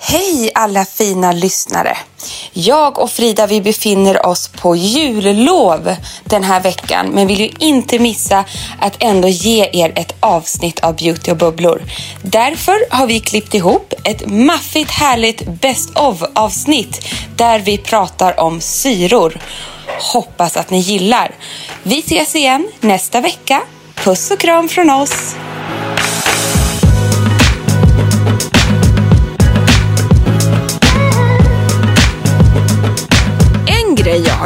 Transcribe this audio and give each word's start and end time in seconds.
Hej 0.00 0.50
alla 0.54 0.84
fina 0.84 1.32
lyssnare! 1.32 1.96
Jag 2.52 2.98
och 2.98 3.10
Frida 3.10 3.46
vi 3.46 3.60
befinner 3.60 4.26
oss 4.26 4.48
på 4.48 4.76
jullov 4.76 5.96
den 6.24 6.44
här 6.44 6.60
veckan 6.60 7.06
men 7.06 7.26
vill 7.26 7.40
ju 7.40 7.50
inte 7.58 7.98
missa 7.98 8.44
att 8.80 8.96
ändå 8.98 9.28
ge 9.28 9.70
er 9.72 9.92
ett 9.96 10.14
avsnitt 10.20 10.80
av 10.80 10.96
Beauty 10.96 11.30
och 11.30 11.36
bubblor. 11.36 11.82
Därför 12.22 12.94
har 12.94 13.06
vi 13.06 13.20
klippt 13.20 13.54
ihop 13.54 13.94
ett 14.04 14.26
maffigt 14.26 14.90
härligt 14.90 15.46
Best 15.46 15.98
of 15.98 16.22
avsnitt 16.34 17.06
där 17.36 17.58
vi 17.58 17.78
pratar 17.78 18.40
om 18.40 18.60
syror. 18.60 19.40
Hoppas 20.12 20.56
att 20.56 20.70
ni 20.70 20.78
gillar. 20.78 21.34
Vi 21.82 21.98
ses 21.98 22.34
igen 22.34 22.68
nästa 22.80 23.20
vecka. 23.20 23.62
Puss 23.94 24.30
och 24.30 24.38
kram 24.40 24.68
från 24.68 24.90
oss! 24.90 25.34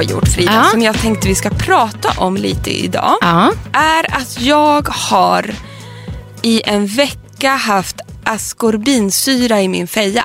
Har 0.00 0.04
gjort 0.10 0.28
Frida 0.28 0.52
Ja. 0.54 0.64
som 0.64 0.82
jag 0.82 0.98
tänkte 1.00 1.28
vi 1.28 1.34
ska 1.34 1.50
prata 1.50 2.12
om 2.16 2.36
lite 2.36 2.70
idag 2.70 3.16
Ja. 3.20 3.52
är 3.72 4.14
att 4.16 4.40
jag 4.40 4.88
har 4.88 5.54
i 6.42 6.62
en 6.64 6.86
vecka 6.86 7.50
haft 7.54 7.96
askorbinsyra 8.24 9.62
i 9.62 9.68
min 9.68 9.88
feja. 9.88 10.24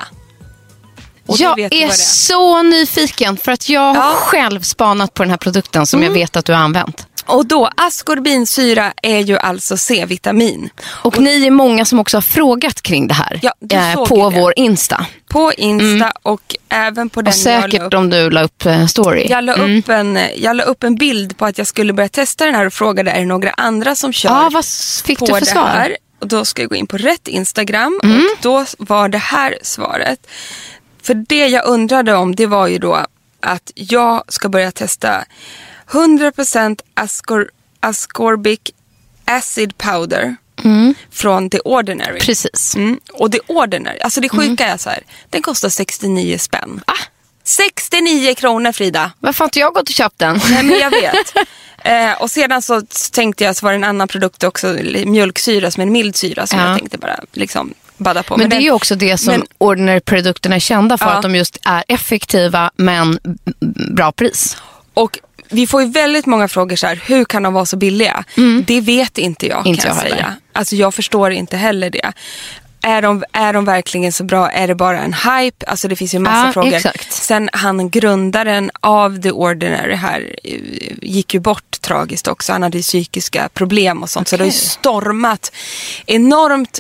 Och 1.28 1.38
Jag 1.40 1.60
är 1.60 1.74
är. 1.74 1.90
så 1.90 2.62
nyfiken 2.62 3.38
för 3.38 3.52
att 3.52 3.70
jag 3.70 3.82
har 3.82 3.96
Ja. 3.96 4.04
Mm. 4.06 4.16
själv 4.16 4.62
spanat 4.62 5.14
på 5.14 5.24
den 5.24 5.30
här 5.30 5.38
produkten 5.38 5.86
som 5.86 6.04
jag 6.04 6.12
vet 6.12 6.36
att 6.36 6.46
du 6.46 6.54
har 6.54 6.60
använt. 6.60 7.08
Och 7.28 7.46
då, 7.46 7.70
askorbinsyra 7.78 8.94
är 9.02 9.20
ju 9.20 9.38
alltså 9.38 9.78
C-vitamin. 9.78 10.70
Och, 10.88 11.20
ni 11.20 11.46
är 11.48 11.52
många 11.52 11.86
som 11.86 12.00
också 12.00 12.18
har 12.18 12.22
frågat 12.22 12.82
kring 12.82 13.08
det 13.08 13.14
här 13.14 13.40
Ja, 13.42 13.54
eh, 13.72 14.04
på 14.06 14.30
det. 14.30 14.40
vår 14.40 14.54
Insta. 14.56 15.06
På 15.28 15.52
Insta 15.58 16.14
och 16.22 16.56
även 16.70 17.10
på 17.10 17.22
den 17.22 17.34
Och 17.34 17.38
jag 17.46 17.56
la 17.56 17.62
säkert 17.62 17.82
upp. 17.84 17.94
om 17.94 18.10
du 18.10 18.30
la 18.30 18.44
upp 18.44 18.66
eh, 18.66 18.86
story. 18.86 19.28
Jag 19.30 19.44
la, 19.44 19.54
upp 19.54 19.90
en, 19.90 20.20
jag 20.36 20.56
la 20.56 20.64
upp 20.64 20.84
en 20.84 20.96
bild 20.96 21.38
på 21.38 21.46
att 21.46 21.58
jag 21.58 21.68
skulle 21.68 21.94
börja 21.94 22.10
testa 22.10 22.46
den 22.46 22.56
här 22.56 22.66
och 22.66 22.74
frågade 22.74 23.12
är 23.12 23.20
det 23.20 23.26
några 23.26 23.50
andra 23.52 23.96
som 23.96 24.14
kör 24.14 24.30
Ja, 24.30 24.50
vad 24.54 24.66
fick 25.06 25.20
på 25.20 25.26
du 25.26 25.34
för 25.34 25.40
det 25.40 25.46
svar? 25.46 25.68
här. 25.68 25.98
Och 26.22 26.28
då 26.28 26.46
ska 26.46 26.62
jag 26.62 26.70
gå 26.70 26.76
in 26.76 26.88
på 26.88 26.98
rätt 26.98 27.28
Instagram 27.28 28.00
Mm. 28.04 28.18
och 28.18 28.38
då 28.42 28.66
var 28.78 29.10
det 29.10 29.18
här 29.18 29.58
svaret. 29.62 30.20
För 31.04 31.14
det 31.14 31.48
jag 31.48 31.66
undrade 31.66 32.14
om 32.16 32.36
det 32.36 32.46
var 32.46 32.68
ju 32.68 32.78
då 32.78 33.06
att 33.42 33.72
jag 33.76 34.24
ska 34.28 34.50
börja 34.50 34.72
testa 34.72 35.26
100% 35.92 36.80
ascor, 36.94 37.50
ascorbic 37.80 38.60
acid 39.26 39.78
powder 39.78 40.36
från 41.12 41.50
The 41.50 41.60
Ordinary. 41.60 42.20
Precis. 42.20 42.76
Mm. 42.76 43.00
Och 43.14 43.32
The 43.32 43.40
Ordinary, 43.48 44.00
alltså 44.00 44.22
det 44.22 44.30
sjuka 44.30 44.66
är 44.68 44.78
så 44.78 44.90
här, 44.90 45.04
den 45.30 45.42
kostar 45.42 45.70
69 45.70 46.38
spänn. 46.38 46.82
Ah. 46.88 46.94
69 47.44 48.34
kronor 48.36 48.72
Frida! 48.72 49.12
Varför 49.20 49.40
har 49.40 49.46
inte 49.48 49.60
jag 49.60 49.74
gått 49.74 49.90
och 49.90 49.96
köpt 49.96 50.20
den? 50.20 50.40
Nej 50.50 50.64
men 50.64 50.80
jag 50.80 50.90
vet. 50.92 51.34
eh, 51.78 52.22
och 52.22 52.32
sedan 52.32 52.62
så 52.62 52.82
tänkte 53.12 53.44
jag 53.44 53.56
så 53.56 53.66
var 53.66 53.72
det 53.72 53.76
en 53.76 53.84
annan 53.84 54.08
produkt 54.08 54.44
också, 54.44 54.78
mjölksyra 55.06 55.72
som 55.72 55.82
är 55.82 55.86
en 55.86 55.92
mild 55.92 56.16
syra 56.16 56.48
som 56.48 56.60
Ja. 56.60 56.70
jag 56.70 56.80
tänkte 56.80 56.98
bara 56.98 57.20
liksom 57.32 57.74
badda 57.98 58.24
på. 58.24 58.38
Men 58.38 58.50
det 58.50 58.56
är 58.56 58.60
ju 58.62 58.72
också 58.72 58.96
det 58.96 59.18
som 59.18 59.32
men- 59.32 59.46
Ordinary-produkterna 59.58 60.56
är 60.56 60.60
kända 60.60 60.98
för. 60.98 61.06
Ja. 61.06 61.12
Att 61.12 61.22
de 61.22 61.36
just 61.36 61.58
är 61.66 61.84
effektiva 61.88 62.72
men 62.76 63.20
bra 63.96 64.12
pris. 64.12 64.58
Och 64.94 65.20
vi 65.56 65.68
får 65.68 65.82
ju 65.82 65.88
väldigt 65.90 66.26
många 66.26 66.48
frågor 66.48 66.76
så 66.76 66.88
här, 66.88 67.02
hur 67.06 67.26
kan 67.26 67.44
de 67.44 67.54
vara 67.54 67.66
så 67.66 67.78
billiga? 67.78 68.24
Det 68.66 68.82
vet 68.82 69.18
inte 69.18 69.48
jag 69.48 69.58
Mm. 69.60 69.68
Inte 69.68 69.82
kan 69.82 69.90
jag 69.90 69.98
jag 69.98 70.04
heller. 70.04 70.16
säga. 70.16 70.36
Alltså 70.54 70.76
jag 70.76 70.94
förstår 70.94 71.32
inte 71.32 71.58
heller 71.58 71.90
det. 71.90 72.12
Är 72.82 73.02
de, 73.02 73.24
är 73.32 73.54
de 73.54 73.66
verkligen 73.66 74.12
så 74.12 74.24
bra? 74.24 74.52
Är 74.52 74.68
det 74.68 74.76
bara 74.76 75.00
en 75.00 75.14
hype? 75.14 75.66
Alltså 75.66 75.88
det 75.88 75.96
finns 75.96 76.14
ju 76.16 76.20
massa 76.20 76.46
Ja, 76.48 76.54
frågor. 76.54 76.74
exakt. 76.74 77.12
Sen 77.14 77.50
han 77.54 77.90
grundaren 77.90 78.72
av 78.80 79.22
The 79.22 79.32
Ordinary 79.32 79.96
här 79.96 80.36
eh, 80.44 80.60
gick 81.02 81.34
ju 81.34 81.40
bort 81.40 81.82
tragiskt 81.82 82.28
också. 82.28 82.52
Han 82.54 82.64
hade 82.64 82.78
ju 82.78 82.82
psykiska 82.84 83.50
problem 83.54 84.04
och 84.04 84.10
sånt. 84.10 84.28
Så 84.28 84.38
det 84.38 84.42
har 84.44 84.46
ju 84.46 84.52
stormat 84.52 85.52
enormt 86.06 86.80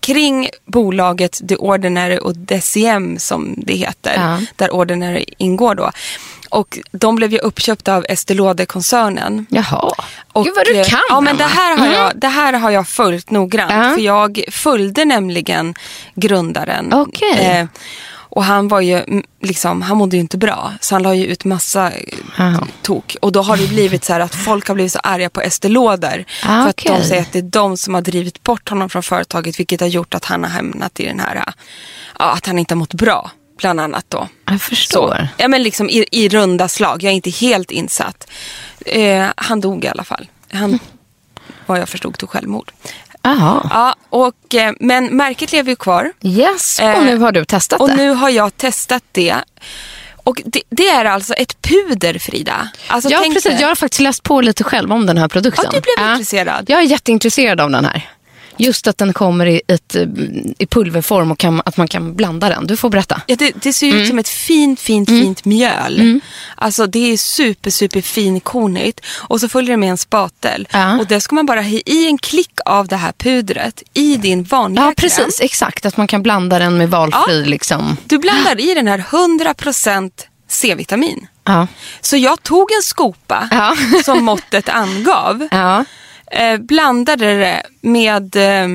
kring 0.00 0.48
bolaget 0.66 1.48
The 1.48 1.56
Ordinary 1.56 2.18
och 2.18 2.36
DCM 2.36 3.18
som 3.18 3.54
det 3.56 3.74
heter. 3.74 4.14
Ja. 4.16 4.38
Där 4.56 4.74
Ordinary 4.74 5.24
ingår 5.38 5.74
då. 5.74 5.90
Och 6.54 6.78
de 6.92 7.14
blev 7.16 7.32
ju 7.32 7.38
uppköpta 7.38 7.94
av 7.96 8.06
Estée 8.08 8.34
Lauder-koncernen. 8.36 9.46
Jaha. 9.50 9.92
Och, 10.32 10.44
Gud 10.44 10.54
vad 10.56 10.66
du 10.66 10.78
eh, 10.80 10.86
kan. 10.86 11.00
Ja, 11.08 11.20
men 11.20 11.36
det 11.36 11.44
här, 11.44 11.76
har 11.76 11.86
Mm. 11.86 11.98
jag, 12.00 12.12
det 12.16 12.28
här 12.28 12.52
har 12.52 12.70
jag 12.70 12.88
följt 12.88 13.30
noggrant. 13.30 13.72
Ja. 13.72 13.94
För 13.94 14.00
jag 14.00 14.44
följde 14.50 15.04
nämligen 15.04 15.74
grundaren. 16.14 16.92
Okej. 16.92 17.38
Eh, 17.40 17.66
och 18.36 18.44
han 18.44 18.68
var 18.68 18.80
ju, 18.80 18.96
mm, 19.02 19.24
liksom, 19.42 19.82
han 19.82 19.96
mådde 19.96 20.16
ju 20.16 20.20
inte 20.20 20.38
bra. 20.38 20.72
Så 20.80 20.94
han 20.94 21.02
la 21.02 21.14
ju 21.14 21.26
ut 21.26 21.44
massa 21.44 21.90
eh, 21.90 22.18
Jaha. 22.38 22.66
tok. 22.82 23.16
Och 23.22 23.32
då 23.32 23.42
har 23.42 23.56
det 23.56 23.68
blivit 23.68 24.04
så 24.04 24.12
här 24.12 24.20
att 24.20 24.34
folk 24.34 24.68
har 24.68 24.74
blivit 24.74 24.92
så 24.92 24.98
arga 24.98 25.30
på 25.30 25.40
Estée 25.40 25.70
Lauder. 25.70 26.24
Ah, 26.44 26.62
för 26.62 26.68
att 26.70 26.76
de 26.76 27.02
säger 27.04 27.22
att 27.22 27.32
det 27.32 27.38
är 27.38 27.42
de 27.42 27.76
som 27.76 27.94
har 27.94 28.00
drivit 28.02 28.42
bort 28.42 28.68
honom 28.68 28.88
från 28.90 29.02
företaget. 29.02 29.58
Vilket 29.60 29.80
har 29.80 29.88
gjort 29.88 30.14
att 30.14 30.24
han 30.24 30.42
har 30.44 30.50
hamnat 30.50 31.00
i 31.00 31.06
den 31.06 31.20
här, 31.20 31.36
eh, 31.36 31.42
ja, 32.18 32.32
att 32.32 32.46
han 32.46 32.58
inte 32.58 32.74
har 32.74 32.78
mått 32.78 32.94
bra. 32.94 33.30
Bland 33.58 33.80
annat 33.80 34.04
då. 34.08 34.28
Jag 34.46 34.62
förstår. 34.62 35.08
Så. 35.08 35.26
Ja, 35.36 35.48
men 35.48 35.62
liksom 35.62 35.90
i, 35.90 36.04
i 36.10 36.28
runda 36.28 36.68
slag. 36.68 37.02
Jag 37.02 37.10
är 37.10 37.14
inte 37.14 37.30
helt 37.30 37.70
insatt. 37.70 38.30
Eh, 38.86 39.26
han 39.36 39.60
dog 39.60 39.84
i 39.84 39.88
alla 39.88 40.04
fall. 40.04 40.26
Han, 40.52 40.78
vad 41.66 41.78
jag 41.80 41.88
förstod, 41.88 42.18
tog 42.18 42.30
självmord. 42.30 42.72
Jaha. 43.22 43.68
Ja, 43.70 43.96
och, 44.10 44.54
eh, 44.54 44.72
men 44.80 45.06
märket 45.06 45.52
lever 45.52 45.70
ju 45.70 45.76
kvar. 45.76 46.12
Yes, 46.22 46.78
och 46.78 46.84
Eh, 46.84 47.04
nu 47.04 47.18
har 47.18 47.32
du 47.32 47.44
testat 47.44 47.80
Och 47.80 47.88
det. 47.88 47.96
nu 47.96 48.10
har 48.10 48.30
jag 48.30 48.56
testat 48.56 49.02
det. 49.12 49.36
Och 50.16 50.42
det, 50.44 50.62
det 50.70 50.88
är 50.88 51.04
alltså 51.04 51.34
ett 51.34 51.62
puder, 51.62 52.18
Frida. 52.18 52.68
Alltså, 52.88 53.10
ja, 53.10 53.24
precis. 53.34 53.60
Jag 53.60 53.68
har 53.68 53.74
faktiskt 53.74 54.00
läst 54.00 54.22
på 54.22 54.40
lite 54.40 54.64
själv 54.64 54.92
om 54.92 55.06
den 55.06 55.18
här 55.18 55.28
produkten. 55.28 55.64
Ja, 55.72 55.80
du 55.80 55.80
blev 55.80 56.10
intresserad. 56.10 56.70
Jag 56.70 56.78
är 56.80 56.84
jätteintresserad 56.84 57.60
av 57.60 57.70
den 57.70 57.84
här. 57.84 58.08
Just 58.56 58.86
att 58.86 58.98
den 58.98 59.12
kommer 59.12 59.46
i, 59.46 59.60
ett, 59.68 59.96
i 60.58 60.66
pulverform 60.66 61.30
och 61.30 61.38
kan, 61.38 61.62
att 61.64 61.76
man 61.76 61.88
kan 61.88 62.14
blanda 62.14 62.48
den. 62.48 62.66
Du 62.66 62.76
får 62.76 62.90
berätta. 62.90 63.22
Ja, 63.26 63.36
det, 63.36 63.52
det 63.62 63.72
ser 63.72 63.86
ut 63.86 63.94
Mm. 63.94 64.06
som 64.06 64.18
ett 64.18 64.28
fint, 64.28 64.80
fint, 64.80 65.08
fint 65.08 65.44
mjöl. 65.44 66.20
Alltså 66.56 66.86
det 66.86 67.12
är 67.12 67.16
super, 67.16 67.70
super 67.70 68.00
finkornigt. 68.00 69.00
Och 69.16 69.40
så 69.40 69.48
följer 69.48 69.70
det 69.70 69.76
med 69.76 69.90
en 69.90 69.96
spatel. 69.98 70.68
Ja. 70.70 70.98
Och 70.98 71.06
det 71.06 71.20
ska 71.20 71.34
man 71.34 71.46
bara 71.46 71.62
ha 71.62 71.68
i 71.86 72.06
en 72.06 72.18
klick 72.18 72.58
av 72.66 72.88
det 72.88 72.96
här 72.96 73.12
pudret 73.12 73.82
i 73.94 74.16
din 74.16 74.42
vanliga 74.44 74.84
Ja, 74.84 74.86
kräm. 74.94 74.94
precis. 74.94 75.40
Exakt. 75.40 75.86
Att 75.86 75.96
man 75.96 76.06
kan 76.06 76.22
blanda 76.22 76.58
den 76.58 76.78
med 76.78 76.90
valfri 76.90 77.44
liksom. 77.44 77.96
Du 78.04 78.18
blandar 78.18 78.60
i 78.60 78.74
den 78.74 78.88
här 78.88 78.98
100% 78.98 80.10
C-vitamin. 80.48 81.26
Ja. 81.44 81.66
Så 82.00 82.16
jag 82.16 82.42
tog 82.42 82.72
en 82.72 82.82
skopa 82.82 83.48
Ja. 83.50 83.76
som 84.04 84.24
måttet 84.24 84.68
angav. 84.68 85.48
Eh, 86.30 86.56
blandade 86.58 87.34
det 87.38 87.62
med 87.80 88.36
eh, 88.36 88.68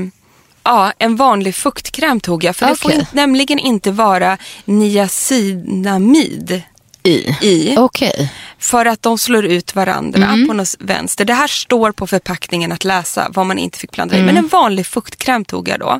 Ja, 0.63 0.93
en 0.97 1.15
vanlig 1.15 1.55
fuktkräm 1.55 2.19
tog 2.19 2.43
jag. 2.43 2.55
För 2.55 2.65
det 2.67 2.75
får 2.75 2.91
in, 2.91 3.05
nämligen 3.11 3.59
inte 3.59 3.91
vara 3.91 4.37
niacinamid 4.65 6.61
I? 7.03 7.35
i. 7.41 7.75
Okej. 7.77 8.33
För 8.59 8.85
att 8.85 9.01
de 9.01 9.17
slår 9.17 9.45
ut 9.45 9.75
varandra 9.75 10.23
Mm. 10.23 10.47
på 10.47 10.53
något 10.53 10.75
vänster. 10.79 11.25
Det 11.25 11.33
här 11.33 11.47
står 11.47 11.91
på 11.91 12.07
förpackningen 12.07 12.71
att 12.71 12.83
läsa 12.83 13.27
vad 13.33 13.45
man 13.45 13.57
inte 13.59 13.79
fick 13.79 13.91
blanda 13.91 14.15
Mm. 14.15 14.29
i. 14.29 14.33
Men 14.33 14.43
en 14.43 14.47
vanlig 14.49 14.85
fuktkräm 14.85 15.45
tog 15.45 15.67
jag 15.69 15.79
då. 15.79 15.99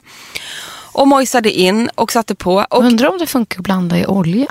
Och 0.91 1.07
mojsade 1.07 1.51
in 1.51 1.89
och 1.95 2.11
satte 2.11 2.35
på. 2.35 2.65
Och, 2.69 2.83
Undrar 2.83 3.09
om 3.09 3.17
det 3.17 3.27
funkar 3.27 3.59
att 3.59 3.63
blanda 3.63 3.97
i 3.99 4.05
olja? 4.05 4.47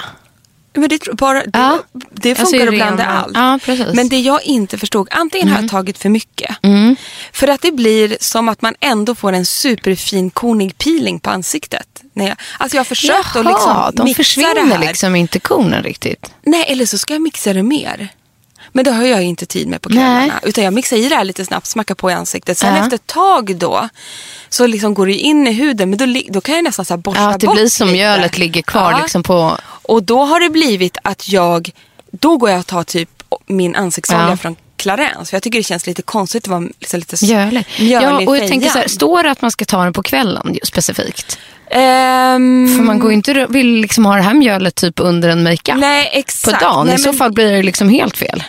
Men 0.80 0.88
det, 0.88 1.00
bara, 1.12 1.38
det, 1.42 1.50
Ja. 1.52 1.78
det 2.10 2.34
funkar 2.34 2.66
att 2.66 2.74
blanda 2.74 3.04
allt. 3.06 3.32
Ja. 3.34 3.58
Mm. 3.74 3.96
Men 3.96 4.08
det 4.08 4.20
jag 4.20 4.42
inte 4.42 4.78
förstod, 4.78 5.08
antingen 5.10 5.48
har 5.48 5.60
jag 5.60 5.70
tagit 5.70 5.98
för 5.98 6.08
mycket. 6.08 6.56
För 7.32 7.48
att 7.48 7.62
det 7.62 7.72
blir 7.72 8.16
som 8.20 8.48
att 8.48 8.62
man 8.62 8.74
ändå 8.80 9.14
får 9.14 9.32
en 9.32 9.46
superfin 9.46 10.30
kornig 10.30 10.78
peeling 10.78 11.20
på 11.20 11.30
ansiktet. 11.30 12.02
När 12.12 12.28
jag, 12.28 12.36
alltså 12.58 12.76
jag 12.76 12.80
har 12.80 12.84
försökt 12.84 13.36
att 13.36 13.44
liksom 13.44 13.90
de 13.94 14.04
mixa 14.04 14.16
försvinner 14.16 14.54
det 14.54 14.60
här. 14.74 14.78
liksom 14.86 15.16
inte 15.16 15.40
kornen 15.40 15.82
riktigt. 15.82 16.32
Nej, 16.42 16.64
eller 16.68 16.86
så 16.86 16.98
ska 16.98 17.12
jag 17.14 17.22
mixa 17.22 17.52
det 17.52 17.62
mer. 17.62 18.08
Men 18.72 18.84
det 18.84 18.90
har 18.90 19.04
jag 19.04 19.22
inte 19.22 19.46
tid 19.46 19.68
med 19.68 19.82
på 19.82 19.88
kvällarna. 19.88 20.40
Utan 20.42 20.64
jag 20.64 20.72
mixar 20.72 20.96
i 20.96 21.08
det 21.08 21.14
här 21.16 21.24
lite 21.24 21.44
snabbt, 21.44 21.66
smackar 21.66 21.94
på 21.94 22.10
i 22.10 22.14
ansiktet. 22.14 22.58
Sen 22.58 22.74
Ja. 22.76 22.82
efter 22.82 22.94
ett 22.94 23.06
tag 23.06 23.56
då, 23.56 23.88
så 24.48 24.66
liksom 24.66 24.94
går 24.94 25.06
det 25.06 25.14
in 25.14 25.46
i 25.46 25.52
huden. 25.52 25.90
Men 25.90 25.98
då, 25.98 26.20
då 26.30 26.40
kan 26.40 26.54
jag 26.54 26.64
nästan 26.64 26.84
så 26.84 26.92
här 26.94 26.98
borsta 26.98 27.22
Ja, 27.22 27.28
att 27.30 27.40
det 27.40 27.46
bort 27.46 27.56
blir 27.56 27.68
som 27.68 27.86
lite. 27.86 27.96
mjölet 27.96 28.38
ligger 28.38 28.62
kvar 28.62 28.90
Ja. 28.92 28.98
liksom 29.02 29.22
på... 29.22 29.56
Och 29.82 30.02
då 30.02 30.24
har 30.24 30.40
det 30.40 30.50
blivit 30.50 30.98
att 31.04 31.28
jag, 31.28 31.70
då 32.10 32.36
går 32.36 32.50
jag 32.50 32.58
och 32.58 32.66
tar 32.66 32.84
typ 32.84 33.08
min 33.46 33.74
ansiktsolja 33.76 34.28
Ja. 34.30 34.36
från 34.36 34.56
Clarins. 34.76 35.30
För 35.30 35.36
jag 35.36 35.42
tycker 35.42 35.58
det 35.58 35.62
känns 35.62 35.86
lite 35.86 36.02
konstigt 36.02 36.44
att 36.44 36.48
vara 36.48 36.60
liksom 36.80 36.98
lite 37.00 37.26
Mjölig. 37.26 37.66
Ja, 37.78 38.16
och 38.26 38.36
jag 38.36 38.48
tänker 38.48 38.68
så 38.70 38.78
här, 38.78 38.88
står 38.88 39.22
det 39.22 39.30
att 39.30 39.42
man 39.42 39.50
ska 39.50 39.64
ta 39.64 39.84
den 39.84 39.92
på 39.92 40.02
kvällen 40.02 40.58
specifikt? 40.62 41.38
Ehm, 41.70 42.76
För 42.76 42.82
man 42.84 42.98
går 42.98 43.12
inte 43.12 43.46
vill 43.48 43.66
liksom 43.74 44.06
ha 44.06 44.16
det 44.16 44.22
här 44.22 44.34
mjölet 44.34 44.74
typ 44.74 45.00
under 45.00 45.28
en 45.28 45.42
makeup 45.42 45.78
Nej, 45.78 46.10
på 46.12 46.18
exakt. 46.18 46.60
dagen. 46.62 46.86
Nej, 46.86 46.94
I 46.94 46.98
så 46.98 47.08
men- 47.08 47.18
fall 47.18 47.32
blir 47.32 47.52
det 47.52 47.62
liksom 47.62 47.88
helt 47.88 48.16
fel. 48.16 48.42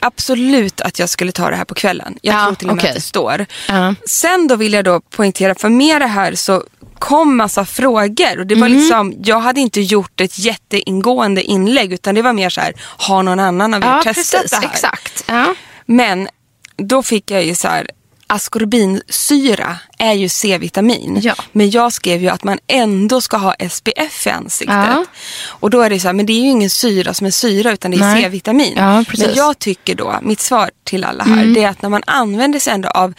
Absolut 0.00 0.80
att 0.80 0.98
jag 0.98 1.08
skulle 1.08 1.32
ta 1.32 1.50
det 1.50 1.56
här 1.56 1.64
på 1.64 1.74
kvällen. 1.74 2.18
Jag 2.22 2.34
Ja, 2.34 2.44
tror 2.46 2.54
till 2.54 2.68
och 2.70 2.76
med 2.76 2.82
okej. 2.82 2.88
att 2.90 2.94
det 2.96 3.00
står. 3.00 3.46
Ja. 3.68 3.94
Sen 4.06 4.46
då 4.48 4.56
vill 4.56 4.72
jag 4.72 4.84
då 4.84 5.00
poängtera, 5.00 5.54
för 5.54 5.68
med 5.68 6.00
det 6.00 6.06
här 6.06 6.34
så 6.34 6.64
kom 6.98 7.36
massa 7.36 7.64
frågor. 7.64 8.38
Och 8.38 8.46
det 8.46 8.54
var 8.54 8.66
Mm. 8.66 8.78
liksom, 8.78 9.14
jag 9.24 9.40
hade 9.40 9.60
inte 9.60 9.80
gjort 9.80 10.20
ett 10.20 10.38
jätteingående 10.38 11.42
inlägg 11.42 11.92
utan 11.92 12.14
det 12.14 12.22
var 12.22 12.32
mer 12.32 12.50
så 12.50 12.60
här, 12.60 12.72
har 12.80 13.22
någon 13.22 13.40
annan 13.40 13.74
av 13.74 13.82
er 13.82 13.86
Ja, 13.86 14.02
testat 14.02 14.40
precis. 14.42 14.50
det 14.50 14.56
här? 14.66 14.72
Exakt. 14.72 15.24
Ja. 15.26 15.54
Men 15.86 16.28
då 16.76 17.02
fick 17.02 17.30
jag 17.30 17.44
ju 17.44 17.54
så 17.54 17.68
här, 17.68 17.90
askorbinsyra 18.28 19.76
är 19.98 20.12
ju 20.12 20.28
C-vitamin. 20.28 21.18
Ja. 21.22 21.34
Men 21.52 21.70
jag 21.70 21.92
skrev 21.92 22.22
ju 22.22 22.28
att 22.28 22.44
man 22.44 22.58
ändå 22.66 23.20
ska 23.20 23.36
ha 23.36 23.54
SPF 23.70 24.26
i 24.26 24.30
ansiktet. 24.30 24.76
Ja. 24.76 25.04
Och 25.46 25.70
då 25.70 25.80
är 25.80 25.90
det 25.90 26.00
så 26.00 26.08
här, 26.08 26.12
men 26.12 26.26
det 26.26 26.32
är 26.32 26.40
ju 26.40 26.48
ingen 26.48 26.70
syra 26.70 27.14
som 27.14 27.26
är 27.26 27.30
syra 27.30 27.72
utan 27.72 27.90
det 27.90 27.96
är. 27.96 28.22
C-vitamin. 28.22 28.74
Ja. 28.76 28.92
Mm. 28.92 29.04
men 29.18 29.34
jag 29.34 29.58
tycker 29.58 29.94
då, 29.94 30.18
mitt 30.22 30.40
svar 30.40 30.70
till 30.84 31.04
alla 31.04 31.24
här, 31.24 31.44
det 31.44 31.62
är 31.62 31.68
att 31.68 31.82
när 31.82 31.88
man 31.88 32.02
använder 32.06 32.58
sig 32.58 32.72
ändå 32.72 32.88
av 32.88 33.14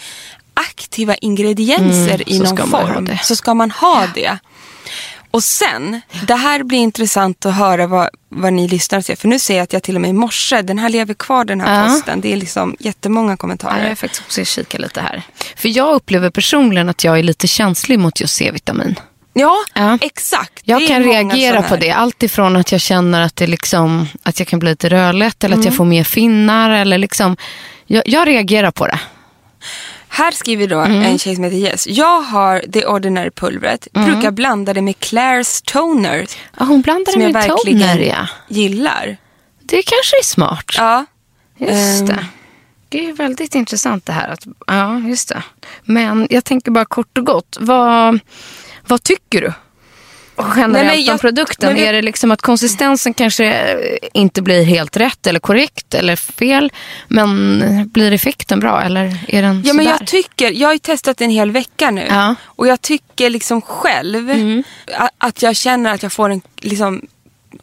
aktiva 0.54 1.16
ingredienser 1.16 2.30
i 2.30 2.36
Mm, 2.36 2.48
så 2.48 2.56
någon 2.56 2.70
form 2.70 3.10
så 3.24 3.36
ska 3.36 3.54
man 3.54 3.72
ha 3.72 4.08
det. 4.16 4.40
Och 5.32 5.44
sen, 5.44 6.02
det 6.28 6.36
här 6.36 6.64
blir 6.64 6.80
intressant 6.80 7.46
att 7.46 7.56
höra 7.56 7.88
vad, 7.88 8.10
vad 8.30 8.54
ni 8.54 8.68
lyssnar 8.68 9.02
ser. 9.02 9.16
För 9.16 9.28
nu 9.28 9.40
ser 9.40 9.56
jag 9.56 9.64
att 9.64 9.74
jag 9.74 9.84
till 9.84 9.96
och 9.96 10.02
med 10.02 10.10
i 10.10 10.14
morse, 10.14 10.62
den 10.62 10.80
här 10.80 10.90
lever 10.90 11.14
kvar 11.14 11.46
den 11.46 11.62
här 11.62 11.84
Ja. 11.84 11.90
posten. 11.94 12.22
Det 12.22 12.34
är 12.34 12.38
liksom 12.38 12.76
jättemånga 12.80 13.32
Ja, 13.32 13.38
kommentarer. 13.38 13.82
jag 13.82 13.92
är 13.92 13.96
faktiskt 13.96 14.22
också 14.26 14.46
kika 14.46 14.78
lite 14.78 15.02
här. 15.02 15.22
För 15.56 15.70
jag 15.70 15.94
upplever 15.94 16.30
personligen 16.30 16.90
att 16.90 17.04
jag 17.04 17.20
är 17.20 17.24
lite 17.24 17.48
känslig 17.48 18.00
mot 18.00 18.20
just 18.22 18.36
C-vitamin. 18.36 19.00
Ja, 19.34 19.56
Ja. 19.74 19.98
exakt. 20.02 20.60
Jag 20.64 20.82
Det 20.82 20.88
kan 20.88 21.04
reagera 21.04 21.62
på 21.62 21.76
det. 21.76 21.92
Allt 21.92 22.24
ifrån 22.24 22.56
att 22.56 22.72
jag 22.72 22.82
känner 22.82 23.22
att, 23.22 23.36
det 23.36 23.48
liksom, 23.48 24.08
att 24.24 24.40
jag 24.40 24.48
kan 24.48 24.60
bli 24.60 24.70
lite 24.70 24.90
rödlätt 24.90 25.44
eller 25.44 25.56
att 25.56 25.58
Mm. 25.58 25.66
jag 25.68 25.76
får 25.78 25.86
mer 25.86 26.04
finnar. 26.04 26.70
Eller 26.70 26.98
liksom, 26.98 27.38
jag, 27.86 28.04
jag 28.06 28.28
reagerar 28.28 28.72
på 28.72 28.88
det. 28.88 29.00
Här 30.12 30.32
skriver 30.32 30.68
då 30.68 30.80
Mm. 30.80 31.02
en 31.02 31.20
tjej 31.20 31.36
som 31.36 31.44
heter 31.44 31.58
Jess. 31.58 31.88
Jag 31.88 32.22
har 32.22 32.64
det 32.68 32.86
ordinary 32.86 33.30
pulvret. 33.32 33.88
Mm. 33.94 34.12
Brukar 34.12 34.32
blanda 34.32 34.74
det 34.74 34.82
med 34.82 34.96
Claire's 34.96 35.64
toner. 35.66 36.26
Ja, 36.60 36.66
hon 36.66 36.82
blandar 36.82 37.12
Som 37.12 37.20
det 37.20 37.26
jag 37.26 37.34
med 37.34 37.48
verkligen 37.48 37.80
toner, 37.80 38.00
ja. 38.00 38.28
gillar. 38.48 39.18
Det 39.62 39.76
kanske 39.84 40.18
är 40.20 40.24
smart. 40.24 40.66
Ja. 40.78 41.06
Just 41.58 42.02
Ehm. 42.02 42.06
det. 42.08 42.26
Det 42.90 43.10
är 43.10 43.14
väldigt 43.14 43.56
intressant 43.56 44.06
det 44.06 44.14
här. 44.14 44.30
Att, 44.30 44.48
ja, 44.68 45.00
just 45.00 45.30
det. 45.30 45.44
Men 45.84 46.28
jag 46.30 46.46
tänker 46.46 46.72
bara 46.72 46.86
kort 46.86 47.18
och 47.18 47.26
gott. 47.26 47.58
Vad, 47.60 48.20
vad 48.88 49.04
tycker 49.04 49.42
du? 49.42 49.54
Generellt 50.56 50.88
Nej, 50.88 51.02
jag- 51.06 51.14
om 51.14 51.20
produkten. 51.20 51.76
vi- 51.76 51.86
Är 51.86 51.94
det 51.94 52.02
liksom 52.02 52.32
att 52.32 52.42
konsistensen 52.42 53.14
kanske 53.14 53.46
eh, 53.46 53.98
inte 54.14 54.42
blir 54.42 54.64
helt 54.64 54.98
rätt 54.98 55.28
eller 55.28 55.40
korrekt 55.40 55.94
eller 55.94 56.16
fel? 56.16 56.72
Men 57.08 57.64
blir 57.94 58.12
effekten 58.12 58.60
bra 58.60 58.82
eller 58.82 59.18
är 59.28 59.42
den 59.42 59.64
Ja, 59.66 59.74
men 59.74 59.86
jag 59.86 60.08
tycker, 60.08 60.52
jag 60.52 60.68
har 60.68 60.74
ju 60.74 60.80
testat 60.80 61.22
en 61.22 61.30
hel 61.30 61.52
vecka 61.52 61.92
nu. 61.92 62.06
Ja. 62.10 62.36
Och 62.46 62.68
jag 62.68 62.82
tycker 62.82 63.30
liksom 63.30 63.62
själv 63.62 64.32
a- 64.98 65.10
att 65.18 65.42
jag 65.42 65.56
känner 65.56 65.94
att 65.94 66.04
jag 66.04 66.12
får 66.14 66.30
en 66.30 66.42
liksom 66.62 67.02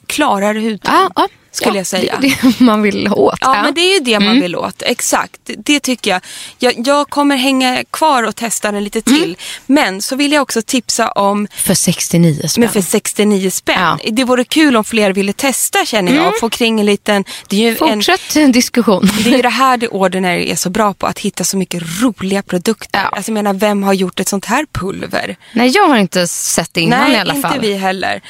klarare 0.06 0.58
hudton. 0.60 0.94
Ja, 0.94 1.10
ja, 1.16 1.28
skulle 1.56 1.74
ja, 1.74 1.76
jag 1.80 1.86
säga. 1.86 2.18
Det 2.20 2.26
är 2.28 2.38
det 2.42 2.60
man 2.64 2.82
vill 2.82 3.08
åt. 3.12 3.38
Ja, 3.40 3.62
men 3.62 3.74
det 3.74 3.80
är 3.80 3.94
ju 3.94 4.00
det 4.00 4.14
Mm. 4.14 4.28
man 4.28 4.40
vill 4.40 4.56
åt. 4.56 4.82
Exakt, 4.82 5.40
det, 5.44 5.80
tycker 5.80 6.10
jag. 6.10 6.20
jag. 6.58 6.74
Jag 6.86 7.08
kommer 7.08 7.36
hänga 7.36 7.84
kvar 7.90 8.22
och 8.22 8.36
testa 8.36 8.72
den 8.72 8.84
lite 8.84 9.02
Mm. 9.06 9.20
till. 9.20 9.36
Men 9.66 10.02
så 10.02 10.16
vill 10.16 10.32
jag 10.32 10.42
också 10.42 10.62
tipsa 10.62 11.08
om 11.10 11.48
För 11.54 11.74
69 11.74 12.48
spänn. 12.48 12.60
men 12.60 12.68
för 12.72 12.80
69 12.80 13.50
spänn. 13.50 13.76
Ja. 13.80 13.98
Mm. 14.02 14.14
Det 14.14 14.24
vore 14.24 14.44
kul 14.44 14.76
om 14.76 14.84
fler 14.84 15.12
ville 15.12 15.32
testa 15.32 15.84
känner 15.86 16.14
jag. 16.14 16.28
Och 16.28 16.38
få 16.40 16.50
kring 16.50 16.80
en 16.80 16.86
liten... 16.86 17.24
Det 17.48 17.66
är 17.68 17.74
Fortsätt 17.74 18.36
en 18.36 18.52
diskussion. 18.60 19.10
det 19.24 19.30
är 19.30 19.36
ju 19.36 19.42
det 19.42 19.48
här 19.48 19.76
det 19.76 19.88
Ordinary 19.88 20.50
är 20.50 20.56
så 20.56 20.70
bra 20.70 20.94
på. 20.94 21.06
Att 21.06 21.18
hitta 21.18 21.44
så 21.44 21.56
mycket 21.56 21.82
roliga 22.02 22.42
produkter. 22.42 23.00
Ja. 23.02 23.08
Alltså 23.08 23.30
jag 23.30 23.34
menar, 23.34 23.52
vem 23.54 23.82
har 23.82 23.92
gjort 23.92 24.20
ett 24.20 24.28
sånt 24.28 24.44
här 24.44 24.66
pulver? 24.72 25.36
Nej, 25.52 25.68
jag 25.68 25.88
har 25.88 25.96
inte 25.96 26.26
sett 26.26 26.74
det 26.74 26.80
innan 26.80 27.00
Nej, 27.00 27.12
i 27.12 27.16
alla 27.20 27.34
inte 27.34 27.48
fall. 27.48 27.60
vi 27.60 27.74
heller. 27.74 28.20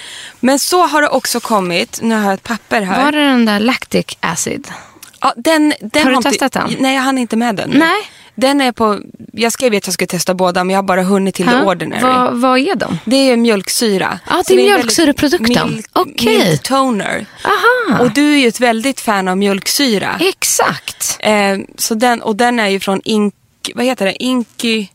Men 0.41 0.59
så 0.59 0.87
har 0.87 1.03
det 1.03 1.09
också 1.09 1.41
kommit. 1.41 1.99
Nu 2.03 2.15
har 2.15 2.25
jag 2.25 2.35
ett 2.35 2.43
papper 2.43 2.83
här. 2.83 3.05
Var 3.05 3.13
det 3.17 3.23
den 3.27 3.45
där 3.45 3.61
lactic 3.61 4.07
acid? 4.21 4.69
Ja, 5.21 5.33
den, 5.37 5.75
den 5.81 6.03
Har 6.05 6.11
du 6.11 6.17
inte, 6.17 6.31
testat 6.31 6.53
den? 6.53 6.77
Nej, 6.79 6.95
jag 6.95 7.03
hann 7.03 7.19
inte 7.19 7.37
med 7.37 7.57
den. 7.57 7.71
Nej. 7.71 8.11
Den 8.39 8.61
är 8.61 8.73
på, 8.73 8.99
jag 9.33 9.53
skrev 9.53 9.73
ju 9.73 9.79
att 9.79 9.87
jag 9.87 9.95
skulle 9.95 10.07
testa 10.09 10.35
båda 10.35 10.65
men 10.65 10.75
jag 10.75 10.79
har 10.79 10.83
bara 10.87 11.03
hunnit 11.03 11.35
till 11.35 11.47
the 11.47 11.53
Ja, 11.53 11.65
ordinary. 11.65 12.03
Vad, 12.03 12.37
vad 12.37 12.59
är 12.59 12.75
de? 12.75 12.99
Det 13.05 13.17
är 13.17 13.37
mjölksyra. 13.37 14.19
Ja, 14.31 14.37
det 14.37 14.45
Så 14.45 14.53
är 14.53 14.57
mjölksyreprodukten. 14.57 15.71
Milk, 15.71 15.87
Okej. 15.93 16.39
milk 16.39 16.63
toner. 16.63 17.27
Aha, 17.45 18.01
Och 18.05 18.11
du 18.11 18.35
är 18.35 18.39
ju 18.39 18.49
ett 18.49 18.61
väldigt 18.61 19.01
fan 19.01 19.29
av 19.29 19.37
mjölksyra. 19.39 20.17
exakt. 20.21 21.17
Eh, 21.21 21.59
så 21.79 21.95
den, 21.95 22.23
och 22.23 22.37
den 22.37 22.61
är 22.61 22.69
ju 22.69 22.81
från 22.81 23.01
Ink, 23.05 23.35
vad 23.75 23.85
heter 23.85 24.07
det? 24.07 24.23
Inky, 24.23 24.87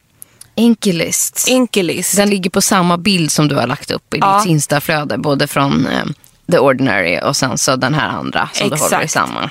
Inkilist. 0.56 1.48
Inkilist. 1.48 2.16
Den 2.18 2.30
ligger 2.30 2.50
på 2.50 2.62
samma 2.62 2.98
bild 2.98 3.32
som 3.32 3.48
du 3.48 3.56
har 3.56 3.68
lagt 3.68 3.92
upp 3.92 4.14
i 4.14 4.18
Ja. 4.18 4.38
ditt 4.40 4.50
instaflöde. 4.52 5.18
Både 5.18 5.48
från 5.48 5.88
eh, 5.88 6.04
The 6.52 6.60
Ordinary 6.60 7.20
och 7.20 7.36
sen 7.36 7.58
så 7.58 7.76
den 7.76 7.94
här 7.94 8.08
andra 8.10 8.50
som 8.54 8.70
du 8.70 8.76
Exakt. 8.76 8.94
håller 8.94 9.06
i 9.06 9.08
samma. 9.08 9.50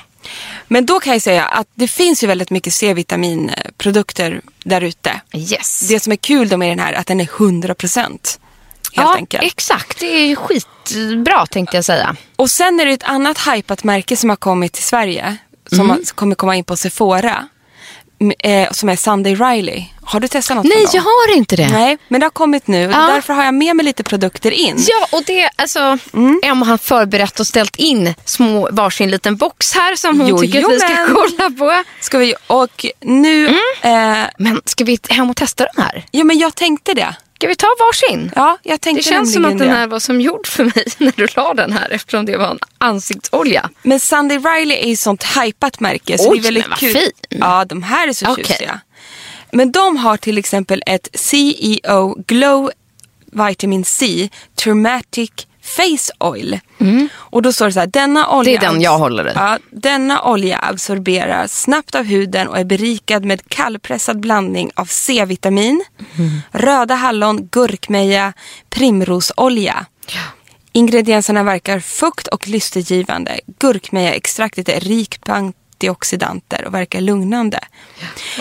Men 0.67 0.85
då 0.85 0.99
kan 0.99 1.13
jag 1.13 1.21
säga 1.21 1.45
att 1.45 1.67
det 1.75 1.87
finns 1.87 2.23
ju 2.23 2.27
väldigt 2.27 2.49
mycket 2.49 2.73
C-vitaminprodukter 2.73 4.41
där 4.63 4.81
ute. 4.81 5.21
Yes. 5.33 5.79
Det 5.89 5.99
som 5.99 6.11
är 6.11 6.15
kul 6.15 6.49
då 6.49 6.57
med 6.57 6.69
den 6.71 6.79
här 6.79 6.93
är 6.93 6.97
att 6.99 7.07
den 7.07 7.21
är 7.21 7.25
100% 7.25 7.97
helt 7.97 8.29
ja, 8.93 9.15
enkelt. 9.15 9.43
exakt. 9.43 9.99
Det 9.99 10.05
är 10.05 10.35
skitbra 10.35 11.45
tänkte 11.45 11.77
jag 11.77 11.85
säga. 11.85 12.15
Och 12.35 12.51
sen 12.51 12.79
är 12.79 12.85
det 12.85 12.91
ett 12.93 13.03
annat 13.03 13.37
hypat 13.47 13.83
märke 13.83 14.17
som 14.17 14.29
har 14.29 14.37
kommit 14.37 14.73
till 14.73 14.83
Sverige. 14.83 15.37
Som 15.69 15.79
Mm. 15.91 16.03
kommer 16.15 16.35
komma 16.35 16.55
in 16.55 16.63
på 16.63 16.77
Sephora. 16.77 17.47
Eh, 18.39 18.71
som 18.71 18.89
är 18.89 18.95
Sunday 18.95 19.35
Riley. 19.35 19.83
Har 20.03 20.19
du 20.19 20.27
testat 20.27 20.57
något 20.57 20.65
Nej, 20.65 20.85
jag 20.93 21.01
har 21.01 21.35
inte 21.37 21.55
det. 21.55 21.67
Nej, 21.71 21.97
men 22.07 22.19
det 22.19 22.25
har 22.25 22.31
kommit 22.31 22.67
nu. 22.67 22.87
och 22.87 22.93
Ja. 22.93 22.97
Därför 23.07 23.33
har 23.33 23.43
jag 23.43 23.53
med 23.53 23.75
mig 23.75 23.85
lite 23.85 24.03
produkter 24.03 24.51
in. 24.51 24.75
Ja, 24.89 25.17
och 25.17 25.23
det, 25.27 25.49
alltså, 25.55 25.97
Mm. 26.13 26.39
Emma 26.43 26.65
har 26.65 26.77
förberett 26.77 27.39
och 27.39 27.47
ställt 27.47 27.75
in 27.75 28.13
små, 28.25 28.69
varsin 28.71 29.11
liten 29.11 29.35
box 29.35 29.73
här 29.73 29.95
som 29.95 30.19
hon 30.19 30.29
Jo, 30.29 30.37
tycker 30.37 30.65
att 30.65 30.71
vi 30.71 30.79
ska 30.79 31.05
kolla 31.13 31.49
på. 31.49 31.83
Ska 32.01 32.17
vi, 32.17 32.33
och 32.47 32.85
nu... 32.99 33.47
Mm. 33.81 34.21
Eh, 34.21 34.27
Men 34.37 34.61
ska 34.65 34.83
vi 34.83 34.99
hem 35.09 35.29
och 35.29 35.35
testa 35.35 35.65
den 35.73 35.83
här? 35.83 36.05
ja, 36.11 36.23
men 36.23 36.37
jag 36.39 36.55
tänkte 36.55 36.93
det. 36.93 37.15
Ska 37.41 37.47
vi 37.47 37.55
ta 37.55 37.67
varsin? 37.79 38.31
Ja, 38.35 38.57
jag 38.63 38.81
tänkte 38.81 39.09
Det 39.09 39.13
känns 39.13 39.33
som 39.33 39.45
att 39.45 39.57
den 39.57 39.69
här 39.69 39.87
var 39.87 39.99
som 39.99 40.21
gjord 40.21 40.47
för 40.47 40.63
mig 40.63 40.85
när 40.97 41.13
du 41.15 41.27
la 41.35 41.53
den 41.53 41.71
här 41.71 41.89
eftersom 41.89 42.25
det 42.25 42.37
var 42.37 42.51
en 42.51 42.59
ansiktsolja. 42.77 43.69
Men 43.83 43.99
Sunday 43.99 44.37
Riley 44.37 44.77
är 44.77 44.87
ju 44.87 44.95
sånt 44.95 45.23
hypat 45.23 45.79
märke. 45.79 46.17
Så 46.17 46.31
Oj, 46.31 46.37
det 46.37 46.41
är 46.41 46.43
väldigt 46.43 46.63
men 46.63 46.69
vad 46.69 46.79
kul. 46.79 46.93
fin. 46.93 47.11
Ja, 47.29 47.65
de 47.65 47.83
här 47.83 48.07
är 48.07 48.13
så 48.13 48.31
Okej. 48.31 48.45
tjusiga. 48.45 48.79
Men 49.51 49.71
de 49.71 49.97
har 49.97 50.17
till 50.17 50.37
exempel 50.37 50.83
ett 50.85 51.09
CEO 51.13 52.23
Glow 52.27 52.71
Vitamin 53.25 53.85
C 53.85 54.29
Traumatic 54.55 55.31
Face 55.63 56.13
Oil. 56.19 56.59
Och 57.13 57.41
då 57.41 57.53
står 57.53 57.65
det 57.65 57.71
så 57.71 57.79
här, 57.79 57.87
denna 57.87 58.29
olja... 58.29 58.59
Det 58.59 58.65
är 58.65 58.71
den 58.71 58.81
jag 58.81 58.97
håller 58.97 59.29
i. 59.29 59.31
Ja, 59.35 59.57
denna 59.71 60.21
olja 60.23 60.59
absorberar 60.61 61.47
snabbt 61.47 61.95
av 61.95 62.03
huden 62.03 62.47
och 62.47 62.57
är 62.59 62.63
berikad 62.63 63.25
med 63.25 63.49
kallpressad 63.49 64.19
blandning 64.19 64.71
av 64.75 64.85
C-vitamin, 64.85 65.83
röda 66.51 66.95
hallon, 66.95 67.47
gurkmeja, 67.51 68.33
primrosolja. 68.69 69.85
Ingredienserna 70.73 71.43
verkar 71.43 71.79
fukt 71.79 72.27
och 72.27 72.47
lystergivande. 72.47 73.39
Gurkmejaextraktet 73.59 74.69
är 74.69 74.79
rik 74.79 75.21
på 75.21 75.31
antioxidanter 75.33 76.65
och 76.65 76.73
verkar 76.73 77.01
lugnande. 77.01 77.59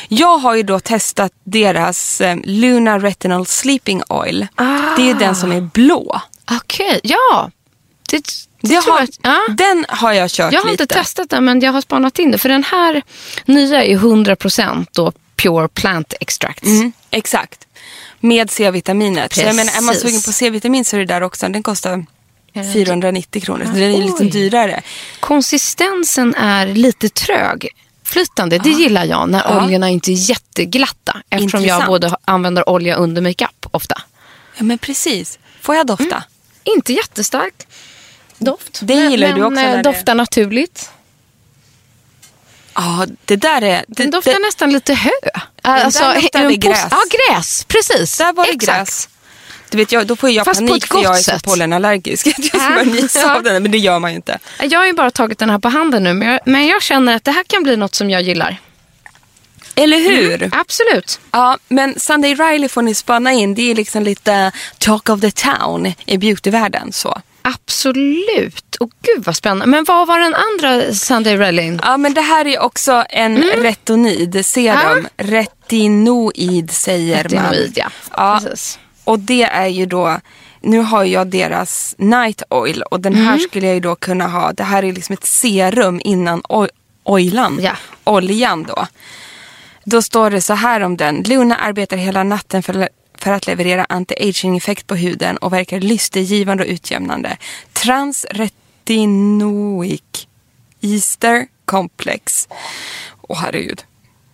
Jag 0.08 0.38
har 0.38 0.54
ju 0.54 0.62
då 0.62 0.80
testat 0.80 1.32
deras 1.44 2.20
eh, 2.20 2.36
Luna 2.44 2.98
Retinol 2.98 3.46
Sleeping 3.46 4.02
Oil. 4.08 4.46
Det 4.96 5.10
är 5.10 5.14
den 5.14 5.34
som 5.36 5.52
är 5.52 5.60
blå. 5.60 6.20
Okej, 6.50 7.00
ja. 7.02 7.50
Det, 8.10 8.22
det 8.60 8.80
tror 8.80 8.92
har, 8.92 9.00
jag, 9.00 9.08
ja. 9.22 9.38
Den 9.54 9.86
har 9.88 10.12
jag 10.12 10.30
kört 10.30 10.52
Jag 10.52 10.60
har 10.60 10.70
lite. 10.70 10.82
inte 10.82 10.94
testat 10.94 11.30
den 11.30 11.44
men 11.44 11.60
jag 11.60 11.72
har 11.72 11.80
spanat 11.80 12.18
in 12.18 12.30
det. 12.30 12.38
För 12.38 12.48
den 12.48 12.64
här 12.64 13.02
nya 13.44 13.84
är 13.84 13.96
100% 13.98 14.86
då 14.92 15.12
pure 15.36 15.68
plant 15.68 16.14
extracts. 16.20 16.62
Mm, 16.68 16.92
exakt. 17.10 17.66
Med 18.20 18.50
C-vitaminet. 18.50 19.32
Så 19.34 19.40
jag 19.40 19.54
menar, 19.56 19.72
är 19.72 19.80
man 19.80 19.94
sugen 19.94 20.20
på 20.22 20.32
C-vitamin 20.32 20.84
så 20.84 20.96
är 20.96 21.00
det 21.00 21.06
där 21.06 21.20
också. 21.22 21.48
Den 21.48 21.62
kostar 21.62 22.06
490 22.74 23.42
kronor. 23.42 23.64
Så 23.64 23.70
den 23.72 23.82
är 23.94 23.98
lite 23.98 24.22
Oj. 24.22 24.30
dyrare. 24.30 24.82
Konsistensen 25.20 26.34
är 26.34 26.66
lite 26.66 27.08
trög. 27.08 27.68
Flytande, 28.04 28.58
det 28.58 28.70
gillar 28.70 29.04
jag 29.04 29.28
när 29.28 29.42
Ja. 29.48 29.64
oljorna 29.64 29.88
inte 29.88 30.12
är 30.12 30.30
jätteglatta. 30.30 31.22
Eftersom 31.30 31.60
jag 31.60 31.76
Intressant. 31.76 31.86
både 31.88 32.16
använder 32.24 32.68
olja 32.68 32.94
under 32.94 33.22
makeup 33.22 33.66
ofta. 33.70 34.02
Ja 34.56 34.62
men 34.64 34.78
precis. 34.78 35.38
Får 35.60 35.74
jag 35.74 35.86
dofta? 35.86 36.04
Mm. 36.04 36.22
Inte 36.64 36.92
jättestark 36.92 37.54
doft. 38.38 38.78
Det 38.82 38.94
gillar 38.94 39.28
men, 39.28 39.36
du 39.36 39.42
också 39.44 39.54
Men 39.54 39.70
eh, 39.70 39.76
det- 39.76 39.82
doftar 39.82 40.14
naturligt. 40.14 40.90
Ja, 42.74 43.06
det 43.24 43.36
där 43.36 43.62
är... 43.62 43.84
Det, 43.88 44.02
Den 44.02 44.10
doftar 44.10 44.32
det, 44.32 44.38
nästan 44.38 44.72
lite 44.72 44.94
hö. 44.94 45.10
Alltså, 45.62 46.12
luktade 46.14 46.44
en 46.44 46.50
pos- 46.50 46.56
gräs. 46.56 46.86
Ja, 46.90 46.98
gräs. 47.10 47.64
Precis. 47.64 48.18
där 48.18 48.32
var 48.32 48.46
det 48.46 48.52
Exakt. 48.52 48.78
gräs. 48.78 49.08
Du 49.70 49.78
vet, 49.78 49.92
jag, 49.92 50.06
då 50.06 50.16
får 50.16 50.30
jag 50.30 50.44
Fast 50.44 50.60
panik 50.60 50.86
för 50.86 51.02
jag 51.02 51.18
är 51.18 51.22
så 51.22 51.38
pollenallergisk. 51.38 52.26
Jag 52.36 52.44
ska 52.44 52.56
Ja, 52.58 52.70
bara 52.70 52.82
nysa 52.82 53.34
av 53.36 53.42
den, 53.42 53.62
men 53.62 53.72
det 53.72 53.78
gör 53.78 53.98
man 53.98 54.10
ju 54.10 54.16
inte. 54.16 54.38
Jag 54.62 54.78
har 54.78 54.86
ju 54.86 54.92
bara 54.92 55.10
tagit 55.10 55.38
den 55.38 55.50
här 55.50 55.58
på 55.58 55.68
handen 55.68 56.02
nu. 56.04 56.14
Men 56.14 56.28
jag, 56.28 56.40
men 56.44 56.66
jag 56.66 56.82
känner 56.82 57.16
att 57.16 57.24
det 57.24 57.30
här 57.32 57.44
kan 57.44 57.62
bli 57.62 57.76
något 57.76 57.94
som 57.94 58.10
jag 58.10 58.22
gillar. 58.22 58.56
Eller 59.74 59.98
hur? 59.98 60.50
Absolut. 60.52 61.20
Ja, 61.30 61.58
men 61.68 62.00
Sunday 62.00 62.34
Riley 62.34 62.68
får 62.68 62.82
ni 62.82 62.94
spana 62.94 63.32
in. 63.32 63.54
Det 63.54 63.70
är 63.70 63.74
liksom 63.74 64.02
lite 64.02 64.52
talk 64.78 65.08
of 65.08 65.20
the 65.20 65.30
town 65.30 65.92
i 66.06 66.18
beautyvärlden. 66.18 66.92
Så. 66.92 67.20
Absolut. 67.42 68.76
Och 68.76 68.90
gud 69.02 69.24
vad 69.24 69.36
spännande. 69.36 69.66
Men 69.66 69.84
vad 69.84 70.06
var 70.06 70.18
den 70.18 70.34
andra 70.34 70.94
Sunday 70.94 71.36
Relling? 71.36 71.80
Ja, 71.82 71.96
men 71.96 72.14
det 72.14 72.20
här 72.20 72.46
är 72.46 72.60
också 72.60 73.04
en 73.10 73.36
Mm. 73.36 73.62
retinid 73.62 74.46
serum. 74.46 75.08
Retinoid 75.16 76.70
säger 76.70 77.16
man. 77.34 77.42
Retinoid, 77.44 77.72
ja. 77.76 77.90
ja. 78.16 78.40
Precis. 78.44 78.78
Och 79.04 79.18
det 79.18 79.42
är 79.42 79.66
ju 79.66 79.86
då, 79.86 80.20
nu 80.60 80.78
har 80.78 81.04
jag 81.04 81.26
deras 81.26 81.94
night 81.98 82.42
oil 82.50 82.82
och 82.82 83.00
den 83.00 83.12
Mm. 83.14 83.26
här 83.26 83.38
skulle 83.38 83.66
jag 83.66 83.74
ju 83.74 83.80
då 83.80 83.94
kunna 83.94 84.26
ha. 84.28 84.52
Det 84.52 84.64
här 84.64 84.82
är 84.84 84.92
liksom 84.92 85.12
ett 85.12 85.24
serum 85.24 86.00
innan 86.04 86.42
oilan, 87.04 87.58
Ja. 87.62 87.72
oljan 88.04 88.62
då. 88.62 88.86
Då 89.90 90.02
står 90.02 90.30
det 90.30 90.40
så 90.40 90.54
här 90.54 90.80
om 90.80 90.96
den. 90.96 91.22
Luna 91.22 91.56
arbetar 91.56 91.96
hela 91.96 92.22
natten 92.24 92.62
för, 92.62 92.88
för 93.18 93.32
att 93.32 93.46
leverera 93.46 93.84
anti-aging-effekt 93.84 94.86
på 94.86 94.94
huden 94.94 95.36
och 95.36 95.52
verkar 95.52 95.80
lystergivande 95.80 96.64
och 96.64 96.70
utjämnande. 96.70 97.36
Transretinoic 97.72 100.26
Easter 100.80 101.46
Complex. 101.64 102.48
Åh 103.22 103.38
herregud. 103.38 103.82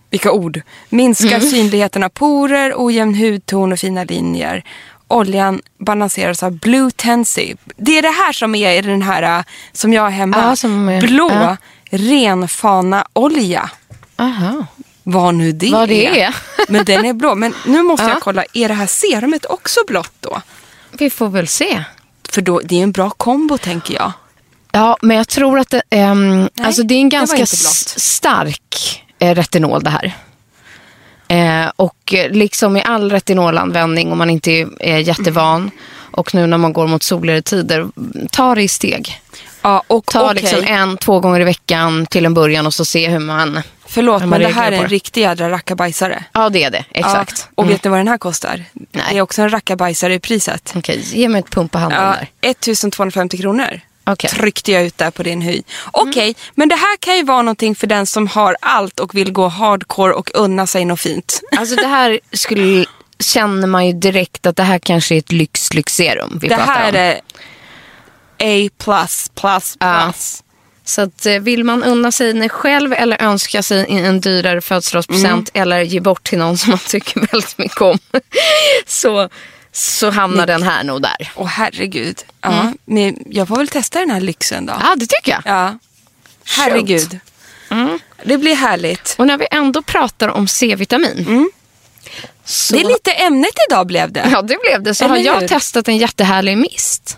Vilka 0.09 0.31
ord. 0.31 0.61
Minskar 0.89 1.39
synligheten 1.39 2.03
av 2.03 2.09
porer, 2.09 2.73
ojämn 2.75 3.15
hudton 3.15 3.71
och 3.71 3.79
fina 3.79 4.03
linjer. 4.03 4.63
Oljan 5.07 5.61
balanseras 5.77 6.43
av 6.43 6.51
Blue 6.51 6.91
Tensi. 6.91 7.55
Det 7.77 7.97
är 7.97 8.01
det 8.01 8.11
här 8.25 8.33
som 8.33 8.55
är 8.55 8.71
i 8.71 8.81
den 8.81 9.01
här 9.01 9.43
som 9.71 9.93
jag 9.93 10.01
har 10.01 10.09
hemma. 10.09 10.37
Är- 10.89 11.01
Blå 11.01 11.29
ja. 11.31 11.57
renfana-olja. 11.89 13.69
Aha. 14.17 14.65
Vad 15.09 15.35
nu 15.35 15.51
det 15.51 15.69
Vad 15.71 15.89
det 15.89 16.21
är. 16.21 16.35
Men 16.67 16.85
den 16.85 17.05
är 17.05 17.13
blå. 17.13 17.35
Men 17.35 17.53
nu 17.65 17.83
måste 17.83 18.05
Ja. 18.05 18.09
jag 18.09 18.21
kolla, 18.21 18.43
är 18.53 18.67
det 18.67 18.73
här 18.73 18.87
serumet 18.87 19.45
också 19.45 19.79
blått 19.87 20.13
då? 20.19 20.41
Vi 20.91 21.09
får 21.09 21.29
väl 21.29 21.47
se. 21.47 21.83
För 22.29 22.41
då, 22.41 22.61
det 22.63 22.79
är 22.79 22.83
en 22.83 22.91
bra 22.91 23.09
kombo 23.09 23.57
tänker 23.57 23.93
jag. 23.93 24.11
Ja, 24.71 24.97
men 25.01 25.17
jag 25.17 25.27
tror 25.27 25.59
att 25.59 25.69
det, 25.69 25.81
ehm, 25.89 26.49
alltså 26.61 26.83
det 26.83 26.93
är 26.93 26.99
en 26.99 27.09
ganska 27.09 27.45
stark 27.45 29.03
eh, 29.19 29.35
retinol 29.35 29.83
det 29.83 29.89
här. 29.89 30.13
Eh, 31.27 31.71
och 31.75 32.13
eh, 32.13 32.31
liksom 32.31 32.77
i 32.77 32.83
all 32.83 33.11
retinolanvändning 33.11 34.11
om 34.11 34.17
man 34.17 34.29
inte 34.29 34.51
är, 34.51 34.67
är 34.79 34.97
jättevan 34.97 35.71
och 36.11 36.35
nu 36.35 36.47
när 36.47 36.57
man 36.57 36.73
går 36.73 36.87
mot 36.87 37.03
soligare 37.03 37.41
tider, 37.41 37.87
ta 38.31 38.55
det 38.55 38.61
i 38.63 38.67
steg. 38.67 39.21
Ja, 39.67 39.83
och 39.87 40.05
Ta 40.05 40.23
okej. 40.31 40.35
liksom 40.41 40.63
en, 40.67 40.97
två 40.97 41.19
gånger 41.19 41.39
i 41.39 41.43
veckan 41.43 42.05
till 42.05 42.25
en 42.25 42.33
början 42.33 42.65
och 42.65 42.73
så 42.73 42.85
se 42.85 43.07
hur 43.09 43.19
man... 43.19 43.61
Förlåt, 43.85 44.21
hur 44.21 44.27
man 44.27 44.39
men 44.39 44.49
det 44.49 44.55
här 44.55 44.71
är 44.71 44.77
en 44.77 44.87
riktig 44.87 45.21
jädra 45.21 45.49
rackabajsare. 45.49 46.23
Ja, 46.31 46.49
det 46.49 46.63
är 46.63 46.71
det. 46.71 46.85
Exakt. 46.91 47.33
Ja, 47.37 47.51
och 47.55 47.63
Mm. 47.63 47.73
vet 47.73 47.83
ni 47.83 47.89
vad 47.89 47.99
den 47.99 48.07
här 48.07 48.17
kostar? 48.17 48.63
Nej. 48.73 49.05
Det 49.11 49.17
är 49.17 49.21
också 49.21 49.41
en 49.41 49.49
rackabajsare 49.49 50.13
i 50.13 50.19
priset. 50.19 50.73
Okej, 50.75 51.01
ge 51.03 51.29
mig 51.29 51.39
ett 51.39 51.49
pump 51.49 51.71
på 51.71 51.77
handen 51.77 52.03
Ja, 52.03 52.15
där. 52.41 52.49
1250 52.49 53.37
kronor. 53.37 53.81
Okej. 54.09 54.29
Tryckte 54.29 54.71
jag 54.71 54.83
ut 54.83 54.97
där 54.97 55.11
på 55.11 55.23
din 55.23 55.41
hy. 55.41 55.61
Okej, 55.91 56.35
men 56.55 56.69
det 56.69 56.75
här 56.75 56.97
kan 56.97 57.17
ju 57.17 57.23
vara 57.23 57.41
någonting 57.41 57.75
för 57.75 57.87
den 57.87 58.05
som 58.05 58.27
har 58.27 58.57
allt 58.61 58.99
och 58.99 59.15
vill 59.15 59.31
gå 59.31 59.47
hardcore 59.47 60.13
och 60.13 60.29
unna 60.33 60.67
sig 60.67 60.85
något 60.85 60.99
fint. 60.99 61.41
Alltså 61.57 61.75
det 61.75 61.87
här 61.87 62.19
skulle, 62.31 62.85
känner 63.19 63.67
man 63.67 63.87
ju 63.87 63.93
direkt 63.93 64.45
att 64.45 64.55
det 64.55 64.63
här 64.63 64.79
kanske 64.79 65.15
är 65.15 65.19
ett 65.19 65.31
lyx, 65.31 65.73
lyxserum 65.73 66.37
vi 66.41 66.47
det 66.47 66.55
pratar 66.55 66.73
här 66.73 66.89
om. 66.89 66.95
är 66.95 67.19
A++++. 68.39 68.69
plus 68.77 69.31
plus 69.35 69.77
plus. 69.79 70.43
Så 70.85 71.01
att, 71.01 71.25
eh, 71.25 71.39
vill 71.39 71.63
man 71.63 71.83
unna 71.83 72.11
sig 72.11 72.49
själv 72.49 72.93
eller 72.93 73.21
önska 73.21 73.63
sig 73.63 73.85
en 73.89 74.21
dyrare 74.21 74.61
födelsedagspresent 74.61 75.49
Mm. 75.53 75.61
eller 75.61 75.81
ge 75.81 75.99
bort 75.99 76.23
till 76.29 76.37
någon 76.37 76.57
som 76.57 76.69
man 76.69 76.79
tycker 76.79 77.19
väldigt 77.31 77.57
mycket 77.57 77.81
om 77.81 77.99
så, 78.87 79.29
så 79.71 80.09
hamnar 80.09 80.45
den 80.47 80.63
här 80.63 80.83
nog 80.83 81.01
där. 81.01 81.31
Åh 81.35 81.45
herregud. 81.47 82.19
Ja, 82.41 82.73
men 82.85 83.17
jag 83.29 83.47
får 83.47 83.55
väl 83.57 83.67
testa 83.67 83.99
den 83.99 84.09
här 84.11 84.21
lyxen 84.21 84.65
då. 84.65 84.73
Mm. 84.73 84.85
Ja, 84.89 84.95
det 84.95 85.05
tycker 85.07 85.31
jag. 85.31 85.41
Ja. 85.45 85.77
Herregud. 86.45 87.19
Mm. 87.69 87.99
Det 88.23 88.37
blir 88.37 88.55
härligt. 88.55 89.15
Och 89.17 89.27
när 89.27 89.37
vi 89.37 89.47
ändå 89.51 89.81
pratar 89.81 90.27
om 90.27 90.47
C-vitamin. 90.47 91.25
Så, 91.25 92.75
Mm. 92.75 92.83
Det 92.83 92.87
är 92.89 92.93
lite 92.93 93.11
ämnet 93.11 93.51
idag 93.69 93.87
blev 93.87 94.11
det. 94.11 94.29
Ja, 94.31 94.41
det 94.41 94.57
blev 94.61 94.83
det. 94.83 94.95
Så 94.95 95.03
Eller 95.05 95.15
har 95.15 95.21
jag 95.23 95.39
hur? 95.39 95.47
testat 95.47 95.87
en 95.87 95.97
jättehärlig 95.97 96.57
mist. 96.57 97.17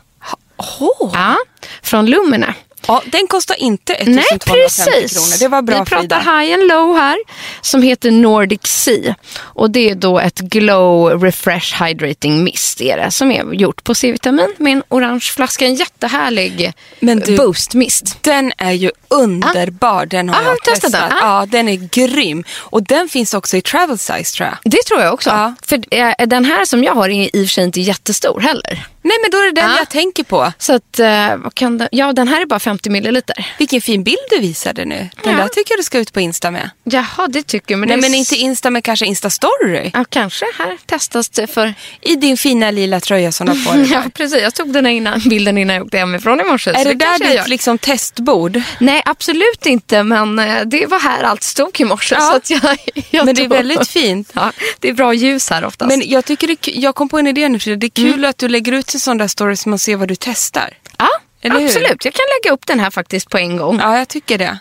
Åh. 0.79 1.11
Ja, 1.13 1.35
från 1.83 2.05
Lumene. 2.05 2.53
Ja, 2.87 3.01
den 3.05 3.27
kostar 3.27 3.55
inte 3.55 3.93
Nej, 3.93 4.23
1250 4.31 4.91
precis. 4.91 5.13
kronor. 5.13 5.39
Det 5.39 5.47
var 5.47 5.61
bra 5.61 5.79
Vi 5.79 5.85
pratar 5.85 5.99
Frida. 6.19 6.19
high 6.39 6.53
and 6.53 6.67
low 6.67 6.97
här 6.97 7.17
som 7.61 7.81
heter 7.81 8.11
Nordic 8.11 8.61
Sea. 8.63 9.15
Och 9.39 9.71
det 9.71 9.89
är 9.89 9.95
då 9.95 10.19
ett 10.19 10.39
glow 10.39 11.23
refresh 11.23 11.83
hydrating 11.83 12.43
mist 12.43 12.81
är 12.81 12.97
det, 12.97 13.11
som 13.11 13.31
är 13.31 13.53
gjort 13.53 13.83
på 13.83 13.95
C-vitamin 13.95 14.53
med 14.57 14.73
en 14.73 14.83
orange 14.89 15.19
flaska. 15.35 15.65
En 15.65 15.75
jättehärlig 15.75 16.73
Men 16.99 17.19
du- 17.19 17.37
boost 17.37 17.73
mist. 17.73 18.17
Den 18.23 18.51
är 18.57 18.71
ju 18.71 18.91
underbar. 19.07 20.05
Den 20.05 20.29
har 20.29 20.41
Ah, 20.41 20.45
jag 20.45 20.63
testat 20.63 20.91
den? 20.91 21.03
Ah. 21.03 21.17
Ja, 21.39 21.45
den 21.45 21.67
är 21.69 21.75
grym. 21.75 22.43
Och 22.57 22.83
den 22.83 23.09
finns 23.09 23.33
också 23.33 23.57
i 23.57 23.61
travel 23.61 23.97
size 23.97 24.35
tror 24.37 24.49
jag. 24.49 24.57
Det 24.71 24.83
tror 24.87 25.01
jag 25.01 25.13
också. 25.13 25.53
För 25.65 25.81
eh, 25.93 26.13
den 26.27 26.45
här 26.45 26.65
som 26.65 26.83
jag 26.83 26.93
har 26.95 27.09
är 27.09 27.35
i 27.35 27.43
och 27.43 27.47
för 27.49 27.53
sig 27.53 27.63
inte 27.63 27.81
jättestor 27.81 28.39
heller. 28.39 28.87
Nej, 29.01 29.17
men 29.21 29.31
då 29.31 29.37
är 29.37 29.45
det 29.45 29.61
den 29.61 29.71
Ah. 29.71 29.77
jag 29.77 29.89
tänker 29.89 30.23
på. 30.23 30.53
Så 30.57 30.73
att, 30.75 30.99
eh, 30.99 31.35
vad 31.37 31.55
kan 31.55 31.77
det, 31.77 31.89
ja 31.91 32.13
den 32.13 32.27
här 32.27 32.41
är 32.41 32.45
bara 32.45 32.59
50 32.59 32.89
milliliter. 32.89 33.53
Vilken 33.59 33.81
fin 33.81 34.03
bild 34.03 34.17
du 34.29 34.39
visade 34.39 34.85
nu. 34.85 35.09
Den 35.23 35.33
Ja. 35.33 35.39
där 35.39 35.47
tycker 35.47 35.71
jag 35.71 35.79
du 35.79 35.83
ska 35.83 35.99
ut 35.99 36.13
på 36.13 36.19
Insta 36.19 36.51
med. 36.51 36.69
Jaha, 36.83 37.27
det 37.29 37.43
tycker 37.43 37.73
jag. 37.73 37.79
Men 37.79 37.87
Nej, 37.89 37.97
det 37.97 38.01
men 38.01 38.13
inte 38.13 38.35
Insta, 38.35 38.69
men 38.69 38.81
kanske 38.81 39.05
Insta-story. 39.05 39.91
Ja, 39.93 40.05
kanske 40.09 40.45
här 40.57 40.77
testas 40.85 41.29
det 41.29 41.47
för... 41.47 41.73
I 42.01 42.15
din 42.15 42.37
fina 42.37 42.71
lila 42.71 42.99
tröja 42.99 43.31
som 43.31 43.45
du 43.45 43.51
har 43.51 43.65
på 43.71 43.77
dig. 43.77 43.89
Ja, 43.93 43.99
där. 44.01 44.09
precis. 44.09 44.41
Jag 44.41 44.53
tog 44.55 44.73
den 44.73 44.85
här 44.85 44.91
innan, 44.93 45.19
bilden 45.19 45.57
innan 45.57 45.75
jag 45.75 45.85
åkte 45.85 45.97
hemifrån 45.97 46.39
i 46.41 46.43
morse. 46.43 46.71
Är 46.71 46.85
det 46.85 46.93
där 46.93 47.17
jag 47.19 47.33
gör. 47.33 47.37
ditt 47.41 47.47
liksom 47.47 47.77
testbord? 47.77 48.61
Nej, 48.79 49.01
absolut 49.05 49.65
inte. 49.65 50.03
Men 50.03 50.39
eh, 50.39 50.61
det 50.65 50.85
var 50.85 50.99
här 50.99 51.23
allt 51.23 51.43
stod 51.43 51.81
i 51.81 51.83
morse. 51.85 52.15
Ja. 52.15 52.21
Så 52.21 52.35
att 52.35 52.49
jag, 52.49 52.61
jag 53.09 53.25
Men 53.25 53.35
det 53.35 53.43
är 53.43 53.47
väldigt 53.47 53.87
fint. 53.87 54.31
Ja, 54.33 54.51
det 54.79 54.89
är 54.89 54.93
bra 54.93 55.13
ljus 55.13 55.49
här 55.49 55.65
oftast. 55.65 55.89
Men 55.89 56.09
jag 56.09 56.25
tycker 56.25 56.47
det, 56.47 56.67
jag 56.67 56.95
kom 56.95 57.09
på 57.09 57.17
en 57.19 57.27
idé 57.27 57.49
nu 57.49 57.59
Frida. 57.59 57.75
Det 57.77 57.85
är 57.99 57.99
Mm. 58.01 58.13
kul 58.13 58.25
att 58.25 58.37
du 58.37 58.47
lägger 58.47 58.71
ut 58.71 58.88
en 58.93 58.99
sån 58.99 59.17
där 59.17 59.27
story 59.27 59.55
så 59.55 59.69
man 59.69 59.79
ser 59.79 59.95
vad 59.95 60.07
du 60.07 60.15
testar. 60.19 60.77
ja, 60.97 61.07
Eller 61.41 61.59
hur? 61.59 61.65
absolut. 61.65 62.05
Jag 62.05 62.13
kan 62.13 62.25
lägga 62.43 62.53
upp 62.53 62.65
den 62.65 62.79
här 62.79 62.89
faktiskt 62.91 63.29
på 63.29 63.37
en 63.37 63.57
gång. 63.57 63.79
Ja, 63.79 63.97
jag 63.97 64.07
tycker 64.07 64.37
det. 64.37 64.59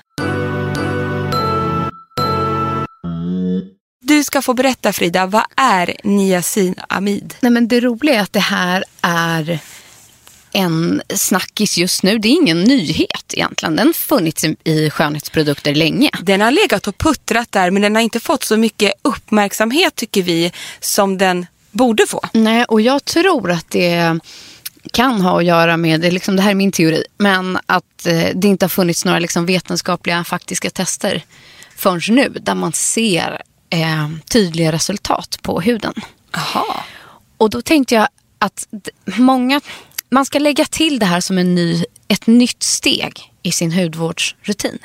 Du 4.00 4.25
ska 4.25 4.42
få 4.42 4.54
berätta 4.54 4.92
Frida, 4.92 5.26
vad 5.26 5.44
är 5.56 5.97
niacinamid? 6.04 7.35
Nej, 7.40 7.52
men 7.52 7.68
det 7.68 7.80
roliga 7.80 8.14
är 8.14 8.20
att 8.23 8.32
det 8.32 8.40
här 8.40 8.85
är 9.02 9.58
en 10.52 11.02
snackis 11.14 11.78
just 11.78 12.02
nu. 12.02 12.18
Det 12.18 12.28
är 12.28 12.32
ingen 12.32 12.64
nyhet 12.64 13.35
egentligen. 13.35 13.76
Den 13.76 13.87
har 13.87 13.92
funnits 13.94 14.44
i- 14.44 14.56
i 14.64 14.90
skönhetsprodukter 14.90 15.75
länge. 15.75 16.11
Den 16.23 16.40
har 16.40 16.50
legat 16.50 16.87
och 16.87 16.99
puttrat 16.99 17.52
där 17.52 17.70
men 17.70 17.82
den 17.82 17.94
har 17.94 18.02
inte 18.02 18.20
fått 18.20 18.44
så 18.44 18.56
mycket 18.56 18.92
uppmärksamhet 19.02 19.94
tycker 19.97 20.23
vi 20.23 20.52
som 20.80 21.18
den 21.18 21.47
borde 21.70 22.06
få. 22.06 22.20
Nej, 22.32 22.64
och 22.64 22.80
jag 22.80 23.04
tror 23.04 23.50
att 23.50 23.70
det 23.70 24.20
kan 24.92 25.20
ha 25.20 25.38
att 25.38 25.44
göra 25.44 25.76
med, 25.76 26.12
liksom, 26.12 26.37
det 26.37 26.42
här 26.42 26.50
är 26.50 26.54
min 26.54 26.72
teori, 26.72 27.04
men 27.18 27.58
att 27.66 28.06
eh, 28.06 28.28
det 28.34 28.48
inte 28.48 28.64
har 28.64 28.68
funnits 28.68 29.04
några 29.04 29.18
liksom, 29.18 29.46
vetenskapliga 29.46 30.25
faktiska 30.25 30.70
tester 30.70 31.25
förrän 31.76 32.14
nu 32.14 32.28
där 32.28 32.54
man 32.54 32.72
ser 32.72 33.42
eh, 33.70 34.08
tydliga 34.28 34.72
resultat 34.72 35.38
på 35.42 35.60
huden. 35.60 35.94
Jaha. 36.32 36.64
Och 37.37 37.50
då 37.50 37.62
tänkte 37.62 37.94
jag 37.94 38.08
att 38.38 38.68
många, 39.04 39.60
man 40.10 40.26
ska 40.26 40.38
lägga 40.38 40.64
till 40.64 40.98
det 40.98 41.06
här 41.06 41.20
som 41.20 41.38
en 41.38 41.54
ny, 41.54 41.84
ett 42.08 42.26
nytt 42.26 42.62
steg 42.62 43.32
i 43.42 43.52
sin 43.52 43.72
hudvårdsrutin. 43.72 44.78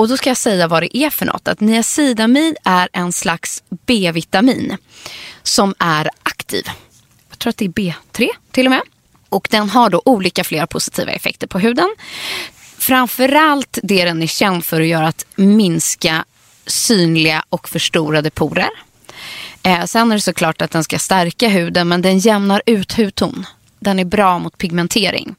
Och 0.00 0.08
då 0.08 0.16
ska 0.16 0.30
jag 0.30 0.36
säga 0.36 0.68
vad 0.68 0.82
det 0.82 0.96
är 0.96 1.10
för 1.10 1.26
något. 1.26 1.48
Att 1.48 1.60
niacidamid 1.60 2.56
är 2.64 2.88
en 2.92 3.12
slags 3.12 3.62
B-vitamin 3.86 4.76
som 5.42 5.74
är 5.78 6.10
aktiv. 6.22 6.64
Jag 7.28 7.38
tror 7.38 7.50
att 7.50 7.56
det 7.56 7.64
är 7.64 7.68
B3 7.68 8.28
till 8.50 8.66
och 8.66 8.70
med. 8.70 8.82
Och 9.28 9.48
den 9.50 9.70
har 9.70 9.90
då 9.90 10.02
olika 10.04 10.44
flera 10.44 10.66
positiva 10.66 11.12
effekter 11.12 11.46
på 11.46 11.58
huden. 11.58 11.94
Framförallt 12.78 13.78
det 13.82 14.04
den 14.04 14.22
är 14.22 14.26
känd 14.26 14.64
för 14.64 14.80
att 14.80 14.86
göra 14.86 15.08
att 15.08 15.26
minska 15.36 16.24
synliga 16.66 17.44
och 17.48 17.68
förstorade 17.68 18.30
porer. 18.30 18.70
Eh, 19.62 19.84
sen 19.84 20.10
är 20.10 20.16
det 20.16 20.20
såklart 20.20 20.62
att 20.62 20.70
den 20.70 20.84
ska 20.84 20.98
stärka 20.98 21.48
huden 21.48 21.88
men 21.88 22.02
den 22.02 22.18
jämnar 22.18 22.62
ut 22.66 22.92
hudton. 22.92 23.46
Den 23.78 23.98
är 23.98 24.04
bra 24.04 24.38
mot 24.38 24.58
pigmentering. 24.58 25.34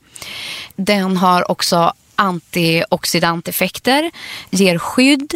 Den 0.76 1.18
har 1.18 1.52
också 1.52 1.94
antioxidanteffekter, 2.16 4.12
ger 4.50 4.78
skydd. 4.78 5.34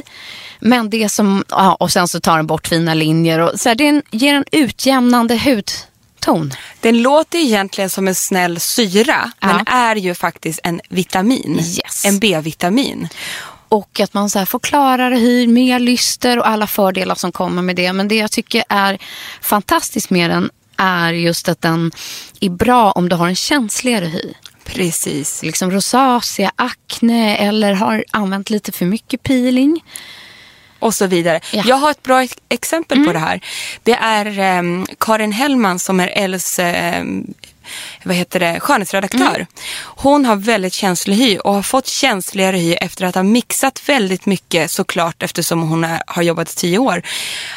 Men 0.60 0.90
det 0.90 1.10
som, 1.10 1.44
ja, 1.50 1.76
och 1.76 1.92
sen 1.92 2.08
så 2.08 2.20
tar 2.20 2.38
den 2.38 2.48
bort 2.48 2.68
fina 2.68 2.94
linjer 2.94 3.40
och 3.40 3.60
så 3.60 3.70
här, 3.70 3.76
den 3.76 4.02
ger 4.12 4.34
en 4.34 4.46
utjämnande 4.52 5.38
hudton. 5.38 6.54
Den 6.80 7.02
låter 7.02 7.40
egentligen 7.40 7.90
som 7.90 8.08
en 8.08 8.16
snäll 8.16 8.60
syra 8.60 9.32
men 9.40 9.68
är 9.68 9.96
ju 9.96 10.16
faktiskt 10.16 10.60
en 10.64 10.82
vitamin. 10.90 11.60
Yes. 11.60 12.06
En 12.06 12.20
B-vitamin. 12.20 13.08
Och 13.70 14.00
att 14.00 14.14
man 14.14 14.30
så 14.30 14.40
här 14.40 14.46
får 14.46 14.60
klarare 14.60 15.16
hy, 15.16 15.48
mer 15.48 15.80
lyster 15.80 16.40
och 16.40 16.48
alla 16.48 16.68
fördelar 16.68 17.16
som 17.16 17.32
kommer 17.32 17.62
med 17.62 17.76
det. 17.76 17.94
Men 17.94 18.08
det 18.08 18.16
jag 18.16 18.32
tycker 18.32 18.64
är 18.70 18.98
fantastiskt 19.42 20.10
med 20.10 20.30
den 20.30 20.50
är 20.78 21.14
just 21.14 21.50
att 21.50 21.62
den 21.62 21.92
är 22.40 22.50
bra 22.50 22.92
om 22.92 23.10
du 23.10 23.16
har 23.16 23.28
en 23.28 23.36
känsligare 23.36 24.06
hy. 24.06 24.34
Precis. 24.66 25.44
Liksom 25.44 25.72
rosacea, 25.72 26.52
akne 26.56 27.38
eller 27.38 27.74
har 27.74 28.04
använt 28.12 28.50
lite 28.50 28.72
för 28.72 28.86
mycket 28.86 29.24
peeling. 29.24 29.84
och 30.80 30.94
så 30.96 31.08
vidare. 31.08 31.40
Ja. 31.54 31.64
Jag 31.66 31.76
har 31.76 31.92
ett 31.92 32.04
bra 32.04 32.24
ex- 32.24 32.38
exempel 32.50 33.06
på 33.06 33.14
det 33.14 33.20
här. 33.20 33.40
Det 33.84 33.94
är 33.94 34.40
ehm, 34.40 34.86
Karin 35.00 35.32
Hellman 35.32 35.80
som 35.80 36.00
är 36.00 36.08
Els 36.08 36.60
ehm, 36.60 37.34
vad 38.04 38.16
heter 38.16 38.40
det, 38.40 38.60
skönhetsredaktör. 38.60 39.48
Hon 39.84 40.26
har 40.26 40.36
väldigt 40.36 40.74
känslig 40.74 41.16
hy 41.16 41.38
och 41.38 41.54
har 41.54 41.62
fått 41.62 41.88
känsligare 41.88 42.58
hy 42.58 42.74
efter 42.74 43.06
att 43.06 43.16
ha 43.16 43.24
mixat 43.24 43.90
väldigt 43.90 44.26
mycket 44.26 44.72
såklart 44.72 45.24
eftersom 45.24 45.62
hon 45.62 45.84
är, 45.84 46.02
har 46.08 46.24
jobbat 46.24 46.52
i 46.52 46.56
tio 46.56 46.78
år 46.78 47.02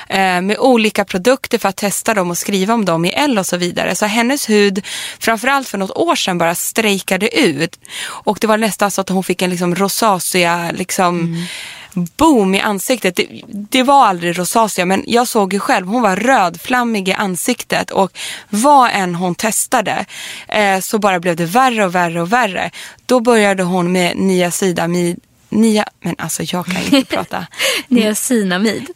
eh, 0.09 0.41
med 0.41 0.59
olika 0.59 1.05
produkter 1.05 1.59
för 1.59 1.69
att 1.69 1.77
testa 1.77 2.15
dem 2.15 2.31
och 2.31 2.39
skriva 2.39 2.75
om 2.75 2.85
dem 2.85 3.05
i 3.05 3.09
L 3.09 3.39
och 3.39 3.47
så 3.47 3.57
vidare. 3.57 3.95
Så 3.95 4.07
hennes 4.07 4.51
hud, 4.51 4.85
framförallt 5.19 5.69
för 5.69 5.79
något 5.79 5.97
år 5.97 6.15
sedan, 6.15 6.39
bara 6.39 6.55
strejkade 6.55 7.39
ut. 7.39 7.79
Och 8.07 8.39
det 8.41 8.47
var 8.47 8.59
nästan 8.59 8.91
så 8.91 9.01
att 9.01 9.09
hon 9.09 9.25
fick 9.25 9.43
en 9.43 9.51
liksom 9.51 9.75
rosacea 9.75 10.71
liksom 10.71 11.47
boom 11.93 12.55
i 12.55 12.61
ansiktet. 12.61 13.17
Det, 13.17 13.43
det 13.49 13.83
var 13.83 14.07
aldrig 14.07 14.39
rosacea 14.39 14.87
men 14.87 15.05
jag 15.07 15.29
såg 15.29 15.53
ju 15.53 15.61
själv, 15.61 15.87
hon 15.87 16.03
var 16.03 16.17
rödflammig 16.17 17.09
i 17.09 17.13
ansiktet 17.13 17.91
och 17.91 18.19
vad 18.49 18.91
än 18.93 19.15
hon 19.15 19.35
testade 19.35 20.07
eh, 20.49 20.81
så 20.81 20.99
bara 20.99 21.21
blev 21.21 21.37
det 21.37 21.47
värre 21.47 21.85
och 21.85 21.95
värre 21.95 22.23
och 22.23 22.33
värre. 22.33 22.71
Då 23.07 23.21
började 23.21 23.63
hon 23.63 23.93
med 23.93 24.17
niacinamid, 24.17 25.21
nia, 25.49 25.85
men 26.01 26.15
alltså 26.19 26.43
jag 26.43 26.67
kan 26.67 26.83
inte 26.83 27.05
prata. 27.17 27.47
Niacinamid. 27.89 28.87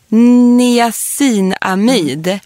Niacinamid 0.58 2.40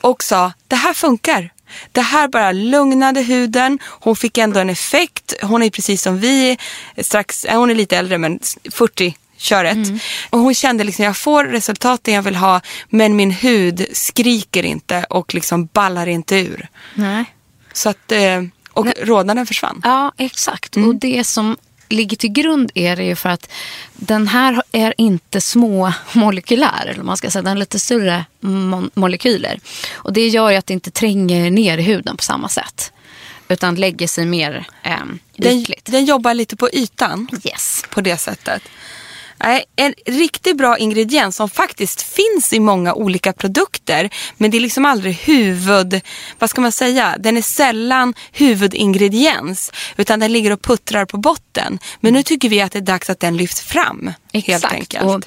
och 0.00 0.22
sa 0.22 0.52
det 0.68 0.76
här 0.76 0.94
funkar. 0.94 1.52
Det 1.92 2.00
här 2.00 2.28
bara 2.28 2.52
lugnade 2.52 3.20
huden. 3.20 3.78
Hon 3.82 4.16
fick 4.16 4.38
ändå 4.38 4.60
en 4.60 4.70
effekt. 4.70 5.34
Hon 5.42 5.62
är 5.62 5.70
precis 5.70 6.02
som 6.02 6.18
vi. 6.18 6.58
Strax, 6.98 7.44
eh, 7.44 7.58
hon 7.58 7.70
är 7.70 7.74
lite 7.74 7.96
äldre 7.96 8.18
men 8.18 8.40
40 8.70 9.14
köret. 9.40 9.88
Och 10.30 10.38
hon 10.38 10.54
kände 10.54 10.84
liksom 10.84 11.04
jag 11.04 11.16
får 11.16 11.44
resultaten 11.44 12.14
jag 12.14 12.22
vill 12.22 12.36
ha 12.36 12.60
men 12.88 13.16
min 13.16 13.30
hud 13.30 13.86
skriker 13.92 14.62
inte 14.62 15.04
och 15.10 15.34
liksom 15.34 15.66
ballar 15.66 16.06
inte 16.06 16.36
ur. 16.36 16.68
Nej. 16.94 17.24
Så 17.72 17.88
att, 17.88 18.12
eh, 18.12 18.42
och 18.72 18.86
rodnaden 19.02 19.46
försvann. 19.46 19.80
Ja, 19.84 20.12
exakt. 20.18 20.76
Och 20.76 20.94
det 20.94 21.24
som 21.24 21.56
ligger 21.88 22.16
till 22.16 22.32
grund 22.32 22.70
är 22.74 22.96
det 22.96 23.04
ju 23.04 23.16
för 23.16 23.28
att 23.28 23.50
den 23.94 24.28
här 24.28 24.62
är 24.72 24.94
inte 24.98 25.40
små 25.40 25.92
molekylär, 26.12 26.86
eller 26.86 27.02
man 27.02 27.16
ska 27.16 27.30
säga, 27.30 27.42
den 27.42 27.52
är 27.56 27.60
lite 27.60 27.78
större 27.80 28.24
mo- 28.40 28.90
molekyler. 28.94 29.60
Och 29.92 30.12
det 30.12 30.28
gör 30.28 30.50
ju 30.50 30.56
att 30.56 30.66
det 30.66 30.74
inte 30.74 30.90
tränger 30.90 31.50
ner 31.50 31.78
i 31.78 31.82
huden 31.82 32.16
på 32.16 32.22
samma 32.22 32.48
sätt. 32.48 32.92
Utan 33.48 33.74
lägger 33.74 34.08
sig 34.08 34.26
mer 34.26 34.66
eh, 34.82 34.92
Den, 35.36 35.52
ytligt. 35.52 35.84
den 35.86 36.04
jobbar 36.04 36.34
lite 36.34 36.56
på 36.56 36.70
ytan. 36.72 37.28
Yes. 37.44 37.84
på 37.90 38.00
det 38.00 38.16
sättet. 38.16 38.62
Nej, 39.44 39.64
En 39.76 39.94
riktigt 40.06 40.56
bra 40.56 40.78
ingrediens 40.78 41.36
som 41.36 41.50
faktiskt 41.50 42.02
finns 42.02 42.52
i 42.52 42.60
många 42.60 42.94
olika 42.94 43.32
produkter. 43.32 44.10
Men 44.36 44.50
det 44.50 44.56
är 44.56 44.60
liksom 44.60 44.84
aldrig 44.84 45.14
huvud, 45.14 46.00
vad 46.38 46.50
ska 46.50 46.60
man 46.60 46.72
säga, 46.72 47.16
den 47.18 47.36
är 47.36 47.42
sällan 47.42 48.14
huvudingrediens. 48.32 49.72
Utan 49.96 50.20
den 50.20 50.32
ligger 50.32 50.50
och 50.50 50.62
puttrar 50.62 51.04
på 51.04 51.16
botten. 51.16 51.78
Men 52.00 52.12
nu 52.12 52.22
tycker 52.22 52.48
vi 52.48 52.60
att 52.60 52.72
det 52.72 52.78
är 52.78 52.82
dags 52.82 53.10
att 53.10 53.20
den 53.20 53.36
lyfts 53.36 53.60
fram. 53.60 54.12
Helt 54.32 54.48
Exakt. 54.48 54.74
enkelt. 54.74 55.04
Och, 55.04 55.20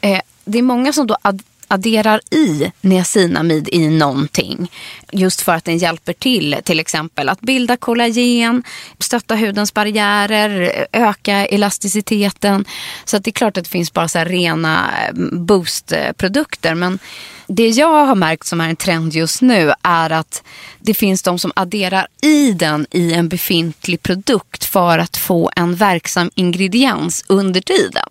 eh, 0.00 0.20
det 0.44 0.58
är 0.58 0.62
många 0.62 0.92
som 0.92 1.06
då 1.06 1.16
ad- 1.22 1.42
adderar 1.72 2.20
i 2.30 2.72
niacinamid 2.80 3.68
i 3.72 3.88
någonting. 3.88 4.70
Just 5.12 5.40
för 5.40 5.52
att 5.52 5.64
den 5.64 5.78
hjälper 5.78 6.12
till 6.12 6.56
till 6.64 6.80
exempel 6.80 7.28
att 7.28 7.40
bilda 7.40 7.76
kollagen, 7.76 8.62
stötta 8.98 9.34
hudens 9.34 9.74
barriärer, 9.74 10.86
öka 10.92 11.46
elasticiteten. 11.46 12.64
Så 13.04 13.16
att 13.16 13.24
det 13.24 13.30
är 13.30 13.32
klart 13.32 13.56
att 13.56 13.64
det 13.64 13.70
finns 13.70 13.92
bara 13.92 14.08
så 14.08 14.18
här 14.18 14.26
rena 14.26 14.90
eh, 15.02 15.14
boostprodukter. 15.32 16.74
Men 16.74 16.98
det 17.46 17.68
jag 17.68 18.06
har 18.06 18.14
märkt 18.14 18.46
som 18.46 18.60
är 18.60 18.68
en 18.68 18.76
trend 18.76 19.14
just 19.14 19.42
nu 19.42 19.72
är 19.82 20.10
att 20.10 20.42
det 20.78 20.94
finns 20.94 21.22
de 21.22 21.38
som 21.38 21.52
adderar 21.56 22.06
i 22.22 22.52
den 22.52 22.86
i 22.90 23.14
en 23.14 23.28
befintlig 23.28 24.02
produkt 24.02 24.64
för 24.64 24.98
att 24.98 25.16
få 25.16 25.50
en 25.56 25.74
verksam 25.74 26.30
ingrediens 26.34 27.24
under 27.28 27.60
tiden. 27.60 28.08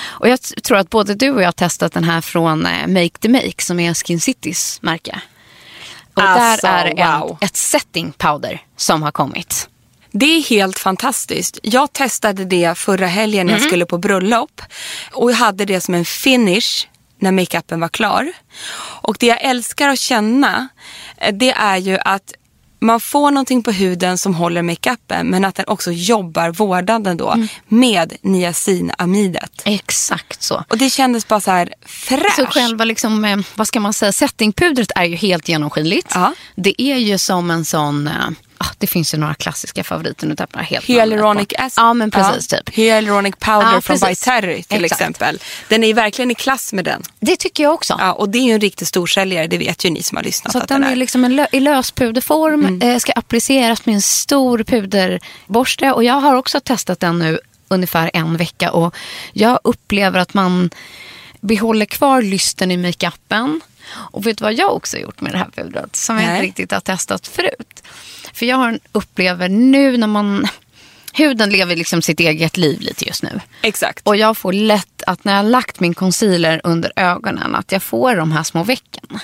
Och 0.00 0.28
jag 0.28 0.40
tror 0.40 0.78
att 0.78 0.90
både 0.90 1.14
du 1.14 1.30
och 1.30 1.42
jag 1.42 1.46
har 1.46 1.52
testat 1.52 1.92
den 1.92 2.04
här 2.04 2.20
från 2.20 2.66
eh, 2.66 2.86
Make 2.86 3.18
the 3.20 3.28
Make 3.28 3.62
som 3.62 3.80
är 3.80 3.94
Skin 3.94 4.20
Citys 4.20 4.78
märke. 4.82 5.20
Och 6.14 6.22
Alltså, 6.22 6.66
där 6.66 6.84
är 6.84 7.14
en, 7.14 7.20
wow. 7.20 7.38
ett 7.40 7.56
setting 7.56 8.12
powder 8.12 8.62
som 8.76 9.02
har 9.02 9.10
kommit. 9.10 9.68
Det 10.10 10.26
är 10.26 10.42
helt 10.42 10.78
fantastiskt. 10.78 11.58
Jag 11.62 11.92
testade 11.92 12.44
det 12.44 12.78
förra 12.78 13.06
helgen 13.06 13.46
när 13.46 13.52
jag 13.52 13.62
skulle 13.62 13.86
på 13.86 13.98
bröllop. 13.98 14.62
Och 15.12 15.30
jag 15.30 15.36
hade 15.36 15.64
det 15.64 15.80
som 15.80 15.94
en 15.94 16.04
finish 16.04 16.86
när 17.18 17.32
makeupen 17.32 17.80
var 17.80 17.88
klar. 17.88 18.32
Och 19.02 19.16
det 19.20 19.26
jag 19.26 19.42
älskar 19.42 19.88
att 19.88 19.98
känna 19.98 20.68
eh, 21.16 21.34
det 21.34 21.50
är 21.50 21.76
ju 21.76 21.98
att 22.04 22.32
man 22.78 23.00
får 23.00 23.30
någonting 23.30 23.62
på 23.62 23.70
huden 23.70 24.18
som 24.18 24.34
håller 24.34 24.62
makeupen 24.62 25.26
men 25.26 25.44
att 25.44 25.54
den 25.54 25.64
också 25.68 25.92
jobbar 25.92 26.50
vårdande 26.50 27.14
då 27.14 27.34
med 27.68 28.16
niacinamidet. 28.20 29.62
Exakt 29.64 30.42
så. 30.42 30.64
Och 30.68 30.78
det 30.78 30.90
kändes 30.90 31.28
bara 31.28 31.40
så 31.40 31.50
här 31.50 31.74
fräscht. 31.86 32.36
Så 32.36 32.46
själva 32.46 32.84
liksom, 32.84 33.24
eh, 33.24 33.38
vad 33.54 33.68
ska 33.68 33.80
man 33.80 33.92
säga, 33.92 34.12
settingpudret 34.12 34.92
är 34.94 35.04
ju 35.04 35.16
helt 35.16 35.48
genomskinligt. 35.48 36.12
Ja. 36.14 36.34
Det 36.54 36.82
är 36.82 36.96
ju 36.96 37.18
som 37.18 37.50
en 37.50 37.64
sån, 37.64 38.08
eh, 38.08 38.14
ah, 38.58 38.66
det 38.78 38.86
finns 38.86 39.14
ju 39.14 39.18
några 39.18 39.34
klassiska 39.34 39.84
favoriter, 39.84 40.26
nu 40.26 40.36
tappar 40.36 40.60
jag 40.60 40.66
helt 40.66 40.84
Hyaluronic 40.84 41.48
acid. 41.58 41.72
Ja 41.76 41.94
men 41.94 42.10
precis 42.10 42.48
typ. 42.48 42.68
Hyaluronic 42.74 43.34
powder 43.38 43.72
Ja, 43.74 43.80
från. 43.80 43.96
Viterri 44.08 44.62
till 44.62 44.84
Exakt. 44.84 45.00
exempel. 45.00 45.38
Den 45.68 45.84
är 45.84 45.94
verkligen 45.94 46.30
i 46.30 46.34
klass 46.34 46.72
med 46.72 46.84
den. 46.84 47.02
Det 47.20 47.36
tycker 47.36 47.62
jag 47.62 47.74
också. 47.74 47.96
Ja, 47.98 48.12
och 48.12 48.28
det 48.28 48.38
är 48.38 48.42
ju 48.42 48.52
en 48.52 48.60
riktig 48.60 48.88
storsäljare, 48.88 49.46
det 49.46 49.58
vet 49.58 49.84
ju 49.84 49.90
ni 49.90 50.02
som 50.02 50.16
har 50.16 50.24
lyssnat. 50.24 50.52
Så 50.52 50.58
att 50.58 50.68
den 50.68 50.84
är 50.84 50.96
liksom 50.96 51.24
en 51.24 51.40
lö- 51.40 51.46
i 51.52 51.60
lös 51.60 51.90
puderform, 51.90 52.82
eh, 52.82 52.98
ska 52.98 53.12
appliceras 53.12 53.86
med 53.86 53.94
en 53.94 54.02
stor 54.02 54.62
puderborste. 54.62 55.92
Och 55.92 56.04
jag 56.04 56.14
har 56.14 56.34
också 56.34 56.60
testat 56.60 57.00
den 57.00 57.18
nu 57.18 57.38
ungefär 57.68 58.10
en 58.14 58.36
vecka 58.36 58.72
och 58.72 58.94
jag 59.32 59.60
upplever 59.64 60.18
att 60.20 60.34
man 60.34 60.70
behåller 61.40 61.86
kvar 61.86 62.22
lysten 62.22 62.70
i 62.70 62.76
makeupen. 62.76 63.60
Och 63.94 64.26
vet 64.26 64.38
du 64.38 64.44
vad 64.44 64.54
jag 64.54 64.74
också 64.76 64.96
har 64.96 65.02
gjort 65.02 65.20
med 65.20 65.32
det 65.32 65.38
här 65.38 65.50
pudret? 65.54 65.96
Som 65.96 66.16
jag 66.16 66.24
Nej. 66.26 66.34
inte 66.34 66.46
riktigt 66.46 66.72
har 66.72 66.80
testat 66.80 67.26
förut. 67.26 67.82
För 68.38 68.46
jag 68.46 68.78
upplever 68.92 69.48
nu 69.48 69.96
när 69.96 70.06
man... 70.06 70.46
Huden 71.12 71.50
lever 71.50 71.76
liksom 71.76 72.02
sitt 72.02 72.20
eget 72.20 72.56
liv 72.56 72.80
lite 72.80 73.04
just 73.06 73.22
nu. 73.22 73.40
Exakt. 73.62 74.06
Och 74.06 74.16
jag 74.16 74.36
får 74.36 74.52
lätt 74.52 75.02
att 75.06 75.24
när 75.24 75.32
jag 75.36 75.42
har 75.42 75.50
lagt 75.50 75.80
min 75.80 75.94
concealer 75.94 76.60
under 76.64 76.92
ögonen 76.96 77.54
att 77.54 77.72
jag 77.72 77.82
får 77.82 78.16
de 78.16 78.32
här 78.32 78.42
små 78.42 78.64
vecken. 78.64 79.18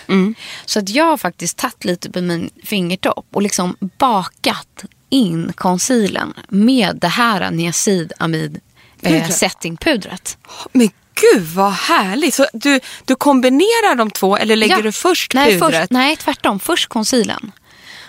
Så 0.64 0.78
att 0.78 0.88
jag 0.88 1.04
har 1.04 1.16
faktiskt 1.16 1.56
tagit 1.58 1.84
lite 1.84 2.10
på 2.10 2.20
min 2.20 2.50
fingertopp 2.64 3.26
och 3.32 3.42
liksom 3.42 3.76
bakat 3.98 4.84
in 5.10 5.52
concealern 5.56 6.32
med 6.48 6.96
det 7.00 7.08
här 7.08 7.50
niacidamid 7.50 8.60
eh, 9.02 9.12
Pudret. 9.12 9.34
settingpudret. 9.34 10.38
Men 10.72 10.90
gud 11.20 11.42
vad 11.42 11.72
härligt. 11.72 12.34
Så 12.34 12.46
du, 12.52 12.80
du 13.04 13.14
kombinerar 13.14 13.94
de 13.94 14.10
två 14.10 14.36
eller 14.36 14.56
lägger 14.56 14.76
Ja. 14.76 14.82
du 14.82 14.92
först 14.92 15.34
nej, 15.34 15.60
pudret? 15.60 15.80
Först, 15.80 15.90
nej, 15.90 16.16
tvärtom. 16.16 16.60
Först 16.60 16.88
concealern. 16.88 17.52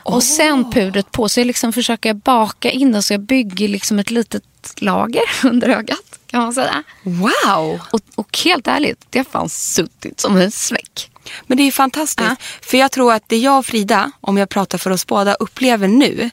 Och 0.06 0.24
sen 0.24 0.72
pudret 0.72 1.12
på. 1.12 1.30
Så 1.30 1.40
jag 1.40 1.48
liksom 1.48 1.74
försöker 1.74 2.14
baka 2.14 2.72
in 2.72 2.92
det 2.92 3.04
så 3.04 3.14
jag 3.14 3.22
bygger 3.22 3.68
liksom 3.68 4.00
ett 4.00 4.12
litet 4.12 4.44
lager 4.78 5.22
under 5.44 5.70
ögat. 5.70 6.20
Kan 6.28 6.42
man 6.44 6.54
säga. 6.54 6.84
Wow! 7.04 7.80
Och, 7.92 8.02
och 8.16 8.40
helt 8.46 8.68
ärligt, 8.68 9.06
det 9.10 9.20
har 9.20 9.26
fan 9.26 9.50
suttit 9.50 10.20
som 10.20 10.38
en 10.38 10.52
sväck. 10.52 11.12
Men 11.48 11.58
det 11.58 11.64
är 11.64 11.72
fantastiskt. 11.72 12.30
Ja. 12.30 12.36
För 12.62 12.78
jag 12.78 12.92
tror 12.92 13.14
att 13.14 13.24
det 13.28 13.38
jag 13.38 13.58
och 13.58 13.66
Frida, 13.66 14.12
om 14.22 14.38
jag 14.38 14.50
pratar 14.50 14.78
för 14.78 14.92
oss 14.92 15.08
båda, 15.08 15.34
upplever 15.34 15.88
nu. 15.88 16.30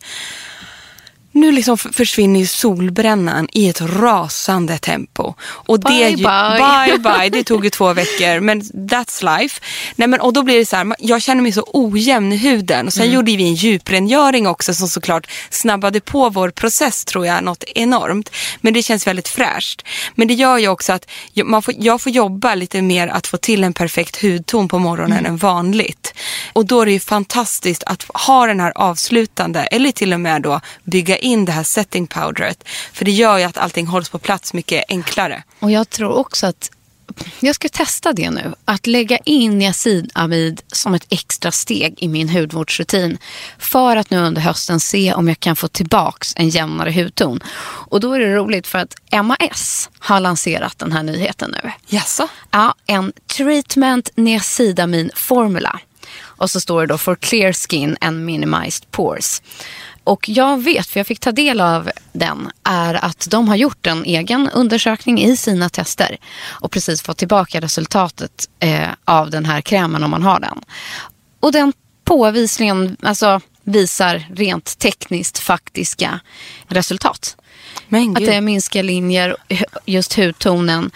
Nu 1.33 1.53
liksom 1.53 1.79
försvinner 1.79 2.45
solbrännan 2.45 3.49
i 3.53 3.69
ett 3.69 3.81
rasande 3.81 4.79
tempo. 4.79 5.35
Och 5.43 5.81
det 5.81 5.89
Bye, 5.89 6.09
ju, 6.09 6.17
bye. 6.17 6.87
bye 6.87 6.99
bye. 7.19 7.29
Det 7.31 7.45
tog 7.45 7.65
ju 7.65 7.71
två 7.71 7.93
veckor, 7.93 8.41
men 8.41 8.63
that's 8.63 9.39
life. 9.39 9.61
Nej, 9.97 10.09
men, 10.09 10.21
och 10.21 10.33
då 10.33 10.43
blir 10.43 10.59
det 10.59 10.67
så 10.67 10.77
här, 10.77 10.95
jag 10.99 11.23
känner 11.23 11.43
mig 11.43 11.53
så 11.53 11.65
ojämn 11.73 12.33
i 12.33 12.37
huden. 12.37 12.87
Och 12.87 12.93
sen 12.93 13.03
Mm. 13.03 13.15
gjorde 13.15 13.37
vi 13.37 13.43
en 13.45 13.55
djuprengöring 13.55 14.47
också 14.47 14.75
som 14.75 14.89
såklart 14.89 15.27
snabbade 15.51 16.01
på 16.01 16.29
vår 16.31 16.51
process 16.51 17.05
tror 17.05 17.27
jag 17.27 17.45
något 17.45 17.65
enormt. 17.75 18.31
Men 18.61 18.75
det 18.75 18.83
känns 18.83 19.07
väldigt 19.07 19.29
fräscht. 19.29 19.83
Men 20.15 20.29
det 20.29 20.35
gör 20.35 20.59
ju 20.59 20.69
också 20.69 20.93
att 20.93 21.07
man 21.45 21.63
får, 21.63 21.75
jag 21.79 22.01
får 22.01 22.13
jobba 22.13 22.55
lite 22.55 22.83
mer 22.83 23.09
att 23.09 23.27
få 23.27 23.37
till 23.37 23.65
en 23.65 23.73
perfekt 23.73 24.23
hudton 24.23 24.69
på 24.69 24.79
morgonen 24.79 25.19
Mm. 25.19 25.31
än 25.33 25.37
vanligt. 25.37 26.15
Och 26.53 26.67
då 26.67 26.81
är 26.81 26.87
det 26.87 26.93
ju 26.93 27.01
fantastiskt 27.01 27.83
att 27.87 28.03
ha 28.15 28.47
den 28.47 28.61
här 28.61 28.73
avslutande 28.75 29.61
eller 29.61 29.93
till 29.93 30.13
och 30.13 30.21
med 30.21 30.43
då 30.43 30.61
bygga 30.85 31.19
in 31.23 31.45
det 31.45 31.53
här 31.53 31.63
setting 31.63 32.07
powderet. 32.07 32.69
För 32.93 33.05
det 33.05 33.11
gör 33.11 33.39
ju 33.39 33.45
att 33.45 33.59
allting 33.59 33.87
hålls 33.87 34.09
på 34.09 34.19
plats 34.19 34.53
mycket 34.55 34.85
enklare. 34.89 35.43
Och 35.59 35.71
jag 35.71 35.91
tror 35.91 36.13
också 36.13 36.47
att 36.47 36.71
jag 37.41 37.55
ska 37.55 37.69
testa 37.69 38.13
det 38.13 38.31
nu. 38.31 38.55
Att 38.65 38.87
lägga 38.87 39.19
in 39.19 39.59
niacinamid 39.59 40.63
som 40.73 40.95
ett 40.95 41.07
extra 41.09 41.53
steg 41.53 41.95
i 41.99 42.09
min 42.09 42.29
hudvårdsrutin. 42.29 43.19
För 43.59 43.97
att 43.97 44.11
nu 44.11 44.19
under 44.19 44.43
hösten 44.43 44.81
se 44.81 45.15
om 45.15 45.29
jag 45.29 45.41
kan 45.41 45.57
få 45.57 45.69
tillbaks 45.69 46.33
en 46.37 46.49
jämnare 46.49 46.93
hudton. 46.93 47.41
Och 47.65 48.01
då 48.01 48.13
är 48.13 48.21
det 48.21 48.35
roligt 48.35 48.67
för 48.67 48.79
att 48.79 48.95
MAS 49.25 49.91
har 49.99 50.21
lanserat 50.21 50.79
den 50.79 50.93
här 50.93 51.03
nyheten 51.03 51.55
nu. 51.63 51.71
Jaså? 51.87 52.29
Ja, 52.51 52.75
en 52.87 53.13
treatment 53.27 54.11
niacidamin 54.15 55.11
formula. 55.15 55.81
Och 56.21 56.51
så 56.51 56.61
står 56.61 56.81
det 56.81 56.87
då 56.87 56.99
for 56.99 57.17
clear 57.17 57.53
skin 57.53 57.97
and 58.01 58.25
minimized 58.25 58.91
pores. 58.91 59.43
Och 60.05 60.29
jag 60.29 60.63
vet, 60.63 60.87
för 60.87 61.01
jag 61.01 61.07
fick 61.07 61.21
ta 61.21 61.33
del 61.33 61.61
av 61.61 61.91
den, 62.13 62.51
är 62.63 63.05
att 63.05 63.27
de 63.31 63.49
har 63.49 63.57
gjort 63.57 63.87
en 63.87 64.05
egen 64.05 64.49
undersökning 64.49 65.23
i 65.23 65.37
sina 65.37 65.69
tester 65.69 66.17
och 66.45 66.71
precis 66.71 67.03
fått 67.03 67.19
tillbaka 67.19 67.61
resultatet 67.61 68.49
eh, 68.61 68.89
av 69.05 69.31
den 69.31 69.45
här 69.45 69.61
krämen 69.61 70.05
om 70.05 70.11
man 70.11 70.23
har 70.23 70.41
den. 70.41 70.61
Och 71.41 71.53
den 71.53 71.73
påvisningen 72.05 72.97
alltså, 73.03 73.41
visar 73.65 74.27
rent 74.35 74.79
tekniskt 74.79 75.39
faktiska 75.39 76.21
resultat. 76.69 77.37
Att 78.17 78.27
det 78.27 78.41
minskar 78.41 78.83
linjer, 78.83 79.37
just 79.87 80.15
hudtonen. 80.15 80.91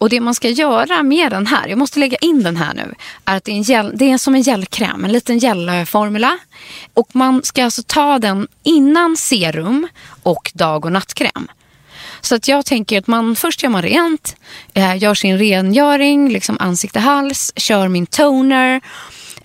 Och 0.00 0.08
det 0.08 0.20
man 0.20 0.34
ska 0.34 0.48
göra 0.48 1.02
med 1.02 1.32
den 1.32 1.46
här, 1.46 1.68
jag 1.68 1.78
måste 1.78 1.98
lägga 1.98 2.16
in 2.16 2.42
den 2.42 2.56
här 2.56 2.74
nu, 2.74 2.94
är 3.24 3.36
att 3.36 3.44
det 3.44 3.52
är, 3.52 3.56
en 3.56 3.62
gel, 3.62 3.92
det 3.94 4.10
är 4.10 4.18
som 4.18 4.34
en 4.34 4.42
gelkräm, 4.42 5.04
en 5.04 5.12
liten 5.12 5.38
gelformula. 5.38 6.38
Och 6.94 7.08
man 7.12 7.42
ska 7.42 7.64
alltså 7.64 7.82
ta 7.86 8.18
den 8.18 8.48
innan 8.62 9.16
serum 9.16 9.88
och 10.22 10.52
dag 10.54 10.84
och 10.84 10.92
nattkräm. 10.92 11.48
Så 12.20 12.34
att 12.34 12.48
jag 12.48 12.66
tänker 12.66 12.98
att 12.98 13.06
man 13.06 13.36
först 13.36 13.62
gör 13.62 13.70
man 13.70 13.82
rent, 13.82 14.36
eh, 14.74 14.96
gör 14.96 15.14
sin 15.14 15.38
rengöring, 15.38 16.28
liksom 16.32 16.56
ansikte, 16.60 17.00
hals, 17.00 17.52
kör 17.56 17.88
min 17.88 18.06
toner. 18.06 18.80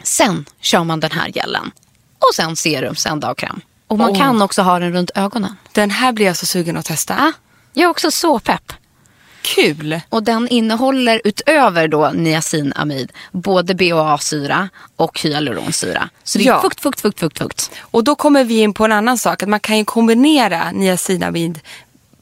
Sen 0.04 0.46
kör 0.62 0.84
man 0.84 1.00
den 1.00 1.12
här 1.12 1.30
gelen. 1.30 1.72
Och 2.20 2.36
sen 2.36 2.56
serum, 2.56 2.96
sen 2.96 3.20
dag 3.20 3.44
och 3.88 3.98
man 3.98 4.12
Åh. 4.12 4.18
kan 4.18 4.42
också 4.42 4.62
ha 4.62 4.80
den 4.80 4.94
runt 4.94 5.12
ögonen. 5.16 5.56
Den 5.72 5.90
här 5.90 6.12
blir 6.12 6.26
jag 6.26 6.38
så 6.38 6.46
sugen 6.46 6.78
att 6.78 6.86
testa. 6.86 7.16
Ja, 7.18 7.32
jag 7.74 7.84
är 7.86 7.90
också 7.90 8.12
så 8.12 8.40
pepp. 8.40 8.74
Kul! 9.46 10.00
Och 10.10 10.24
den 10.24 10.48
innehåller 10.48 11.22
utöver 11.24 11.88
då 11.88 12.10
niacinamid 12.14 13.12
både 13.32 13.76
BHA-syra 13.76 14.70
och 14.96 15.20
hyaluronsyra. 15.20 16.10
Så 16.24 16.38
det 16.38 16.44
är 16.44 16.48
Ja. 16.48 16.62
fukt, 16.62 16.82
fukt, 16.82 17.02
fukt, 17.02 17.20
fukt, 17.20 17.38
fukt. 17.38 17.72
Och 17.82 18.04
då 18.04 18.16
kommer 18.16 18.44
vi 18.44 18.60
in 18.60 18.74
på 18.74 18.86
en 18.86 18.92
annan 18.92 19.18
sak. 19.18 19.44
Att 19.44 19.50
man 19.50 19.60
kan 19.60 19.78
ju 19.78 19.86
kombinera 19.86 20.72
niacinamid 20.72 21.60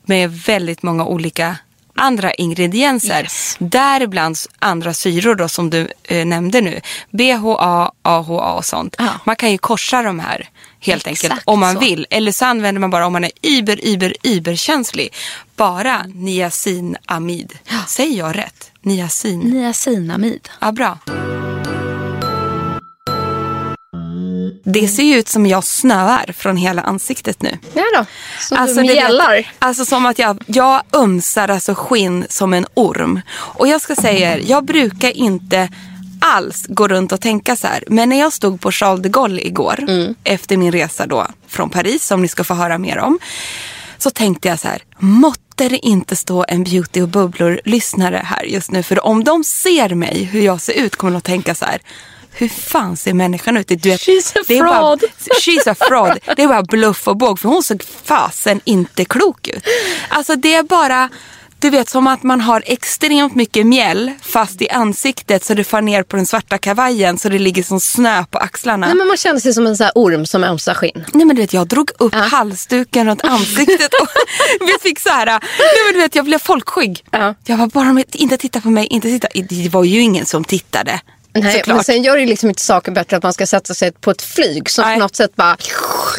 med 0.05 0.31
väldigt 0.31 0.83
många 0.83 1.05
olika 1.05 1.55
andra 1.95 2.33
ingredienser. 2.33 3.21
Yes. 3.23 3.55
Däribland 3.59 4.37
andra 4.59 4.93
syror 4.93 5.35
då 5.35 5.47
som 5.47 5.69
du 5.69 5.87
eh, 6.03 6.25
nämnde 6.25 6.61
nu. 6.61 6.81
BHA, 7.11 7.91
AHA 8.01 8.53
och 8.53 8.65
sånt. 8.65 8.95
Ja. 8.99 9.09
Man 9.25 9.35
kan 9.35 9.51
ju 9.51 9.57
korsa 9.57 10.01
de 10.01 10.19
här 10.19 10.49
helt 10.83 11.07
Exakt 11.07 11.31
enkelt 11.31 11.43
om 11.47 11.59
man 11.59 11.73
så. 11.73 11.79
vill. 11.79 12.05
Eller 12.09 12.31
så 12.31 12.45
använder 12.45 12.79
man 12.81 12.89
bara 12.89 13.05
om 13.07 13.13
man 13.13 13.23
är 13.23 13.31
iber, 13.41 13.85
iber, 13.85 14.15
iberkänslig. 14.23 15.13
Bara 15.55 16.03
niacinamid. 16.13 17.53
Säger 17.87 18.17
jag 18.19 18.37
rätt? 18.37 18.71
Niacin. 18.81 19.39
Niacinamid. 19.39 20.49
Ja, 20.61 20.71
bra. 20.71 20.97
Det 24.65 24.87
ser 24.87 25.03
ju 25.03 25.15
ut 25.19 25.27
som 25.27 25.45
jag 25.45 25.63
snöar 25.63 26.33
från 26.37 26.57
hela 26.57 26.81
ansiktet 26.81 27.41
nu. 27.41 27.57
Ja 27.73 27.83
då, 27.97 28.05
så 28.39 28.55
Alltså, 28.55 28.75
du 28.75 28.81
mjällar. 28.81 29.51
alltså 29.59 29.85
som 29.85 30.05
att 30.05 30.19
jag, 30.19 30.43
jag 30.47 30.81
ömsar 30.93 31.47
alltså 31.49 31.75
skinn 31.75 32.25
som 32.29 32.53
en 32.53 32.65
orm. 32.73 33.21
Och 33.35 33.67
jag 33.67 33.81
ska 33.81 33.95
säga 33.95 34.33
er, 34.35 34.41
jag 34.47 34.65
brukar 34.65 35.09
inte 35.17 35.69
alls 36.23 36.65
gå 36.69 36.87
runt 36.87 37.11
och 37.11 37.21
tänka 37.21 37.55
så 37.55 37.67
här. 37.67 37.83
Men 37.87 38.09
när 38.09 38.19
jag 38.19 38.33
stod 38.33 38.61
på 38.61 38.71
Charles 38.71 39.01
de 39.03 39.09
Gaulle 39.09 39.41
igår, 39.41 39.79
Mm. 39.87 40.15
efter 40.23 40.57
min 40.57 40.71
resa 40.71 41.05
då 41.07 41.27
från 41.47 41.69
Paris, 41.69 42.05
som 42.07 42.21
ni 42.21 42.27
ska 42.27 42.43
få 42.43 42.53
höra 42.53 42.77
mer 42.77 42.97
om. 42.99 43.19
Så 43.97 44.09
tänkte 44.09 44.47
jag 44.47 44.59
så 44.59 44.67
här, 44.67 44.81
måtte 44.99 45.69
det 45.69 45.77
inte 45.77 46.15
stå 46.15 46.45
en 46.47 46.63
beauty 46.63 47.01
och 47.01 47.09
bubblor-lyssnare 47.09 48.21
här 48.25 48.43
just 48.43 48.71
nu. 48.71 48.83
För 48.83 49.05
om 49.05 49.23
de 49.23 49.43
ser 49.43 49.95
mig, 49.95 50.23
hur 50.23 50.41
jag 50.41 50.61
ser 50.61 50.73
ut, 50.73 50.95
kommer 50.95 51.11
de 51.11 51.17
att 51.17 51.23
tänka 51.23 51.55
så 51.55 51.65
här. 51.65 51.81
Hur 52.35 52.47
fan 52.49 52.97
ser 52.97 53.13
människan 53.13 53.57
ut? 53.57 53.67
Du 53.67 53.75
vet, 53.89 54.01
She's 54.01 54.37
a 54.37 54.43
är 54.47 54.59
bara- 54.63 54.69
fraud. 54.77 55.03
She's 55.41 55.69
a 55.71 55.75
fraud. 55.79 56.19
Det 56.35 56.43
är 56.43 56.47
bara 56.47 56.63
bluff 56.63 57.07
och 57.07 57.17
båg 57.17 57.39
för 57.39 57.49
hon 57.49 57.63
såg 57.63 57.83
fasen 58.03 58.61
inte 58.63 59.05
klok 59.05 59.47
ut. 59.47 59.63
Alltså 60.09 60.35
det 60.35 60.55
är 60.55 60.63
bara, 60.63 61.09
du 61.63 61.69
vet 61.69 61.89
som 61.89 62.07
att 62.07 62.23
man 62.23 62.41
har 62.41 62.63
extremt 62.65 63.35
mycket 63.35 63.67
mjäll 63.67 64.11
fast 64.21 64.61
i 64.61 64.69
ansiktet 64.69 65.43
så 65.43 65.53
det 65.53 65.63
far 65.63 65.81
ner 65.81 66.03
på 66.03 66.15
den 66.15 66.25
svarta 66.25 66.57
kavajen 66.57 67.17
så 67.17 67.29
det 67.29 67.39
ligger 67.39 67.63
som 67.63 67.79
snö 67.79 68.25
på 68.25 68.37
axlarna. 68.37 68.87
Nej, 68.87 68.95
men 68.95 69.07
man 69.07 69.17
känner 69.17 69.39
sig 69.39 69.53
som 69.53 69.67
en 69.67 69.77
sån 69.77 69.89
orm 69.95 70.25
som 70.25 70.43
ömsar 70.43 70.73
skinn. 70.73 71.05
Nej 71.13 71.25
men 71.25 71.35
du 71.35 71.41
vet 71.41 71.53
jag 71.53 71.67
drog 71.67 71.91
upp 71.99 72.15
halsduken 72.15 73.07
runt 73.07 73.23
ansiktet 73.23 73.93
och 74.01 74.07
jag 74.69 74.81
fick 74.81 74.99
så 74.99 75.09
här, 75.09 75.25
nej 75.25 75.39
men 75.85 75.93
du 75.93 75.99
vet 75.99 76.15
jag 76.15 76.25
blev 76.25 76.39
folkskygg. 76.39 77.03
Ja. 77.11 77.35
Jag 77.45 77.57
var 77.57 77.67
bara 77.67 77.93
med, 77.93 78.05
inte 78.11 78.37
titta 78.37 78.61
på 78.61 78.69
mig, 78.69 78.87
inte 78.87 79.07
titta. 79.07 79.27
Det 79.49 79.69
var 79.69 79.83
ju 79.83 79.99
ingen 79.99 80.25
som 80.25 80.43
tittade. 80.43 80.99
Nej, 81.33 81.53
såklart. 81.53 81.75
men 81.75 81.83
sen 81.83 82.03
gör 82.03 82.17
det 82.17 82.25
liksom 82.25 82.49
inte 82.49 82.61
saken 82.61 82.93
bättre 82.93 83.17
att 83.17 83.23
man 83.23 83.33
ska 83.33 83.47
sätta 83.47 83.73
sig 83.73 83.91
på 83.91 84.11
ett 84.11 84.21
flyg 84.21 84.69
som 84.69 84.85
Nej. 84.85 84.95
på 84.95 84.99
något 84.99 85.15
sätt 85.15 85.35
bara 85.35 85.57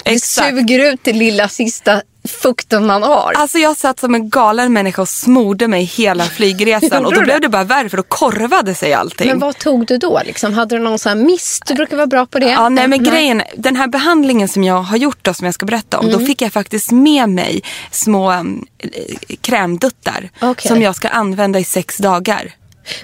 det 0.05 0.25
suger 0.25 0.93
ut 0.93 1.01
det 1.03 1.13
lilla 1.13 1.49
sista 1.49 2.03
fukten 2.29 2.87
man 2.87 3.03
har. 3.03 3.33
Alltså 3.37 3.59
jag 3.59 3.77
satt 3.77 4.01
som 4.01 4.15
en 4.15 4.29
galen 4.31 4.73
människa 4.73 5.03
och 5.03 5.09
smorde 5.09 5.69
mig 5.69 5.85
hela 5.85 6.25
flygresan 6.25 7.07
och 7.07 7.15
då 7.15 7.21
blev 7.21 7.41
det? 7.41 7.49
bara 7.49 7.65
värre 7.65 7.89
för 7.89 7.97
då 7.97 8.03
korvade 8.03 8.75
sig 8.75 8.95
allting. 8.95 9.29
Men 9.29 9.39
vad 9.39 9.59
tog 9.59 9.87
du 9.87 9.99
då? 9.99 10.21
Liksom? 10.25 10.55
Hade 10.55 10.77
du 10.77 10.83
någon 10.83 10.99
sån 10.99 11.19
här 11.19 11.27
mist? 11.27 11.63
Du 11.67 11.75
brukar 11.75 11.97
vara 11.97 12.07
bra 12.07 12.27
på 12.27 12.39
det. 12.39 12.51
Ja, 12.51 12.69
nej 12.69 12.89
men 12.89 13.03
grejen, 13.05 13.43
den 13.57 13.77
här 13.77 13.87
behandlingen 13.89 14.49
som 14.49 14.65
jag 14.65 14.83
har 14.83 14.97
gjort 14.97 15.19
då, 15.23 15.35
som 15.35 15.45
jag 15.45 15.55
ska 15.55 15.67
berätta 15.67 15.99
om, 15.99 16.07
Mm. 16.07 16.19
då 16.21 16.27
fick 16.27 16.43
jag 16.43 16.53
faktiskt 16.53 16.91
med 16.93 17.29
mig 17.29 17.63
små 17.91 18.33
um, 18.33 18.67
krämduttar 19.41 20.31
Okej. 20.41 20.69
som 20.69 20.83
jag 20.83 20.97
ska 20.97 21.09
använda 21.09 21.59
i 21.59 21.65
sex 21.65 21.97
dagar. 21.97 22.53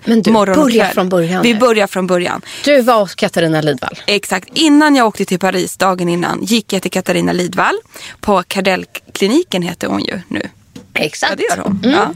Men 0.05 0.23
du, 0.23 0.31
Morgon 0.31 0.57
börja 0.57 0.87
från 0.87 1.09
början. 1.09 1.43
Vi 1.43 1.55
börjar 1.55 1.87
från 1.87 2.07
början. 2.07 2.43
Du 2.65 2.83
var 2.83 3.01
hos 3.01 3.15
Katarina 3.15 3.61
Lidvall. 3.61 3.99
Exakt. 4.07 4.49
Innan 4.55 4.97
jag 4.97 5.07
åkte 5.07 5.25
till 5.25 5.39
Paris, 5.39 5.77
dagen 5.77 6.09
innan, 6.09 6.45
gick 6.45 6.73
jag 6.73 6.83
till 6.83 6.91
Katarina 6.91 7.33
Lidvall. 7.33 7.75
På 8.21 8.43
Kardellkliniken 8.49 9.63
heter 9.63 9.87
hon 9.87 10.05
ju 10.05 10.21
nu. 10.29 10.49
Ja, 10.75 10.81
Exakt. 11.01 11.37
det 11.37 11.43
gör 11.43 11.63
hon. 11.65 11.81
Mm. 11.85 11.91
Ja. 11.91 12.15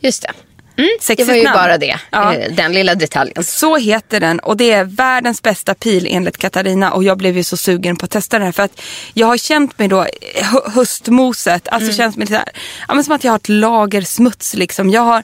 Just 0.00 0.22
det. 0.22 0.32
Mm, 0.76 0.88
det 1.16 1.24
var 1.24 1.34
ju 1.34 1.44
namn. 1.44 1.56
bara 1.56 1.78
det, 1.78 1.98
Ja. 2.10 2.34
eh, 2.34 2.52
den 2.52 2.72
lilla 2.72 2.94
detaljen. 2.94 3.44
Så 3.44 3.76
heter 3.76 4.20
den 4.20 4.38
och 4.38 4.56
det 4.56 4.72
är 4.72 4.84
världens 4.84 5.42
bästa 5.42 5.74
pil 5.74 6.06
enligt 6.10 6.36
Katarina 6.36 6.92
och 6.92 7.04
jag 7.04 7.18
blev 7.18 7.36
ju 7.36 7.44
så 7.44 7.56
sugen 7.56 7.96
på 7.96 8.04
att 8.04 8.10
testa 8.10 8.38
den 8.38 8.44
här 8.46 8.52
för 8.52 8.62
att 8.62 8.80
jag 9.14 9.26
har 9.26 9.36
känt 9.36 9.78
mig 9.78 9.88
då 9.88 10.06
hö- 10.34 10.70
höstmoset, 10.74 11.68
alltså 11.68 11.86
Mm. 11.90 11.96
känns 11.96 12.16
mig 12.16 12.24
lite 12.26 12.36
här, 12.36 12.48
ja, 12.88 12.94
men 12.94 13.04
som 13.04 13.14
att 13.14 13.24
jag 13.24 13.32
har 13.32 13.36
ett 13.36 13.48
lager 13.48 14.02
smuts 14.02 14.54
liksom. 14.54 14.90
Jag 14.90 15.02
har, 15.02 15.22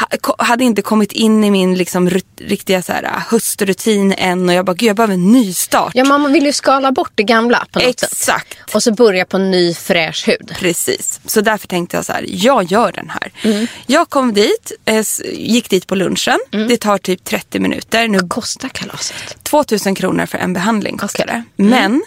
ha, 0.00 0.06
ko- 0.20 0.34
hade 0.38 0.64
inte 0.64 0.82
kommit 0.82 1.12
in 1.12 1.44
i 1.44 1.50
min 1.50 1.74
liksom, 1.78 2.10
riktiga 2.40 2.82
så 2.82 2.92
här, 2.92 3.22
höstrutin 3.28 4.12
än 4.18 4.48
och 4.48 4.54
jag 4.54 4.64
bara, 4.64 4.74
gud 4.74 4.88
jag 4.88 4.96
behöver 4.96 5.14
en 5.14 5.32
ny 5.32 5.54
start. 5.54 5.92
Ja, 5.94 6.04
man 6.04 6.32
vill 6.32 6.46
ju 6.46 6.52
skala 6.52 6.92
bort 6.92 7.12
det 7.14 7.22
gamla 7.22 7.66
på 7.72 7.78
något 7.78 8.00
sätt. 8.00 8.12
Exakt. 8.12 8.74
Och 8.74 8.82
så 8.82 8.92
börja 8.92 9.24
på 9.24 9.36
en 9.36 9.50
ny 9.50 9.74
fräsch 9.74 10.28
hud. 10.28 10.54
Precis, 10.58 11.20
så 11.26 11.40
därför 11.40 11.68
tänkte 11.68 11.96
jag 11.96 12.04
så 12.04 12.12
här, 12.12 12.24
jag 12.28 12.64
gör 12.64 12.92
den 12.92 13.10
här. 13.10 13.32
Mm. 13.52 13.66
Jag 13.86 14.10
kom 14.10 14.32
dit, 14.34 14.72
eh, 14.90 15.04
gick 15.32 15.70
dit 15.70 15.86
på 15.86 15.94
lunchen. 15.94 16.38
Mm. 16.52 16.68
Det 16.68 16.76
tar 16.76 16.98
typ 16.98 17.24
30 17.24 17.60
minuter. 17.60 18.08
Nu 18.08 18.18
Kostar 18.28 18.68
kalaset? 18.68 19.36
2000 19.42 19.94
kronor 19.94 20.26
för 20.26 20.38
en 20.38 20.52
behandling 20.52 20.98
kostar 20.98 21.24
Okej. 21.24 21.42
det. 21.56 21.62
Men 21.64 22.02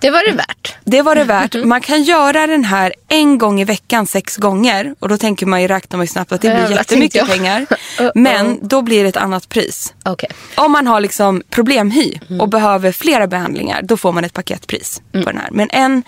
Det 0.00 0.10
var 0.10 0.30
det 0.30 0.32
värt. 0.36 0.76
det 0.84 1.02
var 1.02 1.14
det 1.14 1.24
värt. 1.24 1.54
Man 1.64 1.80
kan 1.80 2.02
göra 2.02 2.46
den 2.46 2.64
här 2.64 2.94
en 3.08 3.38
gång 3.38 3.60
i 3.60 3.64
veckan 3.64 4.06
sex 4.06 4.36
gånger. 4.36 4.94
Och 4.98 5.08
då 5.08 5.18
tänker 5.18 5.46
man 5.46 5.62
ju, 5.62 5.68
räknar 5.68 5.96
man 5.96 6.04
ju 6.06 6.12
snabbt 6.12 6.32
att 6.32 6.40
det 6.40 6.50
blir 6.66 6.76
jättemycket 6.76 7.28
pengar. 7.28 7.66
Men 8.14 8.58
då 8.68 8.82
blir 8.82 9.02
det 9.02 9.08
ett 9.08 9.16
annat 9.16 9.48
pris. 9.48 9.94
Okej. 10.04 10.28
Om 10.54 10.72
man 10.72 10.86
har 10.86 11.00
liksom 11.00 11.42
problemhy 11.50 12.18
och 12.40 12.48
behöver 12.48 12.92
flera 12.92 13.26
behandlingar, 13.26 13.82
då 13.82 13.96
får 13.96 14.12
man 14.12 14.24
ett 14.24 14.32
paketpris 14.32 15.02
på 15.12 15.18
den 15.18 15.38
här. 15.38 15.48
Men 15.52 15.70
en, 15.70 16.02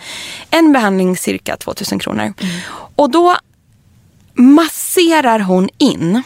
en 0.49 0.73
behandling 0.73 1.17
cirka 1.17 1.57
2000 1.57 1.99
kronor. 1.99 2.33
Och 2.97 3.09
då 3.11 3.37
masserar 4.35 5.39
hon 5.39 5.69
in 5.77 6.23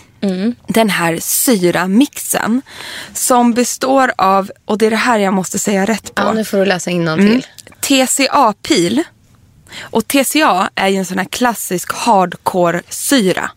den 0.67 0.89
här 0.89 1.19
syramixen 1.21 2.61
som 3.13 3.53
består 3.53 4.11
av, 4.17 4.51
och 4.65 4.77
det 4.77 4.85
är 4.85 4.89
det 4.89 4.95
här 4.95 5.19
jag 5.19 5.33
måste 5.33 5.59
säga 5.59 5.85
rätt 5.85 6.15
på. 6.15 6.23
Ja, 6.23 6.33
nu 6.33 6.45
får 6.45 6.57
du 6.57 6.65
läsa 6.65 6.91
innantill. 6.91 7.27
Mm. 7.27 7.41
TCA-pil. 7.81 9.03
Och 9.79 10.07
TCA 10.07 10.69
är 10.75 10.87
ju 10.87 10.97
en 10.97 11.05
sån 11.05 11.17
här 11.17 11.25
klassisk 11.25 11.93
hardcore-syra. 11.93 13.51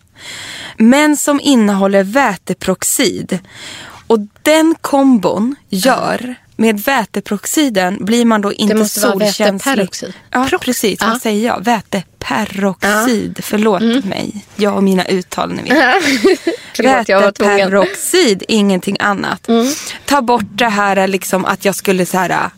Men 0.77 1.17
som 1.17 1.41
innehåller 1.41 2.03
väteproxid. 2.05 3.39
Och 4.07 4.19
den 4.43 4.75
kombon 4.81 5.57
gör, 5.69 6.35
med 6.63 6.81
väteproxiden 6.81 8.05
blir 8.05 8.25
man 8.25 8.41
då 8.41 8.53
inte 8.53 8.75
måste 8.75 9.01
vara 9.01 9.13
solkänslig. 9.13 9.71
väteperoxid. 9.71 10.13
Ja, 10.31 10.47
Prox- 10.51 10.59
precis. 10.65 10.99
Ja. 11.01 11.07
Vad 11.07 11.23
säger 11.23 11.47
jag? 11.47 11.65
Väteperoxid. 11.65 13.41
Förlåt 13.43 14.05
mig. 14.05 14.45
Jag 14.57 14.77
och 14.77 14.83
mina 14.85 15.05
uttal, 15.05 15.53
ni 15.53 15.63
vet. 15.63 15.95
Väteperoxid, 16.79 18.43
ingenting 18.49 18.97
annat. 19.01 19.49
Ta 20.05 20.23
bort 20.23 20.45
det 20.55 20.69
här 20.69 21.07
liksom 21.07 21.45
att 21.45 21.65
jag 21.65 21.75
skulle 21.75 22.07
så 22.07 22.19
här 22.19 22.51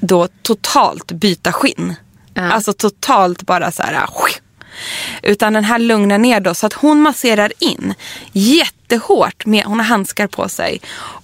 då 0.00 0.28
totalt 0.42 1.12
byta 1.12 1.52
skinn. 1.52 1.94
Alltså 2.36 2.72
totalt 2.72 3.42
bara 3.42 3.72
så 3.72 3.82
här. 3.82 4.00
Utan 5.22 5.52
den 5.52 5.64
här 5.64 5.78
lugnar 5.78 6.18
ner 6.18 6.40
då 6.40 6.54
så 6.54 6.66
att 6.66 6.72
hon 6.72 7.00
masserar 7.00 7.52
in 7.58 7.94
jättehårt 8.94 9.46
med, 9.46 9.64
hon 9.64 9.78
har 9.78 9.86
handskar 9.86 10.26
på 10.26 10.48
sig. 10.48 10.80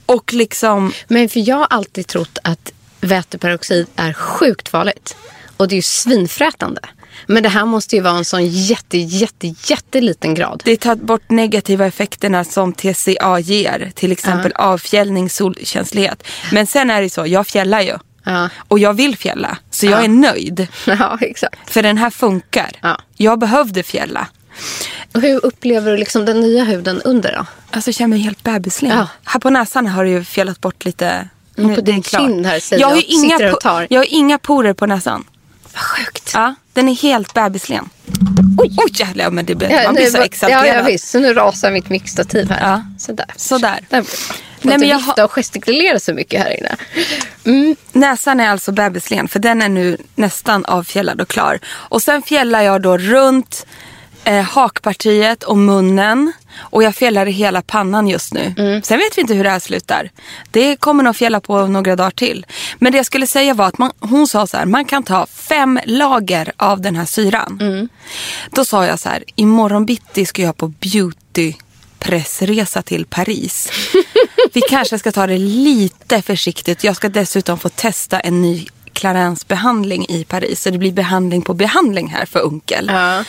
Och 0.07 0.33
liksom, 0.33 0.93
Men 1.09 1.29
för 1.29 1.49
jag 1.49 1.57
har 1.57 1.67
alltid 1.71 2.07
trott 2.07 2.39
att 2.45 2.73
väteperoxid 3.01 3.87
är 3.97 4.13
sjukt 4.13 4.69
farligt. 4.69 5.17
Och 5.57 5.69
det 5.69 5.75
är 5.75 5.77
ju 5.77 5.83
svinfrätande. 5.83 6.81
Men 7.27 7.43
det 7.43 7.49
här 7.49 7.65
måste 7.67 7.97
ju 7.97 8.03
vara 8.03 8.19
en 8.19 8.25
sån 8.25 8.47
jätte, 8.47 8.99
jätte, 8.99 9.55
jätteliten 9.65 10.35
grad. 10.35 10.63
det 10.65 10.77
tar 10.77 10.97
bort 10.97 11.31
negativa 11.31 11.87
effekterna 11.87 12.45
som 12.45 12.73
TCA 12.73 13.39
ger. 13.41 13.93
Till 13.95 14.13
exempel 14.13 14.53
avfjällning, 14.53 15.31
solkänslighet. 15.31 16.23
Men 16.53 16.67
sen 16.67 16.91
är 16.91 17.03
det 17.03 17.11
så, 17.11 17.27
jag 17.27 17.47
fjällar 17.47 17.81
ju. 17.81 17.99
Ja. 18.25 18.49
Och 18.69 18.79
jag 18.79 18.95
vill 18.95 19.17
fjälla. 19.17 19.59
Så 19.71 19.87
jag 19.87 20.05
är 20.05 20.09
nöjd. 20.09 20.69
Ja, 20.87 21.19
exakt. 21.21 21.71
För 21.71 21.83
den 21.83 21.99
här 21.99 22.11
funkar. 22.11 22.71
Ja. 22.83 22.97
Jag 23.17 23.39
behövde 23.39 23.83
fjälla. 23.83 24.27
Och 25.15 25.21
hur 25.21 25.45
upplever 25.45 25.91
du 25.91 25.97
liksom 25.97 26.25
den 26.25 26.41
nya 26.41 26.65
huden 26.65 27.03
under 27.05 27.33
då? 27.33 27.47
Alltså 27.71 27.89
jag 27.89 27.95
känner 27.95 28.09
mig 28.09 28.19
helt 28.19 28.43
bebislen. 28.43 28.91
Ja. 28.99 29.09
Här 29.25 29.41
på 29.41 29.51
näsan 29.51 29.87
har 29.87 30.05
du 30.05 30.11
ju 30.11 30.25
fjällat 30.25 30.61
bort 30.61 30.85
lite. 30.85 31.29
Nu, 31.55 31.75
på 31.75 31.81
din 31.81 32.03
kind 32.03 32.47
här 32.47 32.61
säger 32.61 32.83
jag. 32.83 32.89
Har 32.89 33.03
inga, 33.07 33.53
och 33.53 33.61
tar. 33.61 33.87
jag 33.91 34.01
har 34.01 34.07
inga 34.15 34.39
porer 34.39 34.73
på 34.73 34.87
näsan. 34.87 35.25
Vad 35.73 35.83
sjukt. 35.83 36.31
Ja, 36.35 36.55
den 36.73 36.89
är 36.89 36.95
helt 36.95 37.35
bebislen. 37.35 37.89
Oj, 38.59 38.77
Oj 38.79 38.91
jävlar, 38.93 39.25
ja, 39.25 39.31
men 39.31 39.47
det 39.47 39.55
blir, 39.55 39.85
man 39.85 39.95
blir 39.95 40.05
nu 40.05 40.11
så 40.11 40.23
exalterad. 40.23 40.67
Ja, 40.67 40.75
ja, 40.75 40.83
visst. 40.83 41.09
Så 41.09 41.19
nu 41.19 41.35
rasar 41.35 41.71
mitt 41.71 41.89
mixtativ 41.89 42.51
här. 42.51 42.71
Ja. 42.71 42.83
Sådär. 42.99 43.27
Sådär. 43.37 43.81
Där. 43.89 44.05
Nej, 44.63 44.79
men 44.79 44.89
jag 44.89 44.99
vifta 44.99 45.25
och 45.25 45.33
gestikulera 45.33 46.01
så 46.01 46.15
mycket 46.15 46.43
här 46.43 46.59
inne. 46.59 46.77
Mm. 47.45 47.77
Näsan 47.93 48.41
är 48.41 48.49
alltså 48.49 48.73
bebislen 48.73 49.29
för 49.29 49.39
den 49.39 49.63
är 49.63 49.69
nu 49.69 49.97
nästan 50.15 50.65
avfjällad 50.65 51.21
och 51.21 51.29
klar. 51.29 51.59
Och 51.67 52.03
sen 52.03 52.23
fjällar 52.23 52.63
jag 52.63 52.83
då 52.83 52.99
runt 52.99 53.67
eh, 54.25 54.43
hakpartiet 54.43 55.43
och 55.43 55.59
munnen. 55.59 56.33
Och 56.59 56.83
jag 56.83 56.95
fjällar 56.95 57.27
i 57.27 57.31
hela 57.31 57.63
pannan 57.63 58.09
just 58.09 58.35
nu. 58.35 58.55
Mm. 58.59 58.83
Sen 58.83 58.99
vet 58.99 59.19
vi 59.19 59.21
inte 59.21 59.35
hur 59.35 59.45
det 59.45 59.51
här 59.51 59.59
slutar. 59.59 60.11
Det 60.51 60.77
kommer 60.77 61.03
nog 61.03 61.17
fjälla 61.17 61.41
på 61.41 61.67
några 61.67 61.97
dagar 61.97 62.11
till. 62.11 62.47
Men 62.79 62.93
det 62.93 62.99
jag 62.99 63.07
skulle 63.07 63.27
säga 63.27 63.55
var 63.55 63.67
att 63.67 63.79
man, 63.79 63.93
hon 64.01 64.29
sa 64.29 64.47
så 64.47 64.57
här, 64.57 64.67
man 64.67 64.85
kan 64.85 65.03
ta 65.03 65.27
fem 65.27 65.81
lager 65.85 66.53
av 66.57 66.81
den 66.81 66.97
här 66.97 67.05
syran. 67.05 67.59
Mm. 67.61 67.89
Då 68.51 68.65
sa 68.65 68.87
jag 68.87 68.99
så 68.99 69.09
här, 69.09 69.25
imorgon 69.37 69.87
bitti 69.87 70.27
ska 70.27 70.43
jag 70.43 70.57
på 70.57 70.69
beauty 70.69 71.55
pressresa 71.99 72.83
till 72.83 73.07
Paris. 73.07 73.71
Vi 74.53 74.61
kanske 74.61 74.99
ska 74.99 75.13
ta 75.13 75.27
det 75.27 75.39
lite 75.39 76.23
försiktigt. 76.23 76.85
Jag 76.85 76.97
ska 76.97 77.09
dessutom 77.09 77.59
få 77.59 77.69
testa 77.69 78.21
en 78.21 78.43
ny 78.43 78.67
Clarence 78.93 79.45
behandling 79.49 80.07
i 80.09 80.25
Paris. 80.25 80.63
Så 80.63 80.71
det 80.71 80.79
blir 80.79 80.93
behandling 80.93 81.43
på 81.43 81.55
behandling 81.55 82.09
här 82.09 82.27
för 82.27 82.47
onkel. 82.47 82.91
Ja. 82.93 83.25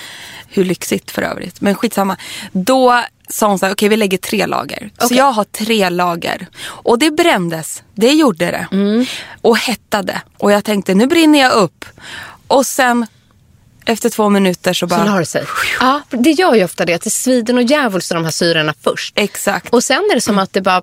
Hur 0.54 0.66
lyxigt 0.66 1.12
för 1.12 1.22
övrigt. 1.22 1.62
Men 1.62 1.76
skitsamma. 1.76 2.18
Då 2.52 3.04
sa 3.30 3.48
hon 3.48 3.60
så 3.60 3.66
här, 3.66 3.74
okej 3.74 3.90
vi 3.90 3.98
lägger 3.98 4.18
tre 4.18 4.46
lager. 4.46 4.90
Så 5.00 5.06
Okej. 5.06 5.18
jag 5.18 5.32
har 5.32 5.44
tre 5.44 5.90
lager. 5.90 6.48
Och 6.64 7.00
det 7.00 7.12
brändes. 7.12 7.84
Det 7.96 8.12
gjorde 8.12 8.46
det. 8.46 8.68
Mm. 8.72 9.06
Och 9.42 9.58
hettade. 9.58 10.22
Och 10.38 10.52
jag 10.52 10.64
tänkte, 10.64 10.94
nu 10.94 11.08
brinner 11.08 11.40
jag 11.40 11.52
upp. 11.52 11.86
Och 12.48 12.66
sen 12.66 13.06
efter 13.86 14.10
två 14.10 14.30
minuter 14.30 14.74
så 14.74 14.88
bara... 14.88 15.06
Så 15.06 15.20
det 15.20 15.26
sig. 15.26 15.46
Ja, 15.80 16.02
det 16.10 16.32
gör 16.32 16.56
ju 16.56 16.64
ofta 16.64 16.86
det. 16.86 16.94
Att 16.94 17.02
det 17.02 17.10
svider 17.10 17.56
och 17.56 17.64
djävulskt 17.64 18.12
de 18.12 18.24
här 18.24 18.32
syrorna 18.32 18.74
först. 18.82 19.14
Exakt. 19.18 19.74
Och 19.74 19.84
sen 19.84 20.08
är 20.12 20.16
det 20.16 20.22
som 20.22 20.40
att 20.40 20.54
det 20.54 20.62
bara 20.62 20.82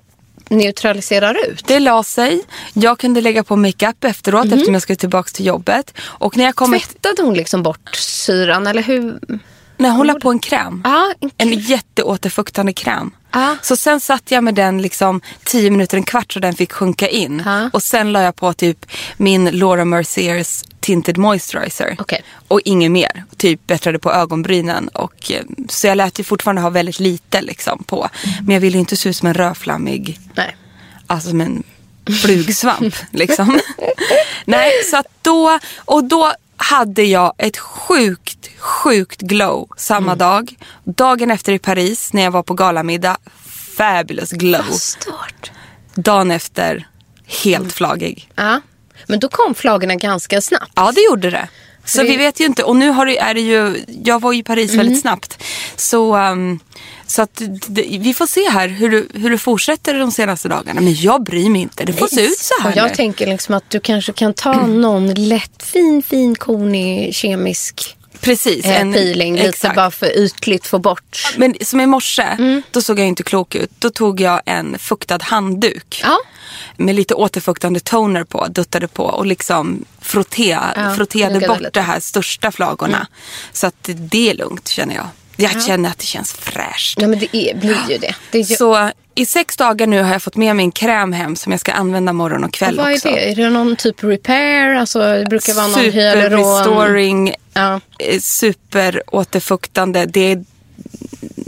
neutraliserar 0.49 1.49
ut. 1.49 1.67
Det 1.67 1.79
la 1.79 2.03
sig. 2.03 2.43
Jag 2.73 2.99
kunde 2.99 3.21
lägga 3.21 3.43
på 3.43 3.55
makeup 3.55 4.03
efteråt 4.03 4.45
eftersom 4.45 4.73
jag 4.73 4.83
skulle 4.83 4.95
tillbaka 4.95 5.29
till 5.29 5.45
jobbet. 5.45 5.93
Och 6.01 6.37
när 6.37 6.45
jag 6.45 6.55
kom... 6.55 6.71
Tvättade 6.79 7.21
hon 7.21 7.33
liksom 7.33 7.63
bort 7.63 7.95
syran 7.95 8.67
eller 8.67 8.81
hur? 8.81 9.19
När 9.79 9.89
hon 9.89 10.07
la 10.07 10.13
på 10.13 10.29
en 10.29 10.39
kräm. 10.39 10.81
Ja, 10.83 11.13
en 11.21 11.31
En 11.37 11.59
jätteåterfuktande 11.59 12.73
kräm. 12.73 13.11
Ja. 13.31 13.55
Så 13.61 13.75
sen 13.75 13.99
satt 13.99 14.31
jag 14.31 14.43
med 14.43 14.55
den 14.55 14.81
liksom 14.81 15.21
10 15.43 15.71
minuter, 15.71 15.97
en 15.97 16.03
kvart 16.03 16.33
så 16.33 16.39
den 16.39 16.55
fick 16.55 16.71
sjunka 16.71 17.07
in. 17.07 17.41
Ja. 17.45 17.69
Och 17.73 17.83
sen 17.83 18.11
la 18.11 18.21
jag 18.21 18.35
på 18.35 18.53
typ 18.53 18.85
min 19.17 19.45
Laura 19.45 19.85
Merciers 19.85 20.63
Tinted 20.79 21.17
Moisturizer. 21.17 21.95
Okej. 21.99 22.23
Och 22.47 22.61
inget 22.65 22.91
mer. 22.91 23.23
Typ 23.37 23.67
bättrade 23.67 23.99
på 23.99 24.11
ögonbrynen. 24.11 24.87
Och, 24.87 25.31
eh, 25.31 25.43
så 25.69 25.87
jag 25.87 25.95
lät 25.95 26.19
ju 26.19 26.23
fortfarande 26.23 26.61
ha 26.61 26.69
väldigt 26.69 26.99
lite 26.99 27.41
liksom 27.41 27.83
på. 27.83 28.09
Men 28.41 28.53
jag 28.53 28.61
ville 28.61 28.77
inte 28.77 28.97
se 28.97 29.09
ut 29.09 29.15
som 29.15 29.27
en 29.27 29.33
rödflammig 29.33 30.19
Nej. 30.33 30.55
Alltså 31.07 31.29
som 31.29 31.41
en 31.41 31.63
flugsvamp 32.21 32.95
liksom. 33.11 33.59
Nej, 34.45 34.71
så 34.91 34.97
att 34.97 35.07
då, 35.21 35.59
och 35.77 36.03
då 36.03 36.33
hade 36.61 37.03
jag 37.03 37.33
ett 37.37 37.57
sjukt, 37.57 38.49
sjukt 38.57 39.21
glow 39.21 39.69
samma 39.77 40.15
dag. 40.15 40.55
Dagen 40.83 41.31
efter 41.31 41.53
i 41.53 41.59
Paris 41.59 42.13
när 42.13 42.21
jag 42.23 42.31
var 42.31 42.43
på 42.43 42.53
galamiddag, 42.53 43.17
fabulous 43.77 44.31
glow. 44.31 44.71
Stört. 44.71 45.51
Dagen 45.95 46.31
efter, 46.31 46.87
helt 47.43 47.73
flagig. 47.73 48.31
Ja. 48.35 48.61
Men 49.07 49.19
då 49.19 49.29
kom 49.29 49.55
flagorna 49.55 49.95
ganska 49.95 50.41
snabbt. 50.41 50.71
Ja, 50.75 50.91
det 50.95 51.01
gjorde 51.01 51.29
det. 51.29 51.49
Så 51.89 52.01
det- 52.01 52.07
vi 52.09 52.17
vet 52.17 52.39
ju 52.39 52.45
inte. 52.45 52.63
Och 52.63 52.75
nu 52.75 52.89
har 52.89 53.05
det, 53.05 53.17
är 53.19 53.33
det 53.33 53.41
ju, 53.41 53.83
jag 54.03 54.21
var 54.21 54.31
ju 54.33 54.39
i 54.39 54.43
Paris 54.43 54.73
Mm. 54.73 54.85
väldigt 54.85 55.01
snabbt. 55.01 55.43
Så, 55.75 56.15
um, 56.17 56.59
så 57.07 57.21
att 57.21 57.41
det, 57.67 57.81
vi 57.99 58.13
får 58.13 58.27
se 58.27 58.49
här 58.49 58.67
hur 58.67 58.89
du, 58.89 59.07
hur 59.13 59.29
du 59.29 59.37
fortsätter 59.37 59.93
de 59.99 60.11
senaste 60.11 60.47
dagarna. 60.47 60.81
Men 60.81 60.95
jag 60.95 61.23
bryr 61.23 61.49
mig 61.49 61.61
inte. 61.61 61.85
Det 61.85 61.93
får 61.93 62.07
se 62.07 62.21
ut 62.25 62.37
så 62.39 62.53
här 62.61 62.71
Och 62.71 62.77
jag 62.77 62.89
nu. 62.89 62.95
tänker 62.95 63.27
liksom 63.27 63.55
att 63.55 63.69
du 63.69 63.79
kanske 63.79 64.13
kan 64.13 64.33
ta 64.33 64.65
någon 64.67 65.13
lätt, 65.13 65.63
fin, 65.63 66.03
fin, 66.03 66.35
konig 66.35 67.15
kemisk 67.15 67.95
Precis. 68.21 68.65
eh, 68.65 68.81
en- 68.81 68.93
peeling. 68.93 69.33
Lite 69.35 69.49
exakt. 69.49 69.75
bara 69.75 69.91
för 69.91 70.17
ytligt 70.17 70.67
få 70.67 70.79
bort. 70.79 71.33
Men 71.37 71.55
som 71.61 71.81
i 71.81 71.85
morse, 71.85 72.21
Mm. 72.23 72.61
då 72.71 72.81
såg 72.81 72.99
jag 72.99 73.07
inte 73.07 73.23
klok 73.23 73.55
ut. 73.55 73.71
Då 73.79 73.89
tog 73.89 74.21
jag 74.21 74.41
en 74.45 74.79
fuktad 74.79 75.19
handduk. 75.21 75.99
Ja. 76.03 76.17
Med 76.77 76.95
lite 76.95 77.13
återfuktande 77.13 77.79
toner 77.79 78.23
på, 78.23 78.47
duttade 78.47 78.87
på 78.87 79.03
och 79.03 79.25
liksom 79.25 79.85
frotte, 80.01 80.43
Ja, 80.43 80.93
frotterade 80.97 81.47
bort 81.47 81.59
lite. 81.59 81.71
de 81.73 81.81
här 81.81 81.99
största 81.99 82.51
flagorna. 82.51 83.07
Så 83.53 83.67
att 83.67 83.89
det 83.95 84.29
är 84.29 84.33
lugnt 84.33 84.67
känner 84.67 84.95
jag. 84.95 85.07
Jag 85.35 85.63
känner 85.63 85.89
att 85.89 85.97
det 85.97 86.05
känns 86.05 86.33
fräscht. 86.33 86.97
Ja, 87.01 87.07
men 87.07 87.19
det 87.19 87.37
är, 87.37 87.55
blir 87.55 87.77
ju 87.89 87.97
det. 87.97 88.15
det 88.31 88.37
ju, 88.37 88.55
Så 88.55 88.91
i 89.15 89.25
sex 89.25 89.57
dagar 89.57 89.87
nu 89.87 90.01
har 90.01 90.11
jag 90.11 90.21
fått 90.23 90.35
med 90.35 90.55
mig 90.55 90.63
en 90.63 90.71
kräm 90.71 91.13
hem 91.13 91.35
som 91.35 91.51
jag 91.51 91.59
ska 91.61 91.71
anvanda 91.71 92.13
morgon 92.13 92.43
och 92.43 92.53
kväll 92.53 92.77
vad 92.77 92.91
är 92.91 92.95
också. 92.95 93.07
det? 93.09 93.31
Är 93.31 93.35
det 93.35 93.49
någon 93.49 93.75
typ 93.75 94.03
repair? 94.03 94.75
Alltså, 94.75 94.99
det 94.99 95.25
brukar 95.29 95.53
vara 95.53 95.67
någon 95.67 95.75
Super 95.75 95.91
hyaluron. 95.91 96.57
restoring, 96.57 97.33
Ja. 97.59 97.79
eh, 97.99 98.19
super 98.19 99.03
återfuktande. 99.07 100.05
Det 100.05 100.31
är 100.31 100.43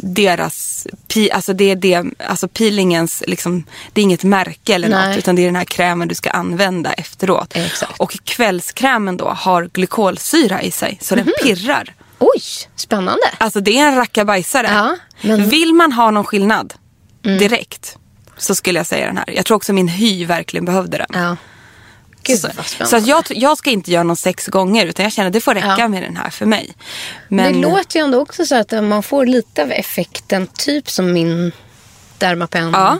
deras, 0.04 0.88
alltså 1.32 1.54
det 1.54 1.72
är 1.72 1.76
det, 1.76 2.04
alltså 2.28 2.48
peelingens, 2.48 3.24
liksom, 3.28 3.64
det 3.94 4.02
är 4.02 4.04
inget 4.04 4.24
märke 4.24 4.74
eller 4.76 4.90
Nej. 4.90 5.08
något 5.10 5.18
utan 5.18 5.36
det 5.36 5.42
är 5.42 5.46
den 5.46 5.56
här 5.56 5.66
krämen 5.66 6.08
du 6.08 6.16
ska 6.16 6.30
använda 6.30 6.94
efteråt. 6.94 7.56
Exakt. 7.56 8.00
Och 8.00 8.18
kvällskrämen 8.24 9.18
då 9.18 9.30
har 9.30 9.70
glykolsyra 9.74 10.62
i 10.62 10.72
sig 10.72 10.98
så 11.02 11.16
Mhm. 11.16 11.26
den 11.26 11.34
pirrar. 11.44 11.94
Oj, 12.20 12.42
spännande. 12.76 13.24
Alltså 13.38 13.60
det 13.60 13.78
är 13.80 13.88
en 13.88 13.96
rackabajsare. 13.96 14.68
Ja, 14.68 14.96
men- 15.22 15.32
Mm. 15.36 15.50
Vill 15.50 15.74
man 15.74 15.92
ha 15.92 16.12
någon 16.12 16.24
skillnad 16.26 16.74
direkt 17.22 17.98
så 18.38 18.56
skulle 18.56 18.80
jag 18.80 18.86
säga 18.88 19.06
den 19.08 19.18
här. 19.18 19.30
Jag 19.36 19.46
tror 19.46 19.56
också 19.58 19.74
min 19.74 19.88
hy 19.88 20.26
verkligen 20.26 20.66
behövde 20.66 20.98
den. 20.98 21.22
Ja. 21.24 21.38
Gud 22.24 22.40
så 22.40 22.50
så 22.86 22.96
att 22.96 23.08
jag, 23.08 23.24
jag 23.30 23.58
ska 23.58 23.70
inte 23.70 23.92
göra 23.92 24.04
någon 24.04 24.16
sex 24.16 24.48
gånger 24.48 24.86
utan 24.86 25.04
jag 25.04 25.14
känner 25.14 25.28
att 25.28 25.34
det 25.34 25.42
får 25.42 25.54
räcka 25.54 25.76
Ja. 25.78 25.88
med 25.88 26.04
den 26.04 26.18
här 26.18 26.30
för 26.30 26.46
mig. 26.46 26.74
Men, 27.28 27.54
Det 27.54 27.60
låter 27.60 28.00
ju 28.00 28.06
ändå 28.06 28.20
också 28.22 28.46
så 28.46 28.56
att 28.56 28.72
man 28.84 29.04
får 29.04 29.26
lite 29.26 29.64
av 29.64 29.72
effekten, 29.72 30.48
typ 30.48 30.90
som 30.90 31.14
min 31.14 31.52
Dermapen. 32.18 32.70
Ja, 32.74 32.98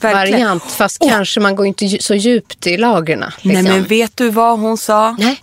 verkligen. 0.00 0.32
variant. 0.40 0.62
Fast 0.64 0.96
Åh. 1.00 1.08
kanske 1.10 1.40
man 1.40 1.56
går 1.56 1.66
inte 1.66 1.98
så 2.00 2.14
djupt 2.14 2.66
i 2.66 2.76
lagren. 2.76 3.20
Liksom. 3.20 3.50
Nej 3.52 3.62
men 3.62 3.84
vet 3.84 4.16
du 4.16 4.30
vad 4.30 4.58
hon 4.60 4.78
sa? 4.78 5.16
Nej. 5.18 5.42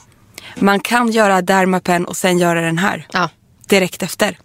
Man 0.56 0.80
kan 0.80 1.12
göra 1.12 1.41
Dermapen 1.41 2.06
och 2.06 2.18
sen 2.18 2.38
göra 2.39 2.62
den 2.62 2.78
här. 2.78 3.08
Ja. 3.12 3.30
Direkt 3.68 4.04
efter. 4.04 4.38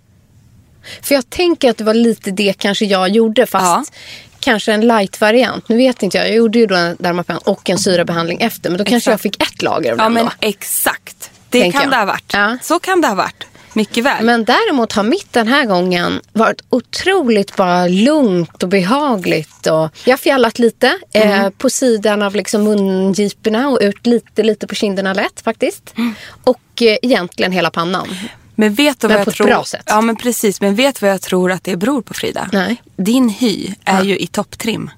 För 1.02 1.14
jag 1.14 1.30
tänker 1.30 1.70
att 1.70 1.76
det 1.76 1.84
var 1.84 1.94
lite 1.94 2.30
det 2.30 2.52
kanske 2.58 2.84
jag 2.84 3.08
gjorde. 3.08 3.46
Fast 3.46 3.92
Ja. 3.92 3.98
Kanske 4.40 4.72
en 4.72 4.80
light-variant. 4.80 5.68
Nu 5.68 5.76
vet 5.76 6.02
inte 6.02 6.16
jag. 6.18 6.26
Jag 6.28 6.34
gjorde 6.34 6.58
ju 6.58 6.66
då 6.66 6.74
en 6.74 6.96
Dermapen 6.98 7.38
och 7.38 7.70
en 7.70 7.78
syrabehandling 7.78 8.40
efter. 8.40 8.70
Men 8.70 8.78
då 8.78 8.84
kanske 8.84 8.96
Exakt. 9.10 9.12
jag 9.12 9.20
fick 9.20 9.42
ett 9.42 9.62
lager 9.62 9.92
av 9.92 9.98
Ja 9.98 10.04
den 10.04 10.12
men 10.12 10.24
då. 10.24 10.32
exakt. 10.40 11.30
Det 11.48 11.60
Tänker 11.60 11.78
kan 11.78 11.82
jag. 11.82 11.92
det 11.92 11.96
ha 11.96 12.04
varit. 12.04 12.30
Ja. 12.32 12.58
Så 12.62 12.78
kan 12.78 13.00
det 13.00 13.08
ha 13.08 13.14
varit. 13.14 13.46
Mycket 13.72 14.04
väl. 14.04 14.24
Men 14.24 14.44
däremot 14.44 14.92
har 14.92 15.02
mitt 15.02 15.32
den 15.32 15.48
här 15.48 15.64
gången 15.64 16.20
varit 16.32 16.62
otroligt 16.70 17.56
bara 17.56 17.86
lugnt 17.88 18.62
och 18.62 18.68
behagligt. 18.68 19.66
Och 19.66 19.90
jag 20.04 20.12
har 20.12 20.16
fjällat 20.16 20.58
lite 20.58 20.92
Mm. 21.12 21.40
eh, 21.44 21.50
på 21.50 21.70
sidan 21.70 22.22
av 22.22 22.34
liksom 22.34 22.64
mungiporna 22.64 23.68
och 23.68 23.78
ut 23.80 24.06
lite, 24.06 24.42
lite 24.42 24.66
på 24.66 24.74
kinderna 24.74 25.12
lätt 25.14 25.40
faktiskt. 25.44 25.92
Mm. 25.96 26.14
Och 26.44 26.82
eh, 26.82 26.96
egentligen 27.02 27.52
hela 27.52 27.70
pannan. 27.70 28.08
Men 28.60 28.74
vet 28.74 29.00
du 29.00 29.08
Men 29.08 29.16
vad 29.16 29.24
på 29.24 29.28
jag 29.28 29.32
ett 29.32 29.36
tror? 29.36 29.46
bra 29.46 29.64
sätt. 29.64 29.82
Ja 29.86 30.00
men 30.00 30.16
precis. 30.16 30.60
Men 30.60 30.74
vet 30.74 30.94
du 31.00 31.06
vad 31.06 31.14
jag 31.14 31.22
tror 31.22 31.52
att 31.52 31.64
det 31.64 31.76
beror 31.76 32.02
på 32.02 32.14
Frida? 32.14 32.48
Nej. 32.52 32.82
Din 32.96 33.28
hy 33.28 33.74
är 33.84 34.02
ju 34.04 34.18
i 34.18 34.26
topptrim. 34.26 34.90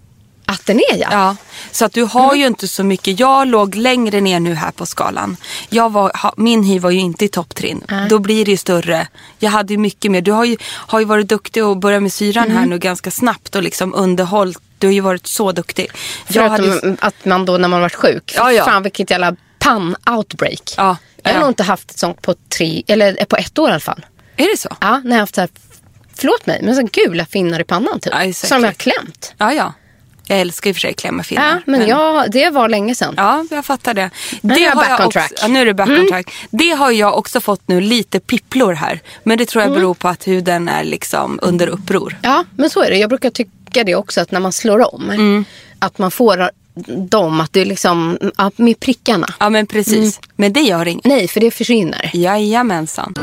Att 0.46 0.66
den 0.66 0.76
är 0.78 0.96
ja. 0.96 1.08
Ja, 1.10 1.36
så 1.70 1.84
att 1.84 1.92
du 1.92 2.02
har 2.04 2.24
Mm. 2.28 2.40
ju 2.40 2.46
inte 2.46 2.68
så 2.68 2.84
mycket. 2.84 3.20
Jag 3.20 3.48
låg 3.48 3.74
längre 3.74 4.20
ner 4.20 4.40
nu 4.40 4.54
här 4.54 4.70
på 4.70 4.86
skalan. 4.86 5.36
Jag 5.68 5.92
var, 5.92 6.12
ha, 6.22 6.34
min 6.36 6.62
hy 6.64 6.78
var 6.78 6.90
ju 6.90 6.98
inte 7.00 7.24
i 7.24 7.28
topptrim. 7.28 7.82
Då 8.08 8.18
blir 8.18 8.44
det 8.44 8.50
ju 8.50 8.56
större. 8.56 9.08
Jag 9.38 9.50
hade 9.50 9.72
ju 9.72 9.78
mycket 9.78 10.10
mer. 10.10 10.20
Du 10.20 10.32
har 10.32 10.44
ju, 10.44 10.56
har 10.64 10.98
ju 10.98 11.04
varit 11.04 11.28
duktig 11.28 11.64
och 11.64 11.76
börjat 11.76 12.02
med 12.02 12.12
syran 12.12 12.44
Mm. 12.44 12.56
här 12.56 12.66
nu 12.66 12.78
ganska 12.78 13.10
snabbt 13.10 13.56
och 13.56 13.62
liksom 13.62 13.94
underhållit. 13.94 14.58
Du 14.78 14.86
har 14.86 14.92
ju 14.94 15.00
varit 15.00 15.26
så 15.26 15.52
duktig. 15.52 15.86
Förutom 16.26 16.50
hade, 16.50 16.96
att 17.00 17.24
man 17.24 17.44
då 17.44 17.56
när 17.58 17.68
man 17.68 17.80
varit 17.80 17.94
sjuk. 17.94 18.34
Ja, 18.36 18.52
ja. 18.52 18.64
Fan 18.64 18.82
vilket 18.82 19.10
jävla 19.10 19.36
pan-outbreak. 19.58 20.74
Ja, 20.76 20.96
Jag 21.22 21.32
har 21.32 21.40
nog 21.40 21.50
inte 21.50 21.62
haft 21.62 21.90
ett 21.90 21.98
sånt 21.98 22.22
på 22.22 22.34
tre, 22.48 22.82
eller 22.86 23.24
på 23.24 23.36
ett 23.36 23.58
år 23.58 23.68
i 23.68 23.72
alla 23.72 23.80
fall. 23.80 24.06
är 24.36 24.50
det 24.50 24.56
så? 24.58 24.76
Ja, 24.80 25.00
när 25.04 25.10
jag 25.10 25.14
har 25.14 25.20
haft 25.20 25.34
så 25.34 25.40
här, 25.40 25.50
förlåt 26.14 26.46
mig, 26.46 26.60
men 26.62 26.76
så 26.76 26.88
gula 26.92 27.26
finnar 27.26 27.60
i 27.60 27.64
pannan 27.64 28.00
typ. 28.00 28.12
Ja, 28.12 28.24
det 28.24 28.34
som 28.34 28.60
jag 28.60 28.68
har 28.68 28.74
klämt. 28.74 29.34
Ja, 29.38 29.52
ja. 29.52 29.72
Jag 30.26 30.40
älskar 30.40 30.70
i 30.70 30.72
och 30.72 30.76
för 30.76 30.80
sig 30.80 30.90
att 30.90 30.96
klämma 30.96 31.22
finnar. 31.22 31.50
Ja, 31.50 31.60
men 31.66 31.86
jag, 31.86 32.30
det 32.30 32.50
var 32.50 32.68
länge 32.68 32.94
sedan. 32.94 33.14
Ja, 33.16 33.44
jag 33.50 33.64
fattar 33.64 33.94
det. 33.94 34.10
Nu 34.40 34.54
är 34.54 34.58
jag 34.58 34.76
back 34.76 35.00
on 35.00 35.06
också, 35.06 35.18
track. 35.18 35.32
Ja, 35.42 35.48
nu 35.48 35.60
är 35.60 35.66
du 35.66 35.74
back 35.74 35.88
on 35.88 36.08
track. 36.08 36.32
Det 36.50 36.70
har 36.70 36.90
jag 36.90 37.18
också 37.18 37.40
fått 37.40 37.68
nu, 37.68 37.80
lite 37.80 38.20
pipplor 38.20 38.72
här. 38.72 39.00
Men 39.22 39.38
det 39.38 39.46
tror 39.46 39.64
jag 39.64 39.72
beror 39.72 39.94
på 39.94 40.08
att 40.08 40.26
huden 40.26 40.68
är 40.68 40.84
liksom 40.84 41.38
under 41.42 41.66
uppror. 41.66 42.18
Ja, 42.22 42.44
men 42.56 42.70
så 42.70 42.82
är 42.82 42.90
det. 42.90 42.96
Jag 42.96 43.08
brukar 43.08 43.30
tycka 43.30 43.84
det 43.84 43.94
också 43.94 44.20
att 44.20 44.30
när 44.30 44.40
man 44.40 44.52
slår 44.52 44.94
om. 44.94 45.10
Mm. 45.10 45.44
Att 45.78 45.98
man 45.98 46.10
får 46.10 46.50
dem, 47.08 47.40
att 47.40 47.56
är 47.56 47.64
liksom, 47.64 48.18
ja, 48.36 48.50
med 48.56 48.80
prickarna. 48.80 49.34
Ja, 49.40 49.50
men 49.50 49.66
precis. 49.66 50.20
Men 50.36 50.52
det 50.52 50.60
gör 50.60 50.88
inget. 50.88 51.04
Nej, 51.04 51.28
för 51.28 51.40
det 51.40 51.50
försvinner. 51.50 52.10
Jajamensan. 52.14 53.14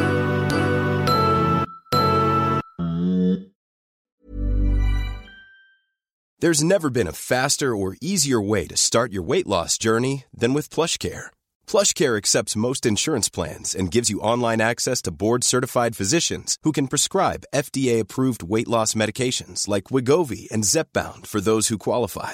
There's 6.41 6.63
never 6.63 6.89
been 6.89 7.07
a 7.07 7.11
faster 7.11 7.75
or 7.75 7.97
easier 8.01 8.39
way 8.39 8.65
to 8.67 8.77
start 8.77 9.11
your 9.11 9.27
weight 9.27 9.45
loss 9.45 9.77
journey 9.77 10.23
than 10.33 10.53
with 10.53 10.69
PlushCare. 10.69 11.31
PlushCare 11.67 12.17
accepts 12.17 12.55
most 12.55 12.85
insurance 12.85 13.27
plans 13.27 13.75
and 13.75 13.91
gives 13.91 14.09
you 14.09 14.21
online 14.21 14.61
access 14.61 15.01
to 15.01 15.11
board-certified 15.11 15.97
physicians 15.97 16.57
who 16.63 16.71
can 16.71 16.87
prescribe 16.87 17.43
FDA-approved 17.53 18.41
weight 18.41 18.69
loss 18.69 18.93
medications 18.93 19.67
like 19.67 19.91
Wigovi 19.91 20.49
and 20.49 20.63
Zepbound 20.63 21.27
for 21.27 21.41
those 21.41 21.67
who 21.67 21.77
qualify. 21.77 22.33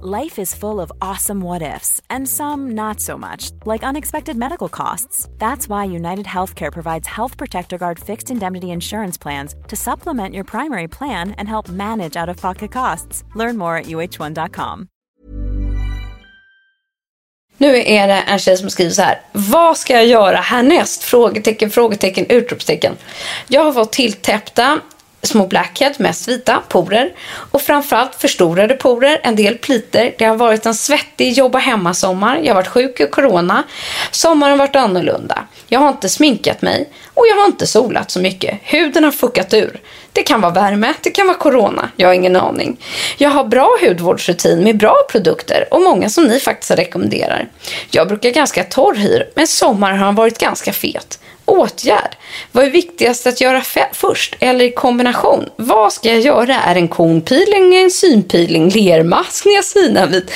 Life 0.00 0.38
is 0.38 0.54
full 0.54 0.80
of 0.80 0.90
awesome 1.00 1.40
what 1.40 1.62
ifs, 1.62 2.00
and 2.08 2.28
some 2.28 2.70
not 2.70 3.00
so 3.00 3.18
much, 3.18 3.50
like 3.66 3.84
unexpected 3.86 4.36
medical 4.36 4.68
costs. 4.68 5.28
That's 5.38 5.68
why 5.68 5.84
United 5.84 6.26
Healthcare 6.26 6.72
provides 6.72 7.06
Health 7.06 7.36
Protector 7.36 7.78
Guard 7.78 7.98
fixed 8.00 8.30
indemnity 8.30 8.70
insurance 8.70 9.18
plans 9.18 9.54
to 9.68 9.76
supplement 9.76 10.34
your 10.34 10.44
primary 10.44 10.88
plan 10.88 11.32
and 11.32 11.48
help 11.48 11.68
manage 11.68 12.16
out 12.16 12.28
of 12.28 12.36
pocket 12.40 12.72
costs. 12.72 13.22
Learn 13.34 13.58
more 13.58 13.76
at 13.76 13.86
uh1.com. 13.86 14.88
Nu 17.58 17.76
är 17.76 18.08
det 18.08 18.22
en 18.26 18.38
tjej 18.38 18.56
som 18.56 18.70
skriver 18.70 18.90
så 18.90 19.02
här. 19.02 19.20
Vad 19.32 19.78
ska 19.78 19.92
jag 19.92 20.06
göra 20.06 20.36
härnäst? 20.36 21.02
Frågetecken, 21.02 21.70
frågetecken, 21.70 22.26
utropstecken. 22.26 22.96
Jag 23.48 23.64
har 23.64 23.72
fått 23.72 23.92
tilltäppta 23.92 24.80
små 25.22 25.46
blackhead, 25.46 25.92
mest 25.98 26.28
vita, 26.28 26.62
porer. 26.68 27.12
Och 27.50 27.62
framförallt 27.62 28.14
förstorade 28.14 28.74
porer, 28.74 29.20
en 29.22 29.36
del 29.36 29.58
pliter. 29.58 30.14
Det 30.18 30.24
har 30.24 30.36
varit 30.36 30.66
en 30.66 30.74
svettig 30.74 31.32
jobba 31.32 31.58
hemma-sommar. 31.58 32.40
Jag 32.42 32.54
har 32.54 32.54
varit 32.54 32.68
sjuk 32.68 33.00
i 33.00 33.06
corona. 33.06 33.62
Sommaren 34.10 34.50
har 34.50 34.58
varit 34.58 34.76
annorlunda. 34.76 35.44
Jag 35.68 35.80
har 35.80 35.88
inte 35.88 36.08
sminkat 36.08 36.62
mig 36.62 36.88
och 37.14 37.26
jag 37.30 37.36
har 37.36 37.46
inte 37.46 37.66
solat 37.66 38.10
så 38.10 38.20
mycket. 38.20 38.58
Huden 38.62 39.04
har 39.04 39.10
fuckat 39.10 39.54
ur. 39.54 39.80
Det 40.12 40.22
kan 40.22 40.40
vara 40.40 40.52
värme, 40.52 40.94
det 41.02 41.10
kan 41.10 41.26
vara 41.26 41.38
corona. 41.38 41.90
Jag 41.96 42.08
har 42.08 42.14
ingen 42.14 42.36
aning. 42.36 42.76
Jag 43.18 43.30
har 43.30 43.44
bra 43.44 43.78
hudvårdsrutin 43.80 44.64
med 44.64 44.76
bra 44.76 44.96
produkter 45.10 45.68
och 45.70 45.82
många 45.82 46.08
som 46.08 46.24
ni 46.24 46.40
faktiskt 46.40 46.70
rekommenderar. 46.70 47.48
Jag 47.90 48.08
brukar 48.08 48.30
ganska 48.30 48.64
torr 48.64 48.94
hy, 48.94 49.22
men 49.34 49.46
sommaren 49.46 49.98
har 49.98 50.12
varit 50.12 50.38
ganska 50.38 50.72
fet. 50.72 51.18
Åtgärd. 51.44 52.16
Vad 52.52 52.64
är 52.64 52.70
viktigast 52.70 53.26
att 53.26 53.40
göra 53.40 53.62
först 53.92 54.36
eller 54.40 54.64
i 54.64 54.72
kombination? 54.72 55.48
Vad 55.56 55.92
ska 55.92 56.08
jag 56.08 56.20
göra? 56.20 56.56
Är 56.56 56.74
det 56.74 56.80
en 56.80 56.88
konpeeling, 56.88 57.74
en 57.74 57.90
synpeeling, 57.90 58.68
lermask, 58.68 59.44
niacinamid? 59.44 60.30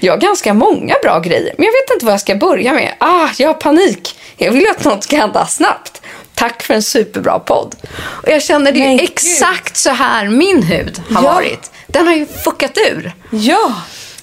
Jag 0.00 0.12
har 0.12 0.18
ganska 0.20 0.54
många 0.54 0.94
bra 1.02 1.20
grejer, 1.20 1.54
men 1.58 1.64
jag 1.64 1.72
vet 1.72 1.90
inte 1.92 2.04
vad 2.04 2.12
jag 2.12 2.20
ska 2.20 2.34
börja 2.34 2.72
med. 2.72 2.94
Ah, 2.98 3.28
jag 3.38 3.48
har 3.48 3.54
panik. 3.54 4.18
Jag 4.36 4.52
vill 4.52 4.68
att 4.68 4.84
något 4.84 5.04
ska 5.04 5.16
hända 5.16 5.46
snabbt. 5.46 6.02
Tack 6.34 6.62
för 6.62 6.74
en 6.74 6.82
superbra 6.82 7.38
podd. 7.38 7.74
Och 7.98 8.28
jag 8.28 8.42
känner 8.42 8.72
det 8.72 8.80
är 8.80 9.02
exakt 9.02 9.76
så 9.76 9.90
här 9.90 10.28
min 10.28 10.62
hud 10.62 11.02
har 11.10 11.24
ja. 11.24 11.32
varit. 11.32 11.70
Den 11.86 12.06
har 12.06 12.14
ju 12.14 12.26
fuckat 12.26 12.78
ur. 12.78 13.12
Ja. 13.30 13.72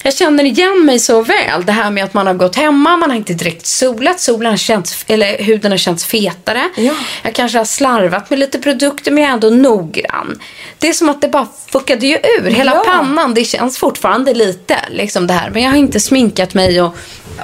Jag 0.06 0.14
känner 0.14 0.44
igen 0.44 0.86
mig 0.86 1.00
så 1.00 1.22
väl. 1.22 1.66
Det 1.66 1.72
här 1.72 1.92
med 1.92 2.04
att 2.04 2.14
man 2.14 2.28
har 2.28 2.34
gått 2.34 2.56
hemma, 2.56 2.98
man 2.98 3.10
har 3.10 3.18
inte 3.18 3.34
direkt 3.34 3.66
solat, 3.66 4.20
solen 4.20 4.52
har 4.52 4.58
känts, 4.58 5.06
eller 5.08 5.38
huden 5.38 5.72
har 5.72 5.78
känts 5.78 6.06
fetare. 6.06 6.70
Ja. 6.76 6.94
Jag 7.24 7.34
kanske 7.34 7.58
har 7.58 7.66
slarvat 7.66 8.30
med 8.30 8.40
lite 8.40 8.60
produkter 8.60 9.12
men 9.12 9.24
jag 9.24 9.30
är 9.30 9.34
ändå 9.34 9.50
noggrann. 9.50 10.40
Det 10.80 10.90
är 10.90 10.94
som 10.94 11.10
att 11.10 11.22
det 11.22 11.28
bara 11.28 11.48
fuckade 11.68 12.08
ju 12.08 12.18
ur. 12.40 12.50
Hela 12.50 12.72
ja. 12.72 12.84
pannan, 12.86 13.34
det 13.34 13.44
känns 13.44 13.78
fortfarande 13.78 14.34
lite 14.34 14.78
liksom 14.90 15.28
det 15.28 15.34
här. 15.34 15.50
Men 15.50 15.64
jag 15.64 15.70
har 15.70 15.78
inte 15.78 16.00
sminkat 16.00 16.54
mig 16.54 16.82
och 16.82 16.96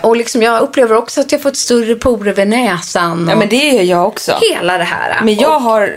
och 0.01 0.15
liksom 0.15 0.41
jag 0.41 0.61
upplever 0.61 0.95
också 0.95 1.21
att 1.21 1.31
jag 1.31 1.41
fått 1.41 1.57
större 1.57 1.95
porer 1.95 2.33
vid 2.33 2.47
näsan. 2.47 3.27
ja, 3.29 3.35
men 3.35 3.49
det 3.49 3.55
gör 3.55 3.83
jag 3.83 4.07
också. 4.07 4.37
Hela 4.51 4.77
det 4.77 4.83
här. 4.83 5.21
Men 5.23 5.35
jag, 5.35 5.55
och... 5.55 5.61
har, 5.61 5.95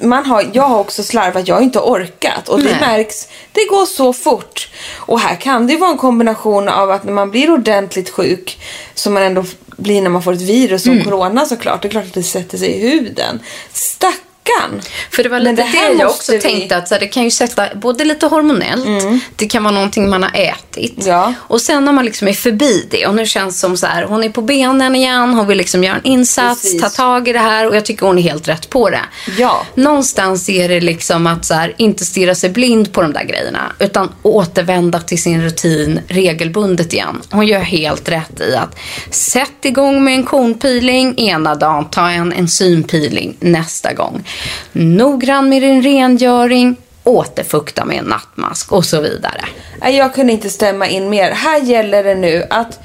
man 0.00 0.26
har, 0.26 0.46
jag 0.52 0.62
har 0.62 0.78
också 0.78 1.02
slarvat. 1.02 1.48
Jag 1.48 1.54
har 1.54 1.62
inte 1.62 1.78
orkat. 1.78 2.48
Och 2.48 2.60
det 2.60 2.76
märks. 2.80 3.28
Det 3.52 3.64
går 3.64 3.86
så 3.86 4.12
fort. 4.12 4.68
Och 4.96 5.20
här 5.20 5.36
kan 5.36 5.66
det 5.66 5.76
vara 5.76 5.90
en 5.90 5.98
kombination 5.98 6.68
av 6.68 6.90
att 6.90 7.04
när 7.04 7.12
man 7.12 7.30
blir 7.30 7.50
ordentligt 7.50 8.10
sjuk, 8.10 8.60
som 8.94 9.14
man 9.14 9.22
ändå 9.22 9.44
blir 9.66 10.02
när 10.02 10.10
man 10.10 10.22
får 10.22 10.32
ett 10.32 10.40
virus 10.40 10.82
som 10.82 10.92
mm. 10.92 11.04
corona 11.04 11.46
såklart. 11.46 11.82
Det 11.82 11.88
är 11.88 11.90
klart 11.90 12.06
att 12.06 12.14
det 12.14 12.22
sätter 12.22 12.58
sig 12.58 12.68
i 12.68 12.90
huden. 12.90 13.40
Stack 13.72 14.20
veckan. 14.44 14.80
För 15.10 15.22
det 15.22 15.28
var 15.28 15.40
lite 15.40 15.62
det, 15.62 15.62
det 15.62 15.98
jag 15.98 16.10
också 16.10 16.32
vi... 16.32 16.40
tänkte 16.40 16.76
att 16.76 16.88
så 16.88 16.94
här, 16.94 17.00
det 17.00 17.06
kan 17.06 17.24
ju 17.24 17.30
sätta 17.30 17.68
både 17.74 18.04
lite 18.04 18.26
hormonellt, 18.26 18.86
mm. 18.86 19.20
det 19.36 19.46
kan 19.46 19.62
vara 19.62 19.74
någonting 19.74 20.10
man 20.10 20.22
har 20.22 20.30
ätit. 20.34 21.06
Ja. 21.06 21.34
Och 21.38 21.60
sen 21.60 21.84
när 21.84 21.92
man 21.92 22.04
liksom 22.04 22.28
är 22.28 22.32
förbi 22.32 22.86
det 22.90 23.06
och 23.06 23.14
nu 23.14 23.26
känns 23.26 23.60
som 23.60 23.76
så 23.76 23.86
här, 23.86 24.02
hon 24.02 24.24
är 24.24 24.28
på 24.28 24.42
benen 24.42 24.96
igen, 24.96 25.34
hon 25.34 25.46
vill 25.46 25.58
liksom 25.58 25.84
göra 25.84 25.96
en 25.96 26.04
insats, 26.04 26.62
Precis. 26.62 26.82
ta 26.82 26.88
tag 26.88 27.28
i 27.28 27.32
det 27.32 27.38
här 27.38 27.68
och 27.68 27.76
jag 27.76 27.84
tycker 27.84 28.06
hon 28.06 28.18
är 28.18 28.22
helt 28.22 28.48
rätt 28.48 28.70
på 28.70 28.90
det. 28.90 29.02
Ja. 29.38 29.66
Någonstans 29.74 30.48
är 30.48 30.68
det 30.68 30.80
liksom 30.80 31.26
att 31.26 31.44
så 31.44 31.54
här, 31.54 31.74
inte 31.76 32.04
stirra 32.04 32.34
sig 32.34 32.50
blind 32.50 32.92
på 32.92 33.02
de 33.02 33.12
där 33.12 33.24
grejerna 33.24 33.72
utan 33.78 34.12
återvända 34.22 35.00
till 35.00 35.22
sin 35.22 35.42
rutin 35.42 36.00
regelbundet 36.08 36.92
igen. 36.92 37.22
Hon 37.30 37.46
gör 37.46 37.60
helt 37.60 38.08
rätt 38.08 38.40
i 38.40 38.56
att 38.56 38.78
sätt 39.10 39.64
igång 39.64 40.04
med 40.04 40.14
en 40.14 40.24
konpeeling 40.24 41.18
ena 41.18 41.54
dagen, 41.54 41.90
ta 41.90 42.10
en 42.10 42.32
enzympeeling 42.32 43.36
nästa 43.40 43.92
gång. 43.92 44.24
Noggrann 44.72 45.48
med 45.48 45.62
din 45.62 45.82
rengöring, 45.82 46.76
återfukta 47.04 47.84
med 47.84 47.98
en 47.98 48.04
nattmask 48.04 48.72
och 48.72 48.84
så 48.84 49.00
vidare. 49.00 49.44
Jag 49.80 50.14
kunde 50.14 50.32
inte 50.32 50.50
stämma 50.50 50.88
in 50.88 51.10
mer. 51.10 51.30
Här 51.30 51.60
gäller 51.60 52.04
det 52.04 52.14
nu 52.14 52.46
att 52.50 52.78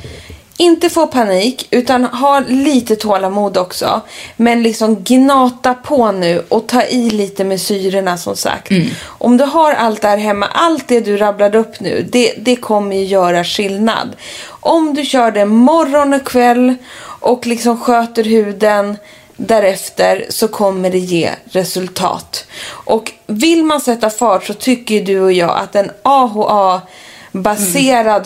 inte 0.58 0.90
få 0.90 1.08
panik 1.08 1.68
utan 1.72 2.04
ha 2.06 2.44
lite 2.48 2.96
tålamod 2.96 3.58
också. 3.58 4.02
Men 4.36 4.64
liksom 4.64 5.04
gnata 5.04 5.74
på 5.74 6.12
nu 6.12 6.44
och 6.50 6.68
ta 6.68 6.84
i 6.84 7.10
lite 7.10 7.44
med 7.44 7.62
syrorna 7.62 8.18
som 8.18 8.36
sagt. 8.36 8.72
Mm. 8.72 8.88
Om 9.04 9.38
du 9.38 9.44
har 9.44 9.74
allt 9.74 10.02
där 10.02 10.18
hemma, 10.18 10.46
allt 10.46 10.88
det 10.88 11.00
du 11.00 11.18
rabblade 11.18 11.58
upp 11.58 11.80
nu, 11.80 12.08
det, 12.12 12.34
det 12.38 12.56
kommer 12.56 12.96
ju 12.96 13.04
göra 13.04 13.44
skillnad. 13.44 14.16
Om 14.50 14.94
du 14.94 15.06
kör 15.06 15.32
det 15.32 15.46
morgon 15.46 16.14
och 16.14 16.26
kväll 16.28 16.76
och 17.20 17.48
liksom 17.48 17.80
sköter 17.80 18.24
huden 18.24 18.98
därefter 19.38 20.26
så 20.30 20.48
kommer 20.48 20.90
det 20.90 20.98
ge 20.98 21.30
resultat. 21.46 22.46
Och 22.68 23.12
vill 23.26 23.64
man 23.64 23.82
sätta 23.82 24.10
fart 24.10 24.46
så 24.46 24.54
tycker 24.54 25.02
du 25.02 25.20
och 25.20 25.34
jag 25.34 25.58
att 25.58 25.76
en 25.76 25.92
AHA-baserad 26.04 26.70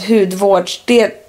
mm. 0.05 0.19
hudvård, 0.19 0.69
det 0.85 1.25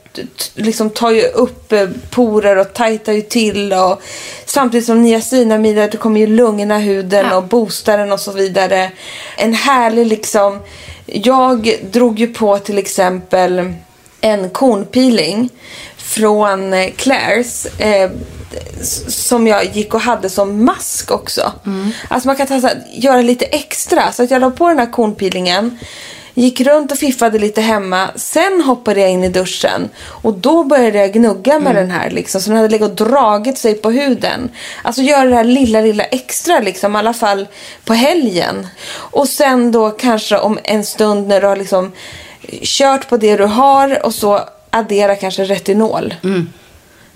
liksom 0.54 0.90
tar 0.90 1.10
ju 1.10 1.22
upp 1.22 1.72
eh, 1.72 1.88
porer 2.10 2.56
och 2.56 2.74
tajtar 2.74 3.12
ju 3.12 3.22
till 3.22 3.72
och 3.72 4.02
samtidigt 4.44 4.86
som 4.86 5.02
niacinamider 5.02 5.88
kommer 5.88 6.20
ju 6.20 6.26
lugna 6.26 6.78
huden 6.78 7.26
ja. 7.30 7.36
och 7.36 7.44
boosta 7.44 7.96
den 7.96 8.12
och 8.12 8.20
så 8.20 8.32
vidare. 8.32 8.90
En 9.36 9.54
härlig 9.54 10.06
liksom, 10.06 10.58
jag 11.06 11.74
drog 11.90 12.18
ju 12.18 12.26
på 12.26 12.58
till 12.58 12.78
exempel 12.78 13.72
en 14.20 14.50
kornpeeling 14.50 15.48
från 15.96 16.74
Claire's 16.74 17.82
eh, 17.82 18.10
som 19.08 19.46
jag 19.46 19.76
gick 19.76 19.94
och 19.94 20.00
hade 20.00 20.30
som 20.30 20.64
mask 20.64 21.10
också. 21.10 21.52
Mm. 21.66 21.90
Alltså 22.08 22.28
man 22.28 22.36
kan 22.36 22.46
ta, 22.46 22.70
göra 22.92 23.22
lite 23.22 23.44
extra. 23.44 24.12
Så 24.12 24.22
att 24.22 24.30
jag 24.30 24.40
la 24.40 24.50
på 24.50 24.68
den 24.68 24.78
här 24.78 24.92
kornpeelingen. 24.92 25.78
Gick 26.34 26.60
runt 26.60 26.92
och 26.92 26.98
fiffade 26.98 27.38
lite 27.38 27.60
hemma. 27.60 28.08
Sen 28.16 28.60
hoppade 28.60 29.00
jag 29.00 29.10
in 29.10 29.24
i 29.24 29.28
duschen. 29.28 29.88
Och 30.04 30.34
då 30.34 30.64
började 30.64 30.98
jag 30.98 31.12
gnugga 31.12 31.58
med 31.58 31.70
mm. 31.70 31.74
den 31.74 31.90
här. 31.90 32.10
Liksom, 32.10 32.40
så 32.40 32.50
den 32.50 32.56
hade 32.56 32.68
legat 32.68 33.00
och 33.00 33.08
dragit 33.08 33.58
sig 33.58 33.74
på 33.74 33.90
huden. 33.90 34.50
Alltså 34.82 35.02
göra 35.02 35.24
det 35.24 35.34
här 35.34 35.44
lilla, 35.44 35.80
lilla 35.80 36.04
extra. 36.04 36.60
Liksom, 36.60 36.96
I 36.96 36.98
alla 36.98 37.14
fall 37.14 37.48
på 37.84 37.94
helgen. 37.94 38.66
Och 38.92 39.28
sen 39.28 39.72
då 39.72 39.90
kanske 39.90 40.38
om 40.38 40.58
en 40.64 40.84
stund 40.84 41.28
när 41.28 41.40
du 41.40 41.46
har 41.46 41.56
liksom 41.56 41.92
kört 42.62 43.08
på 43.08 43.16
det 43.16 43.36
du 43.36 43.44
har. 43.44 44.06
Och 44.06 44.14
så 44.14 44.40
addera 44.70 45.16
kanske 45.16 45.44
retinol. 45.44 46.14
Mm 46.22 46.52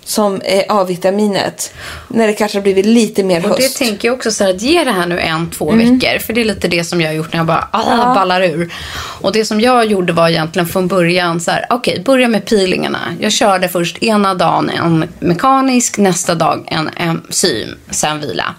som 0.04 0.40
är 0.44 0.64
A-vitaminet. 0.68 1.74
När 2.08 2.26
det 2.26 2.32
kanske 2.32 2.58
har 2.58 2.62
blivit 2.62 2.86
lite 2.86 3.24
mer 3.24 3.40
höst. 3.40 3.54
Och 3.54 3.60
det 3.60 3.68
tänker 3.68 4.08
jag 4.08 4.14
också 4.14 4.30
så 4.30 4.44
här, 4.44 4.50
att 4.50 4.62
ge 4.62 4.84
det 4.84 4.90
här 4.90 5.06
nu 5.06 5.20
en, 5.20 5.50
två 5.50 5.72
mm. 5.72 5.98
veckor. 5.98 6.18
För 6.18 6.32
det 6.32 6.40
är 6.40 6.44
lite 6.44 6.68
det 6.68 6.84
som 6.84 7.00
jag 7.00 7.08
har 7.08 7.14
gjort 7.14 7.32
när 7.32 7.38
jag 7.38 7.46
bara 7.46 7.68
ah, 7.70 7.96
ja. 7.96 8.14
ballar 8.14 8.42
ur. 8.42 8.72
Och 9.20 9.32
det 9.32 9.44
som 9.44 9.60
jag 9.60 9.86
gjorde 9.86 10.12
var 10.12 10.28
egentligen 10.28 10.68
från 10.68 10.88
början 10.88 11.40
så 11.40 11.50
här, 11.50 11.66
okej, 11.70 11.92
okay, 11.92 12.04
börja 12.04 12.28
med 12.28 12.44
peelingarna. 12.44 13.00
Jag 13.20 13.32
körde 13.32 13.68
först 13.68 14.02
ena 14.02 14.34
dagen 14.34 14.70
en 14.70 15.08
mekanisk, 15.18 15.98
nästa 15.98 16.34
dag 16.34 16.64
en 16.66 16.90
enzym, 16.96 17.68
sen 17.90 18.20
vila. 18.20 18.54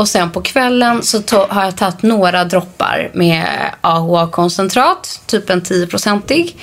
Och 0.00 0.08
sen 0.08 0.30
på 0.30 0.40
kvällen 0.40 1.02
så 1.02 1.22
har 1.48 1.64
jag 1.64 1.76
tagit 1.76 2.02
några 2.02 2.44
droppar 2.44 3.10
med 3.14 3.46
AHA-koncentrat, 3.80 5.20
typ 5.26 5.50
en 5.50 5.62
10-procentig. 5.62 6.56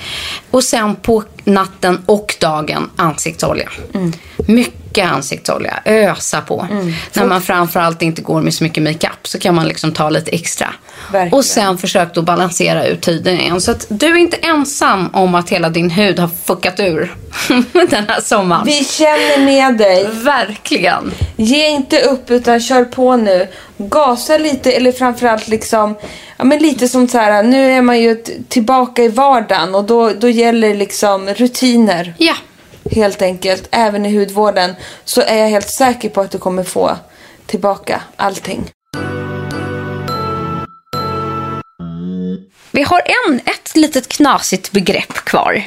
Och 0.50 0.64
sen 0.64 0.96
på 0.96 1.24
natten 1.44 2.02
och 2.06 2.36
dagen 2.40 2.90
ansiktsolja. 2.96 3.70
Mm. 3.94 4.12
Mycket 4.36 4.87
ansiktsolja, 5.06 5.82
ösa 5.84 6.40
på. 6.40 6.66
Mm. 6.70 6.92
När 7.12 7.26
man 7.26 7.42
framförallt 7.42 8.02
inte 8.02 8.22
går 8.22 8.42
med 8.42 8.54
så 8.54 8.64
mycket 8.64 8.82
makeup 8.82 9.28
så 9.28 9.38
kan 9.38 9.54
man 9.54 9.68
liksom 9.68 9.92
ta 9.92 10.10
lite 10.10 10.30
extra. 10.30 10.66
Verkligen. 11.12 11.38
Och 11.38 11.44
sen 11.44 11.78
försök 11.78 12.14
då 12.14 12.22
balansera 12.22 12.86
ut 12.86 13.08
huden 13.08 13.40
igen. 13.40 13.60
Så 13.60 13.70
att 13.70 13.86
du 13.88 14.06
är 14.06 14.16
inte 14.16 14.36
ensam 14.36 15.10
om 15.12 15.34
att 15.34 15.50
hela 15.50 15.68
din 15.68 15.90
hud 15.90 16.18
har 16.18 16.30
fuckat 16.44 16.80
ur 16.80 17.14
den 17.90 18.04
här 18.08 18.20
sommaren. 18.20 18.64
Vi 18.66 18.84
känner 18.84 19.44
med 19.44 19.76
dig. 19.76 20.08
Verkligen. 20.12 21.12
Ge 21.36 21.68
inte 21.68 22.00
upp 22.00 22.30
utan 22.30 22.60
kör 22.60 22.84
på 22.84 23.16
nu. 23.16 23.48
Gasa 23.76 24.38
lite 24.38 24.72
eller 24.72 24.92
framförallt 24.92 25.48
liksom 25.48 25.94
ja, 26.36 26.44
men 26.44 26.58
lite 26.58 26.88
som 26.88 27.08
så 27.08 27.18
här, 27.18 27.42
nu 27.42 27.70
är 27.70 27.82
man 27.82 28.00
ju 28.00 28.22
tillbaka 28.48 29.02
i 29.02 29.08
vardagen 29.08 29.74
och 29.74 29.84
då, 29.84 30.10
då 30.10 30.28
gäller 30.28 30.74
liksom 30.74 31.28
rutiner. 31.28 32.14
Ja. 32.18 32.34
Helt 32.90 33.22
enkelt. 33.22 33.68
Även 33.70 34.06
i 34.06 34.18
hudvården 34.18 34.74
så 35.04 35.20
är 35.20 35.36
jag 35.38 35.48
helt 35.48 35.70
säker 35.70 36.08
på 36.08 36.20
att 36.20 36.30
du 36.30 36.38
kommer 36.38 36.64
få 36.64 36.96
tillbaka 37.46 38.02
allting. 38.16 38.70
Vi 42.70 42.82
har 42.82 43.02
en, 43.28 43.40
ett 43.40 43.76
litet 43.76 44.08
knasigt 44.08 44.72
begrepp 44.72 45.12
kvar 45.12 45.62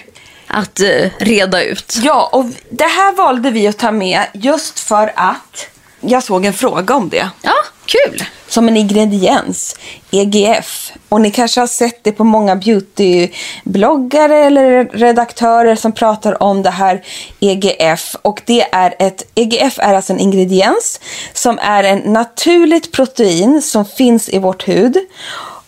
att 0.48 0.80
uh, 0.82 1.10
reda 1.20 1.64
ut. 1.64 1.98
Ja, 2.04 2.30
och 2.32 2.46
det 2.70 2.84
här 2.84 3.16
valde 3.16 3.52
vi 3.52 3.68
att 3.68 3.78
ta 3.78 3.92
med 3.92 4.26
just 4.34 4.80
för 4.80 5.12
att 5.16 5.68
jag 6.00 6.24
såg 6.24 6.46
en 6.46 6.54
fråga 6.54 6.96
om 6.96 7.10
det. 7.10 7.30
Ja, 7.42 7.54
Kul! 7.86 8.24
Som 8.48 8.68
en 8.68 8.78
ingrediens. 8.78 9.76
EGF. 10.12 10.92
Och 11.10 11.22
ni 11.22 11.32
kanske 11.32 11.60
har 11.60 11.68
sett 11.68 12.04
det 12.04 12.12
på 12.12 12.24
många 12.24 12.56
beautybloggare 12.56 14.38
eller 14.38 14.86
redaktörer 14.86 15.76
som 15.76 15.92
pratar 15.92 16.44
om 16.44 16.64
det 16.64 16.70
här 16.70 17.04
EGF. 17.40 18.16
Och 18.22 18.42
det 18.46 18.62
är 18.72 18.96
ett, 19.00 19.24
EGF 19.36 19.80
är 19.80 19.94
alltså 19.94 20.14
en 20.14 20.20
ingrediens 20.20 21.00
som 21.34 21.60
är 21.60 21.84
en 21.84 22.00
naturligt 22.00 22.92
protein 22.92 23.62
som 23.62 23.86
finns 23.86 24.30
i 24.30 24.40
vårt 24.40 24.68
hud. 24.68 24.98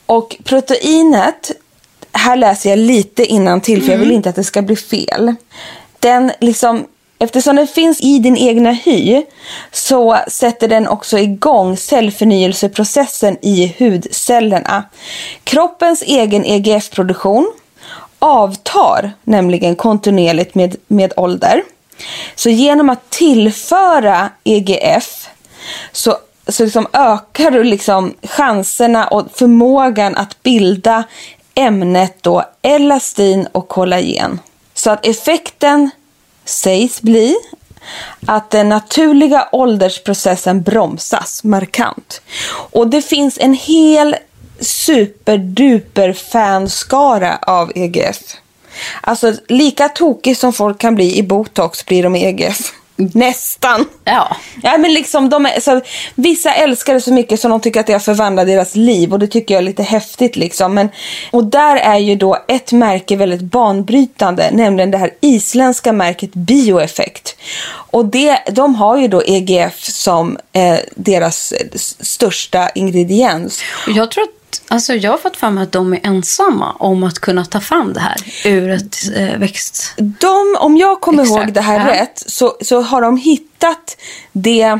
Och 0.05 0.37
proteinet, 0.43 1.51
här 2.11 2.35
läser 2.35 2.69
jag 2.69 2.79
lite 2.79 3.25
innan 3.25 3.61
till 3.61 3.83
för 3.83 3.91
jag 3.91 3.99
vill 3.99 4.11
inte 4.11 4.29
att 4.29 4.35
det 4.35 4.43
ska 4.43 4.61
bli 4.61 4.75
fel. 4.75 5.35
Den 5.99 6.31
liksom 6.39 6.85
Eftersom 7.23 7.55
den 7.55 7.67
finns 7.67 8.01
i 8.01 8.19
din 8.19 8.37
egna 8.37 8.71
hy 8.71 9.23
så 9.71 10.17
sätter 10.27 10.67
den 10.67 10.87
också 10.87 11.17
igång 11.17 11.77
cellförnyelseprocessen 11.77 13.37
i 13.41 13.75
hudcellerna. 13.79 14.83
Kroppens 15.43 16.01
egen 16.01 16.45
EGF-produktion 16.45 17.53
avtar 18.19 19.11
nämligen 19.23 19.75
kontinuerligt 19.75 20.55
med, 20.55 20.75
med 20.87 21.13
ålder. 21.17 21.63
Så 22.35 22.49
genom 22.49 22.89
att 22.89 23.09
tillföra 23.09 24.29
EGF 24.43 25.29
så, 25.91 26.17
så 26.47 26.63
liksom 26.63 26.87
ökar 26.93 27.51
du 27.51 27.63
liksom 27.63 28.13
chanserna 28.23 29.07
och 29.07 29.27
förmågan 29.33 30.15
att 30.15 30.43
bilda 30.43 31.03
ämnet 31.55 32.17
då 32.21 32.43
elastin 32.61 33.47
och 33.51 33.67
kollagen. 33.67 34.39
Så 34.73 34.91
att 34.91 35.05
effekten 35.05 35.89
sägs 36.45 37.01
bli 37.01 37.35
att 38.25 38.51
den 38.51 38.69
naturliga 38.69 39.47
åldersprocessen 39.51 40.61
bromsas 40.61 41.43
markant. 41.43 42.21
Och 42.71 42.87
det 42.87 43.01
finns 43.01 43.37
en 43.41 43.53
hel 43.53 44.15
superduper 44.59 46.13
fanskara 46.13 47.37
av 47.37 47.71
EGF. 47.75 48.17
Alltså 49.01 49.33
lika 49.47 49.89
tokig 49.89 50.37
som 50.37 50.53
folk 50.53 50.79
kan 50.79 50.95
bli 50.95 51.17
i 51.17 51.23
botox 51.23 51.85
blir 51.85 52.03
de 52.03 52.15
i 52.15 52.25
EGF. 52.25 52.73
Nästan. 53.13 53.85
Ja. 54.03 54.37
ja 54.63 54.77
men 54.77 54.93
liksom 54.93 55.29
de 55.29 55.45
är, 55.45 55.59
så, 55.59 55.81
vissa 56.15 56.53
älskar 56.53 56.93
det 56.93 57.01
så 57.01 57.13
mycket 57.13 57.39
som 57.39 57.51
de 57.51 57.61
tycker 57.61 57.79
att 57.79 57.87
det 57.87 57.93
har 57.93 57.99
förvandlat 57.99 58.47
deras 58.47 58.75
liv 58.75 59.13
och 59.13 59.19
det 59.19 59.27
tycker 59.27 59.53
jag 59.53 59.59
är 59.59 59.65
lite 59.65 59.83
häftigt. 59.83 60.35
Liksom. 60.35 60.73
Men, 60.73 60.89
och 61.31 61.43
där 61.43 61.77
är 61.77 61.97
ju 61.97 62.15
då 62.15 62.37
ett 62.47 62.71
märke 62.71 63.15
väldigt 63.15 63.41
banbrytande, 63.41 64.49
nämligen 64.51 64.91
det 64.91 64.97
här 64.97 65.11
isländska 65.21 65.93
märket 65.93 66.33
Bioeffekt. 66.33 67.35
Och 67.65 68.05
det, 68.05 68.39
de 68.51 68.75
har 68.75 68.97
ju 68.97 69.07
då 69.07 69.23
EGF 69.25 69.83
som 69.83 70.37
eh, 70.53 70.77
deras 70.95 71.53
största 71.99 72.69
ingrediens. 72.69 73.61
Jag 73.87 74.11
tror 74.11 74.23
att 74.23 74.42
Alltså 74.67 74.93
jag 74.93 75.11
har 75.11 75.17
fått 75.17 75.41
mig 75.41 75.63
att 75.63 75.71
de 75.71 75.93
är 75.93 75.99
ensamma 76.03 76.71
om 76.71 77.03
att 77.03 77.19
kunna 77.19 77.45
ta 77.45 77.61
fram 77.61 77.93
det 77.93 77.99
här 77.99 78.17
ur 78.45 78.69
ett 78.69 78.97
eh, 79.15 79.37
växt... 79.37 79.93
De, 79.97 80.57
om 80.59 80.77
jag 80.77 81.01
kommer 81.01 81.23
Exakt. 81.23 81.43
ihåg 81.43 81.53
det 81.53 81.61
här 81.61 81.79
ja. 81.79 82.01
rätt, 82.01 82.23
så, 82.25 82.57
så 82.61 82.81
har 82.81 83.01
de 83.01 83.17
hittat 83.17 83.97
det 84.31 84.79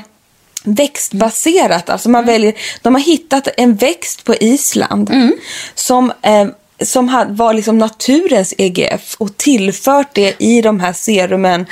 växtbaserat. 0.64 1.90
Alltså 1.90 2.10
man 2.10 2.24
mm. 2.24 2.34
väljer, 2.34 2.54
de 2.82 2.96
har 2.96 3.02
hittat 3.02 3.48
en 3.58 3.76
växt 3.76 4.24
på 4.24 4.36
Island 4.36 5.10
mm. 5.10 5.34
som, 5.76 6.12
eh, 6.22 6.48
som 6.82 7.26
var 7.30 7.54
liksom 7.54 7.78
naturens 7.78 8.54
EGF 8.58 9.16
och 9.18 9.38
tillfört 9.38 10.14
det 10.14 10.36
i 10.40 10.62
de 10.62 10.80
här 10.80 10.94
serumen 10.94 11.66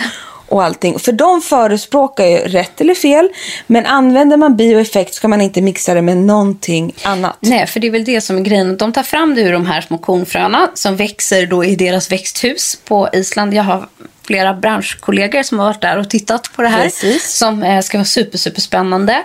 och 0.51 0.63
allting. 0.63 0.99
För 0.99 1.11
de 1.11 1.41
förespråkar 1.41 2.25
ju 2.25 2.37
rätt 2.37 2.81
eller 2.81 2.95
fel, 2.95 3.29
men 3.67 3.85
använder 3.85 4.37
man 4.37 4.55
bioeffekt 4.55 5.13
ska 5.13 5.27
man 5.27 5.41
inte 5.41 5.61
mixa 5.61 5.93
det 5.93 6.01
med 6.01 6.17
någonting 6.17 6.93
annat. 7.03 7.37
Nej, 7.39 7.67
för 7.67 7.79
det 7.79 7.87
är 7.87 7.91
väl 7.91 8.05
det 8.05 8.21
som 8.21 8.37
är 8.37 8.41
grejen. 8.41 8.77
De 8.77 8.93
tar 8.93 9.03
fram 9.03 9.35
det 9.35 9.41
ur 9.41 9.51
de 9.51 9.65
här 9.65 9.81
små 9.81 9.97
kornfröna 9.97 10.71
som 10.73 10.95
växer 10.95 11.45
då 11.45 11.65
i 11.65 11.75
deras 11.75 12.11
växthus 12.11 12.79
på 12.85 13.09
Island. 13.13 13.53
Jag 13.53 13.63
har 13.63 13.87
flera 14.23 14.53
branschkollegor 14.53 15.43
som 15.43 15.59
har 15.59 15.65
varit 15.65 15.81
där 15.81 15.97
och 15.97 16.09
tittat 16.09 16.51
på 16.55 16.61
det 16.61 16.67
här. 16.67 16.83
Precis. 16.83 17.37
Som 17.37 17.63
eh, 17.63 17.81
ska 17.81 17.97
vara 17.97 18.05
super, 18.05 18.37
super 18.37 18.61
spännande. 18.61 19.23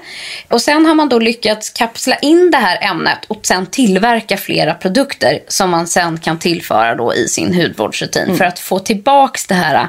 Och 0.48 0.62
sen 0.62 0.86
har 0.86 0.94
man 0.94 1.08
då 1.08 1.18
lyckats 1.18 1.70
kapsla 1.70 2.16
in 2.16 2.50
det 2.50 2.56
här 2.56 2.90
ämnet 2.90 3.18
och 3.28 3.46
sen 3.46 3.66
tillverka 3.66 4.36
flera 4.36 4.74
produkter 4.74 5.40
som 5.48 5.70
man 5.70 5.86
sen 5.86 6.18
kan 6.18 6.38
tillföra 6.38 6.94
då 6.94 7.14
i 7.14 7.28
sin 7.28 7.54
hudvårdsrutin 7.54 8.22
mm. 8.22 8.36
för 8.36 8.44
att 8.44 8.58
få 8.58 8.78
tillbaks 8.78 9.46
det 9.46 9.54
här 9.54 9.74
eh, 9.74 9.88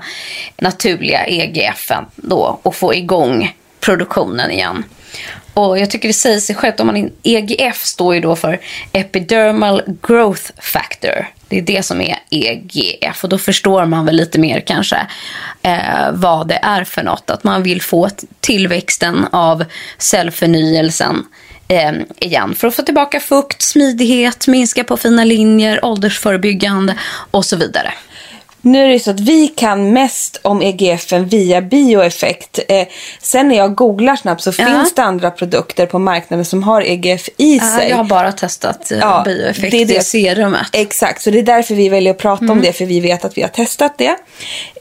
naturliga 0.57 1.25
EGFen 1.25 2.05
då 2.15 2.59
och 2.63 2.75
få 2.75 2.93
igång 2.93 3.55
produktionen 3.79 4.51
igen. 4.51 4.83
Och 5.53 5.79
jag 5.79 5.89
tycker 5.89 6.07
det 6.07 6.13
säger 6.13 6.39
sig 6.39 6.55
självt. 6.55 6.79
Om 6.79 6.87
man, 6.87 7.11
EGF 7.23 7.85
står 7.85 8.15
ju 8.15 8.21
då 8.21 8.35
för 8.35 8.59
Epidermal 8.91 9.81
Growth 10.07 10.51
Factor. 10.57 11.27
Det 11.49 11.57
är 11.57 11.61
det 11.61 11.83
som 11.83 12.01
är 12.01 12.17
EGF 12.29 13.23
och 13.23 13.29
då 13.29 13.37
förstår 13.37 13.85
man 13.85 14.05
väl 14.05 14.15
lite 14.15 14.39
mer 14.39 14.59
kanske 14.59 15.07
eh, 15.61 16.11
vad 16.11 16.47
det 16.47 16.59
är 16.61 16.83
för 16.83 17.03
något. 17.03 17.29
Att 17.29 17.43
man 17.43 17.63
vill 17.63 17.81
få 17.81 18.09
tillväxten 18.39 19.25
av 19.31 19.65
cellförnyelsen 19.97 21.25
eh, 21.67 21.91
igen 22.19 22.55
för 22.55 22.67
att 22.67 22.75
få 22.75 22.81
tillbaka 22.81 23.19
fukt, 23.19 23.61
smidighet, 23.61 24.47
minska 24.47 24.83
på 24.83 24.97
fina 24.97 25.23
linjer, 25.23 25.85
åldersförebyggande 25.85 26.95
och 27.31 27.45
så 27.45 27.55
vidare. 27.55 27.93
Nu 28.67 28.83
är 28.83 28.89
det 28.89 28.99
så 28.99 29.11
att 29.11 29.19
vi 29.19 29.47
kan 29.47 29.93
mest 29.93 30.39
om 30.41 30.61
EGF 30.61 31.11
via 31.11 31.61
bioeffekt. 31.61 32.59
Eh, 32.67 32.87
sen 33.21 33.47
när 33.47 33.55
jag 33.55 33.75
googlar 33.75 34.15
snabbt 34.15 34.41
så 34.41 34.51
ja. 34.57 34.65
finns 34.65 34.93
det 34.93 35.03
andra 35.03 35.31
produkter 35.31 35.85
på 35.85 35.99
marknaden 35.99 36.45
som 36.45 36.63
har 36.63 36.81
EGF 36.81 37.29
i 37.37 37.57
ja, 37.57 37.77
sig. 37.77 37.89
Jag 37.89 37.97
har 37.97 38.03
bara 38.03 38.31
testat 38.31 38.91
eh, 38.91 38.97
ja, 38.97 39.21
bioeffekt, 39.25 39.71
det, 39.71 39.81
är 39.81 39.85
det 39.85 40.03
serumet. 40.03 40.67
Exakt, 40.73 41.21
så 41.21 41.29
det 41.29 41.39
är 41.39 41.43
därför 41.43 41.75
vi 41.75 41.89
väljer 41.89 42.11
att 42.11 42.17
prata 42.17 42.43
mm. 42.43 42.57
om 42.57 42.61
det, 42.61 42.73
för 42.73 42.85
vi 42.85 42.99
vet 42.99 43.25
att 43.25 43.37
vi 43.37 43.41
har 43.41 43.49
testat 43.49 43.97
det. 43.97 44.15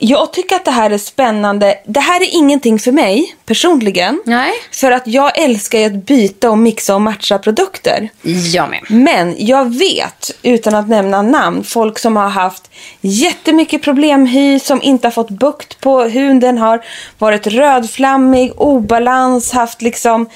Jag 0.01 0.32
tycker 0.32 0.57
att 0.57 0.64
det 0.64 0.70
här 0.70 0.91
är 0.91 0.99
spännande. 0.99 1.78
Det 1.84 2.01
här 2.01 2.20
är 2.20 2.34
ingenting 2.34 2.78
för 2.78 2.93
mig 2.93 3.36
personligen. 3.47 4.22
Nej. 4.24 4.53
För 4.72 4.92
att 4.92 5.07
jag 5.07 5.38
älskar 5.38 5.86
att 5.86 5.92
byta 5.92 6.51
och 6.51 6.59
mixa 6.59 6.94
och 6.94 7.01
matcha 7.01 7.38
produkter. 7.38 8.09
Jag 8.22 8.70
med. 8.70 8.80
Men 8.88 9.34
jag 9.38 9.78
vet, 9.78 10.30
utan 10.42 10.74
att 10.74 10.88
nämna 10.88 11.22
namn, 11.22 11.64
folk 11.64 11.99
som 11.99 12.16
har 12.16 12.28
haft 12.28 12.70
jättemycket 13.01 13.66
mycket 13.66 13.84
problemhy 13.84 14.61
som 14.61 14.82
inte 14.82 15.07
har 15.07 15.12
fått 15.12 15.30
bukt 15.30 15.80
på 15.80 16.03
huden, 16.03 16.59
har 16.59 16.84
varit 17.18 17.47
rödflammig, 17.47 18.53
obalans, 18.57 19.53
haft 19.53 19.82
liksom... 19.82 20.28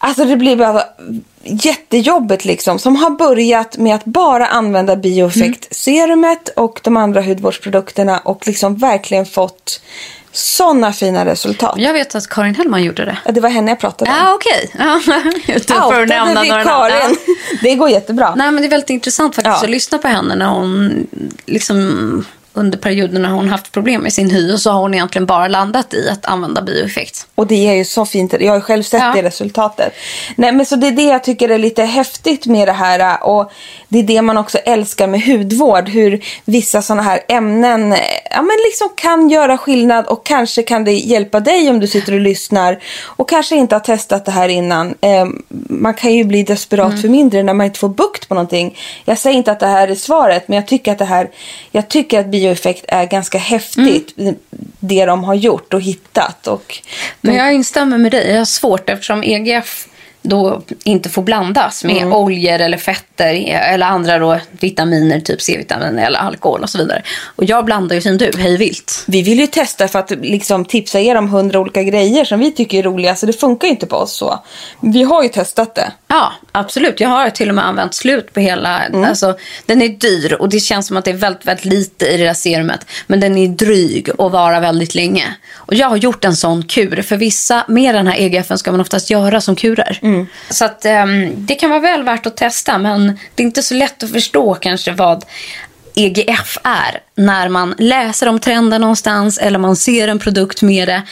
Alltså 0.00 0.24
det 0.24 0.36
blir 0.36 0.56
bara 0.56 0.82
jättejobbigt 1.42 2.44
liksom. 2.44 2.78
Som 2.78 2.96
har 2.96 3.10
börjat 3.10 3.76
med 3.76 3.94
att 3.94 4.04
bara 4.04 4.46
använda 4.46 4.96
bioeffekt-serumet 4.96 6.48
och 6.56 6.80
de 6.84 6.96
andra 6.96 7.22
hudvårdsprodukterna 7.22 8.18
och 8.18 8.46
liksom 8.46 8.76
verkligen 8.76 9.26
fått 9.26 9.80
sådana 10.32 10.92
fina 10.92 11.24
resultat. 11.24 11.74
Jag 11.78 11.92
vet 11.92 12.14
att 12.14 12.28
Karin 12.28 12.54
Hellman 12.54 12.84
gjorde 12.84 13.04
det. 13.04 13.18
Ja, 13.24 13.32
det 13.32 13.40
var 13.40 13.48
henne 13.48 13.70
jag 13.70 13.80
pratade 13.80 14.10
om. 14.10 14.16
Ja, 14.16 14.34
okej. 14.34 14.70
Okay. 15.88 16.06
Nämna 16.06 16.42
vi 16.42 16.48
Karin. 16.48 17.16
Det 17.62 17.74
går 17.74 17.90
jättebra. 17.90 18.34
Nej, 18.34 18.50
men 18.50 18.62
det 18.62 18.68
är 18.68 18.70
väldigt 18.70 18.90
intressant 18.90 19.34
faktiskt 19.34 19.56
ja. 19.56 19.64
att 19.64 19.70
lyssna 19.70 19.98
på 19.98 20.08
henne 20.08 20.34
när 20.34 20.46
hon 20.46 21.06
liksom 21.46 22.24
under 22.58 22.78
perioder 22.78 23.18
när 23.18 23.28
hon 23.28 23.48
haft 23.48 23.72
problem 23.72 24.00
med 24.00 24.12
sin 24.12 24.30
hy 24.30 24.52
och 24.52 24.60
så 24.60 24.70
har 24.70 24.80
hon 24.80 24.94
egentligen 24.94 25.26
bara 25.26 25.48
landat 25.48 25.94
i 25.94 26.08
att 26.08 26.26
använda 26.26 26.62
bioeffekt. 26.62 27.26
Och 27.34 27.46
det 27.46 27.68
är 27.68 27.74
ju 27.74 27.84
så 27.84 28.06
fint. 28.06 28.34
Jag 28.40 28.52
har 28.52 28.60
själv 28.60 28.82
sett 28.82 29.00
ja. 29.00 29.12
det 29.14 29.22
resultatet. 29.22 29.92
Nej, 30.36 30.52
men 30.52 30.66
så 30.66 30.76
det 30.76 30.86
är 30.86 30.92
det 30.92 31.02
jag 31.02 31.24
tycker 31.24 31.48
är 31.48 31.58
lite 31.58 31.84
häftigt 31.84 32.46
med 32.46 32.68
det 32.68 32.72
här 32.72 33.24
och 33.24 33.52
det 33.88 33.98
är 33.98 34.02
det 34.02 34.22
man 34.22 34.38
också 34.38 34.58
älskar 34.58 35.06
med 35.06 35.22
hudvård. 35.22 35.88
Hur 35.88 36.24
vissa 36.44 36.82
sådana 36.82 37.02
här 37.02 37.20
ämnen 37.28 37.90
ja, 38.30 38.42
men 38.42 38.56
liksom 38.66 38.88
kan 38.96 39.30
göra 39.30 39.58
skillnad 39.58 40.06
och 40.06 40.26
kanske 40.26 40.62
kan 40.62 40.84
det 40.84 40.92
hjälpa 40.92 41.40
dig 41.40 41.70
om 41.70 41.80
du 41.80 41.86
sitter 41.86 42.12
och 42.12 42.20
lyssnar 42.20 42.78
och 43.02 43.28
kanske 43.28 43.56
inte 43.56 43.74
har 43.74 43.80
testat 43.80 44.24
det 44.24 44.30
här 44.30 44.48
innan. 44.48 44.94
Eh, 45.00 45.26
man 45.68 45.94
kan 45.94 46.14
ju 46.14 46.24
bli 46.24 46.42
desperat 46.42 46.88
mm. 46.90 46.98
för 46.98 47.08
mindre 47.08 47.42
när 47.42 47.54
man 47.54 47.66
inte 47.66 47.78
får 47.78 47.88
bukt 47.88 48.28
på 48.28 48.34
någonting. 48.34 48.78
Jag 49.04 49.18
säger 49.18 49.36
inte 49.36 49.52
att 49.52 49.60
det 49.60 49.66
här 49.66 49.88
är 49.88 49.94
svaret 49.94 50.48
men 50.48 50.56
jag 50.56 50.66
tycker 50.66 50.92
att 50.92 50.98
det 50.98 51.04
här, 51.04 51.30
jag 51.70 51.88
tycker 51.88 52.20
att 52.20 52.26
bioeffekt 52.48 52.84
är 52.88 53.06
ganska 53.06 53.38
häftigt. 53.38 54.18
Mm. 54.18 54.34
Det 54.80 55.04
de 55.04 55.24
har 55.24 55.34
gjort 55.34 55.74
och 55.74 55.80
hittat. 55.80 56.46
Och 56.46 56.78
de... 57.20 57.28
Men 57.28 57.36
jag 57.36 57.54
instämmer 57.54 57.98
med 57.98 58.12
dig. 58.12 58.30
Jag 58.30 58.38
har 58.38 58.44
svårt 58.44 58.90
eftersom 58.90 59.22
EGF 59.22 59.88
då 60.28 60.62
inte 60.84 61.08
får 61.08 61.22
blandas 61.22 61.84
med 61.84 61.96
mm. 61.96 62.12
oljor 62.12 62.60
eller 62.60 62.78
fetter 62.78 63.34
eller 63.72 63.86
andra 63.86 64.18
då 64.18 64.40
vitaminer, 64.50 65.20
typ 65.20 65.42
C-vitamin 65.42 65.98
eller 65.98 66.18
alkohol 66.18 66.62
och 66.62 66.70
så 66.70 66.78
vidare. 66.78 67.02
Och 67.36 67.44
jag 67.44 67.64
blandar 67.64 67.96
ju 67.96 68.02
som 68.02 68.18
du, 68.18 68.30
hej 68.38 68.56
vilt. 68.56 69.04
Vi 69.06 69.22
vill 69.22 69.40
ju 69.40 69.46
testa 69.46 69.88
för 69.88 69.98
att 69.98 70.10
liksom 70.10 70.64
tipsa 70.64 71.00
er 71.00 71.14
om 71.14 71.28
hundra 71.28 71.60
olika 71.60 71.82
grejer 71.82 72.24
som 72.24 72.40
vi 72.40 72.52
tycker 72.52 72.78
är 72.78 72.82
roliga, 72.82 73.16
så 73.16 73.26
det 73.26 73.32
funkar 73.32 73.68
ju 73.68 73.72
inte 73.72 73.86
på 73.86 73.96
oss 73.96 74.12
så. 74.12 74.44
Vi 74.80 75.02
har 75.02 75.22
ju 75.22 75.28
testat 75.28 75.74
det. 75.74 75.92
Ja, 76.08 76.32
absolut. 76.52 77.00
Jag 77.00 77.08
har 77.08 77.30
till 77.30 77.48
och 77.48 77.54
med 77.54 77.66
använt 77.66 77.94
slut 77.94 78.32
på 78.32 78.40
hela, 78.40 78.84
mm. 78.84 79.04
alltså 79.04 79.36
den 79.66 79.82
är 79.82 79.88
dyr 79.88 80.32
och 80.32 80.48
det 80.48 80.60
känns 80.60 80.86
som 80.86 80.96
att 80.96 81.04
det 81.04 81.10
är 81.10 81.16
väldigt, 81.16 81.46
väldigt 81.46 81.64
lite 81.64 82.06
i 82.06 82.16
det 82.16 82.24
där 82.24 82.34
serumet. 82.34 82.86
Men 83.06 83.20
den 83.20 83.38
är 83.38 83.48
dryg 83.48 84.08
och 84.18 84.32
varar 84.32 84.60
väldigt 84.60 84.94
länge. 84.94 85.36
Och 85.54 85.74
jag 85.74 85.88
har 85.88 85.96
gjort 85.96 86.24
en 86.24 86.36
sån 86.36 86.62
kur, 86.62 87.02
för 87.02 87.16
vissa 87.16 87.64
med 87.68 87.94
den 87.94 88.06
här 88.06 88.18
EGF 88.18 88.58
ska 88.58 88.70
man 88.70 88.80
oftast 88.80 89.10
göra 89.10 89.40
som 89.40 89.56
kurer. 89.56 89.98
Mm. 90.02 90.17
Så 90.50 90.64
att 90.64 90.84
ehm, 90.84 91.46
det 91.46 91.54
kan 91.54 91.70
vara 91.70 91.80
väl 91.80 92.02
värt 92.02 92.26
att 92.26 92.36
testa, 92.36 92.78
men 92.78 93.18
det 93.34 93.42
är 93.42 93.46
inte 93.46 93.62
så 93.62 93.74
lätt 93.74 94.02
att 94.02 94.12
förstå 94.12 94.54
kanske 94.54 94.92
vad 94.92 95.24
EGF 95.98 96.58
är 96.64 97.00
när 97.14 97.48
man 97.48 97.74
läser 97.78 98.28
om 98.28 98.40
trender 98.40 98.78
någonstans 98.78 99.38
eller 99.38 99.58
man 99.58 99.76
ser 99.76 100.08
en 100.08 100.18
produkt 100.18 100.62
med 100.62 100.88
det. 100.88 101.02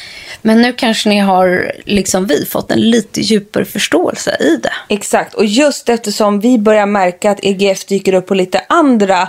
Men 0.43 0.63
nu 0.63 0.73
kanske 0.73 1.09
ni 1.09 1.19
har, 1.19 1.73
liksom 1.85 2.27
vi, 2.27 2.47
fått 2.47 2.71
en 2.71 2.81
lite 2.81 3.21
djupare 3.21 3.65
förståelse 3.65 4.37
i 4.41 4.57
det. 4.63 4.73
Exakt, 4.95 5.35
och 5.35 5.45
just 5.45 5.89
eftersom 5.89 6.41
vi 6.41 6.59
börjar 6.59 6.87
märka 6.87 7.31
att 7.31 7.39
EGF 7.43 7.87
dyker 7.87 8.13
upp 8.13 8.27
på 8.27 8.35
lite 8.35 8.61
andra 8.69 9.29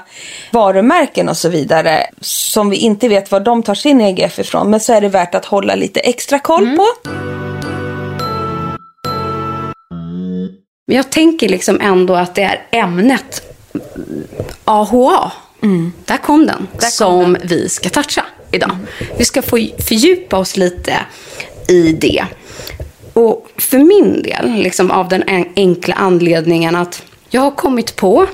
varumärken 0.52 1.30
och 1.30 1.38
så 1.38 1.50
vidare 1.50 2.08
som 2.22 2.70
vi 2.70 2.78
inte 2.78 3.08
vet 3.08 3.32
var 3.32 3.40
de 3.40 3.64
tar 3.64 3.76
sin 3.76 4.02
EGF 4.02 4.40
ifrån 4.40 4.70
men 4.70 4.80
så 4.80 4.94
är 4.94 5.02
det 5.02 5.10
värt 5.10 5.36
att 5.36 5.46
hålla 5.46 5.76
lite 5.76 6.00
extra 6.00 6.40
koll 6.40 6.78
på. 6.78 6.86
Men 10.90 10.98
jag 10.98 11.10
tänker 11.10 11.50
liksom 11.50 11.82
ändå 11.82 12.16
att 12.16 12.36
det 12.36 12.42
är 12.42 12.62
ämnet 12.72 13.42
AHA. 14.66 15.32
Där 16.06 16.18
kom 16.18 16.46
den. 16.46 16.68
som 16.92 17.38
vi 17.44 17.70
ska 17.70 17.90
toucha 17.90 18.26
idag. 18.52 18.78
Vi 19.18 19.26
ska 19.26 19.42
få 19.42 19.58
fördjupa 19.88 20.38
oss 20.38 20.58
lite 20.58 20.94
i 21.68 21.92
det. 21.94 22.26
Och 23.14 23.48
för 23.58 23.78
min 23.80 24.22
del, 24.22 24.52
liksom 24.54 24.92
av 24.92 25.10
den 25.10 25.24
en- 25.28 25.50
enkla 25.56 25.96
anledningen 25.96 26.76
att 26.76 27.04
jag 27.30 27.42
har 27.42 27.52
kommit 27.52 27.96
på, 27.96 28.28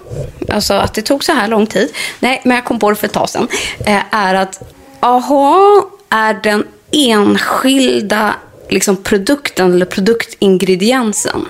alltså 0.49 0.73
att 0.73 0.93
det 0.93 1.01
tog 1.01 1.23
så 1.23 1.31
här 1.31 1.47
lång 1.47 1.67
tid, 1.67 1.89
nej, 2.19 2.41
men 2.45 2.55
jag 2.55 2.65
kom 2.65 2.79
på 2.79 2.89
det 2.89 2.95
för 2.95 3.07
ett 3.07 3.13
tag 3.13 3.29
sedan, 3.29 3.47
eh, 3.85 4.01
är 4.11 4.33
att 4.35 4.61
AHA 4.99 5.83
är 6.09 6.33
den 6.43 6.67
enskilda 6.91 8.33
liksom 8.73 8.97
produkten 8.97 9.73
eller 9.73 9.85
produktingrediensen 9.85 11.45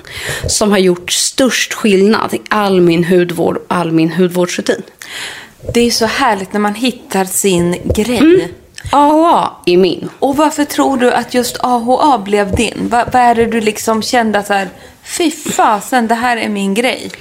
som 0.48 0.72
har 0.72 0.78
gjort 0.78 1.12
störst 1.12 1.74
skillnad 1.74 2.34
i 2.34 2.42
all 2.50 2.82
min 2.82 3.04
hudvård 3.04 3.58
och 3.58 3.66
all 3.68 3.92
min 3.92 4.12
hudvårdsrutin. 4.12 4.82
Det 5.74 5.80
är 5.82 5.92
så 5.92 6.06
härligt 6.06 6.54
när 6.54 6.60
man 6.60 6.76
hittar 6.76 7.26
sin 7.26 7.78
grej. 7.96 8.18
Mm. 8.18 8.42
AHA 8.92 9.52
är 9.66 9.78
min. 9.78 10.10
Och 10.20 10.36
varför 10.36 10.66
tror 10.66 10.98
du 10.98 11.12
att 11.12 11.34
just 11.34 11.58
AHA 11.60 12.18
blev 12.18 12.56
din? 12.56 12.88
Va, 12.90 13.06
vad 13.14 13.22
är 13.22 13.36
det 13.36 13.46
du 13.46 13.62
liksom 13.62 14.02
kände 14.02 14.40
att 14.40 14.48
så 14.48 14.54
här, 14.54 14.70
fy 15.04 15.32
fasen, 15.32 16.08
det 16.08 16.16
här 16.16 16.38
är 16.38 16.50
min 16.50 16.74
grej? 16.74 17.12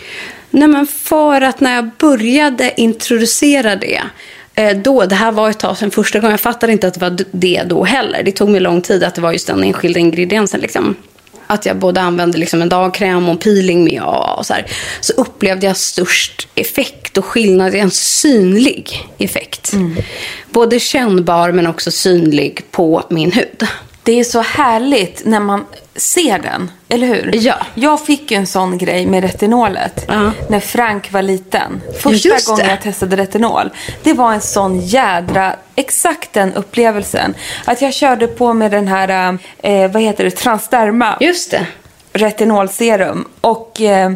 Nej, 0.50 0.68
men 0.68 0.86
för 0.86 1.40
att 1.40 1.60
när 1.60 1.74
jag 1.74 1.90
började 1.98 2.80
introducera 2.80 3.76
det, 3.76 4.02
då, 4.84 5.06
det 5.06 5.14
här 5.14 5.32
var 5.32 5.50
ett 5.50 5.58
tag 5.58 5.78
sedan 5.78 5.90
första 5.90 6.18
gången, 6.18 6.30
jag 6.30 6.40
fattade 6.40 6.72
inte 6.72 6.88
att 6.88 6.94
det 6.94 7.00
var 7.00 7.18
det 7.30 7.62
då 7.66 7.84
heller. 7.84 8.22
Det 8.22 8.32
tog 8.32 8.48
mig 8.48 8.60
lång 8.60 8.80
tid 8.80 9.04
att 9.04 9.14
det 9.14 9.20
var 9.20 9.32
just 9.32 9.46
den 9.46 9.64
enskilda 9.64 10.00
ingrediensen. 10.00 10.60
Liksom. 10.60 10.96
Att 11.46 11.66
jag 11.66 11.76
både 11.76 12.00
använde 12.00 12.38
liksom 12.38 12.62
en 12.62 12.68
dagkräm 12.68 13.28
och 13.28 13.40
peeling 13.40 13.84
med 13.84 14.02
och 14.02 14.46
så 14.46 14.54
här. 14.54 14.66
Så 15.00 15.12
upplevde 15.12 15.66
jag 15.66 15.76
störst 15.76 16.48
effekt 16.54 17.18
och 17.18 17.24
skillnad, 17.24 17.74
en 17.74 17.90
synlig 17.90 19.08
effekt. 19.18 19.72
Både 20.50 20.80
kännbar 20.80 21.52
men 21.52 21.66
också 21.66 21.90
synlig 21.90 22.64
på 22.70 23.02
min 23.10 23.32
hud. 23.32 23.66
Det 24.04 24.20
är 24.20 24.24
så 24.24 24.40
härligt 24.40 25.24
när 25.24 25.40
man 25.40 25.64
ser 25.96 26.38
den, 26.38 26.70
eller 26.88 27.06
hur? 27.06 27.30
Ja. 27.34 27.54
Jag 27.74 28.06
fick 28.06 28.30
ju 28.30 28.36
en 28.36 28.46
sån 28.46 28.78
grej 28.78 29.06
med 29.06 29.24
retinolet 29.24 30.08
när 30.48 30.60
Frank 30.60 31.12
var 31.12 31.22
liten. 31.22 31.80
Första 32.00 32.28
just 32.28 32.48
gången 32.48 32.68
jag 32.68 32.80
testade 32.80 33.16
retinol. 33.16 33.70
Det 34.02 34.12
var 34.12 34.32
en 34.32 34.40
sån 34.40 34.80
jädra, 34.80 35.56
exakt 35.74 36.32
den 36.32 36.54
upplevelsen. 36.54 37.34
Att 37.64 37.82
jag 37.82 37.94
körde 37.94 38.26
på 38.26 38.52
med 38.52 38.70
den 38.70 38.88
här, 38.88 39.38
eh, 39.58 39.90
vad 39.90 40.02
heter 40.02 40.24
det, 40.24 40.30
Transderma. 40.30 41.16
Just 41.20 41.50
det. 41.50 41.66
Retinolserum. 42.12 43.28
Och 43.40 43.80
eh, 43.80 44.12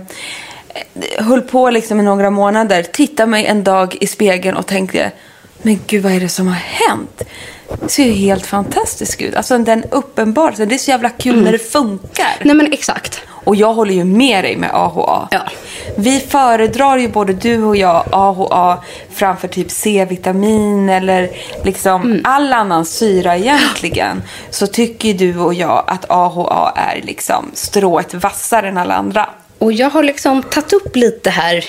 höll 1.19 1.43
på 1.43 1.71
liksom 1.71 2.01
i 2.01 2.03
några 2.03 2.31
månader. 2.31 2.83
Tittade 2.83 3.31
mig 3.31 3.47
en 3.47 3.65
dag 3.65 3.97
i 4.01 4.07
spegeln 4.07 4.57
och 4.57 4.67
tänkte, 4.67 5.11
men 5.63 5.81
gud 5.87 6.03
vad 6.03 6.13
är 6.13 6.21
det 6.21 6.29
som 6.29 6.49
har 6.49 6.55
hänt? 6.55 7.23
Det 7.81 7.89
ser 7.89 8.05
ju 8.05 8.13
helt 8.13 8.47
fantastiskt 8.47 9.23
ut. 9.23 9.35
Alltså 9.35 9.59
den 9.59 9.85
uppenbarelsen, 9.91 10.69
det 10.69 10.75
är 10.75 10.79
så 10.79 10.91
jävla 10.91 11.11
kul 11.11 11.43
när 11.43 11.53
det 11.53 11.59
funkar. 11.59 12.37
Nej 12.43 12.55
men 12.55 12.73
exakt. 12.73 13.21
Och 13.29 13.57
jag 13.57 13.75
håller 13.75 13.95
ju 13.95 14.05
med 14.05 14.45
dig 14.45 14.57
med 14.57 14.71
AHA. 14.73 15.29
Ja. 15.31 15.41
Vi 15.97 16.21
föredrar 16.21 16.97
ju 16.97 17.09
både 17.09 17.33
du 17.33 17.65
och 17.65 17.77
jag 17.77 18.05
AHA 18.13 18.85
framför 19.15 19.49
typ 19.49 19.71
C-vitamin 19.71 20.89
eller 20.89 21.31
liksom 21.65 22.21
all 22.25 22.53
annan 22.53 22.85
syra 22.85 23.37
egentligen. 23.37 24.23
Så 24.51 24.67
tycker 24.67 25.15
du 25.15 25.39
och 25.39 25.55
jag 25.55 25.85
att 25.87 26.11
AHA 26.11 26.73
är 26.77 27.03
liksom 27.03 27.51
strået 27.55 28.15
vassare 28.15 28.69
än 28.69 28.79
alla 28.79 28.95
andra. 28.95 29.29
Och 29.59 29.73
jag 29.73 29.91
har 29.91 30.03
liksom 30.03 30.43
tagit 30.43 30.73
upp 30.73 30.97
lite 30.97 31.31
här 31.31 31.65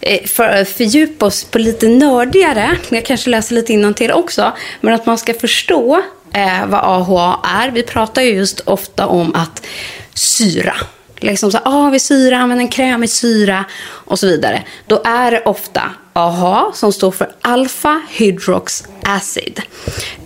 Eh, 0.00 0.26
för 0.26 0.48
att 0.48 0.68
fördjupa 0.68 1.26
oss 1.26 1.44
på 1.44 1.58
lite 1.58 1.88
nördigare. 1.88 2.76
Jag 2.88 3.04
kanske 3.04 3.30
läser 3.30 3.54
lite 3.54 3.92
till 3.94 4.12
också. 4.12 4.52
Men 4.80 4.94
att 4.94 5.06
man 5.06 5.18
ska 5.18 5.34
förstå 5.34 6.02
eh, 6.32 6.66
vad 6.66 6.80
AHA 6.80 7.40
är. 7.44 7.70
Vi 7.70 7.82
pratar 7.82 8.22
ju 8.22 8.30
just 8.30 8.60
ofta 8.60 9.06
om 9.06 9.34
att 9.34 9.66
syra. 10.14 10.74
Liksom 11.20 11.52
så 11.52 11.58
ah, 11.64 11.90
vi 11.90 12.00
syra, 12.00 12.38
använder 12.38 12.64
en 12.64 12.70
kräm 12.70 13.06
syra 13.06 13.64
och 13.82 14.18
så 14.18 14.26
vidare. 14.26 14.62
Då 14.86 15.02
är 15.04 15.30
det 15.30 15.42
ofta 15.44 15.82
AHA 16.12 16.72
som 16.74 16.92
står 16.92 17.10
för 17.10 17.32
alpha 17.40 18.02
hydrox 18.10 18.84
acid. 19.02 19.62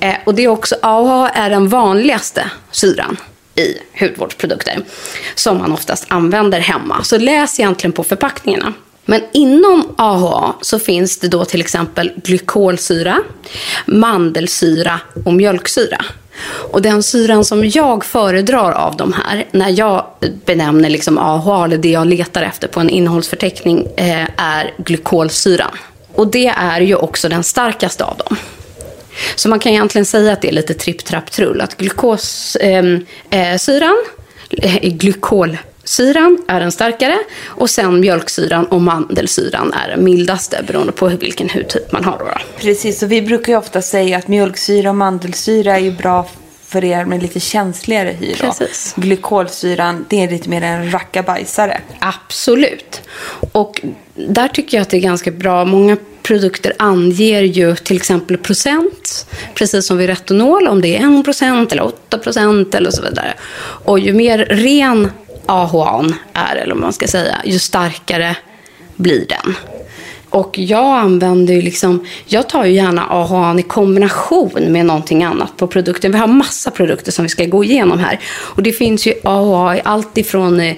Eh, 0.00 0.14
och 0.26 0.34
det 0.34 0.44
är 0.44 0.48
också 0.48 0.76
AHA 0.82 1.28
är 1.28 1.50
den 1.50 1.68
vanligaste 1.68 2.50
syran 2.70 3.16
i 3.54 3.76
hudvårdsprodukter 4.00 4.80
som 5.34 5.58
man 5.58 5.72
oftast 5.72 6.06
använder 6.08 6.60
hemma. 6.60 7.04
Så 7.04 7.18
läs 7.18 7.60
egentligen 7.60 7.92
på 7.92 8.04
förpackningarna. 8.04 8.72
Men 9.10 9.22
inom 9.32 9.94
AHA 9.96 10.54
så 10.60 10.78
finns 10.78 11.18
det 11.18 11.28
då 11.28 11.44
till 11.44 11.60
exempel 11.60 12.12
glykolsyra, 12.16 13.18
mandelsyra 13.86 15.00
och 15.24 15.32
mjölksyra. 15.32 16.04
Och 16.44 16.82
den 16.82 17.02
syran 17.02 17.44
som 17.44 17.68
jag 17.68 18.04
föredrar 18.04 18.72
av 18.72 18.96
de 18.96 19.12
här, 19.12 19.44
när 19.50 19.78
jag 19.78 20.06
benämner 20.44 20.90
liksom 20.90 21.18
AHA, 21.18 21.64
eller 21.64 21.78
det 21.78 21.90
jag 21.90 22.06
letar 22.06 22.42
efter 22.42 22.68
på 22.68 22.80
en 22.80 22.90
innehållsförteckning, 22.90 23.86
eh, 23.96 24.28
är 24.36 24.74
glykolsyran. 24.78 25.78
Och 26.14 26.26
det 26.26 26.46
är 26.46 26.80
ju 26.80 26.94
också 26.94 27.28
den 27.28 27.44
starkaste 27.44 28.04
av 28.04 28.16
dem. 28.16 28.36
Så 29.36 29.48
man 29.48 29.58
kan 29.58 29.72
egentligen 29.72 30.06
säga 30.06 30.32
att 30.32 30.42
det 30.42 30.48
är 30.48 30.52
lite 30.52 30.74
tripp, 30.74 31.04
trapp, 31.04 31.30
trull. 31.30 31.60
Att 31.60 31.76
glukossyran, 31.76 33.06
ehm, 33.30 33.56
eh, 34.50 34.76
eh, 34.76 34.92
glykolsyran 34.92 35.58
är 36.48 36.60
den 36.60 36.72
starkare 36.72 37.18
och 37.46 37.70
sen 37.70 38.00
mjölksyran 38.00 38.64
och 38.64 38.80
mandelsyran 38.80 39.72
är 39.72 39.88
den 39.88 40.04
mildaste 40.04 40.64
beroende 40.66 40.92
på 40.92 41.06
vilken 41.08 41.48
hudtyp 41.48 41.92
man 41.92 42.04
har. 42.04 42.18
Då. 42.18 42.26
Precis, 42.58 43.02
och 43.02 43.12
vi 43.12 43.22
brukar 43.22 43.52
ju 43.52 43.58
ofta 43.58 43.82
säga 43.82 44.18
att 44.18 44.28
mjölksyra 44.28 44.90
och 44.90 44.96
mandelsyra 44.96 45.76
är 45.76 45.80
ju 45.80 45.90
bra 45.90 46.26
för 46.66 46.84
er 46.84 47.04
med 47.04 47.22
lite 47.22 47.40
känsligare 47.40 48.16
hy. 48.20 48.34
Precis. 48.34 48.94
Glykolsyran, 48.96 50.06
det 50.08 50.24
är 50.24 50.30
lite 50.30 50.48
mer 50.48 50.62
en 50.62 50.92
rackabajsare. 50.92 51.80
Absolut. 51.98 53.00
Och 53.52 53.80
där 54.14 54.48
tycker 54.48 54.76
jag 54.76 54.82
att 54.82 54.90
det 54.90 54.96
är 54.96 55.00
ganska 55.00 55.30
bra. 55.30 55.64
Många 55.64 55.96
produkter 56.22 56.72
anger 56.78 57.42
ju 57.42 57.76
till 57.76 57.96
exempel 57.96 58.38
procent, 58.38 59.26
precis 59.54 59.86
som 59.86 59.96
vid 59.96 60.06
retinol, 60.06 60.68
om 60.68 60.80
det 60.80 60.96
är 60.96 61.18
1 61.18 61.24
procent 61.24 61.72
eller 61.72 61.84
8 61.84 62.18
procent 62.18 62.74
eller 62.74 62.90
så 62.90 63.02
vidare. 63.02 63.34
Och 63.84 63.98
ju 63.98 64.12
mer 64.12 64.38
ren 64.38 65.10
AHAn 65.46 66.14
är, 66.32 66.56
eller 66.56 66.74
vad 66.74 66.82
man 66.82 66.92
ska 66.92 67.06
säga, 67.06 67.36
ju 67.44 67.58
starkare 67.58 68.36
blir 68.96 69.26
den. 69.28 69.54
Och 70.30 70.58
jag 70.58 70.98
använder 70.98 71.54
ju 71.54 71.62
liksom, 71.62 72.06
jag 72.26 72.48
tar 72.48 72.64
ju 72.64 72.72
gärna 72.72 73.06
AHAn 73.06 73.58
i 73.58 73.62
kombination 73.62 74.50
med 74.68 74.86
någonting 74.86 75.24
annat 75.24 75.56
på 75.56 75.66
produkten. 75.66 76.12
Vi 76.12 76.18
har 76.18 76.26
massa 76.26 76.70
produkter 76.70 77.12
som 77.12 77.22
vi 77.22 77.28
ska 77.28 77.44
gå 77.44 77.64
igenom 77.64 77.98
här. 77.98 78.20
Och 78.30 78.62
det 78.62 78.72
finns 78.72 79.06
ju 79.06 79.14
AHA 79.24 79.76
i 79.76 79.80
allt 79.84 80.18
ifrån 80.18 80.60
eh, 80.60 80.76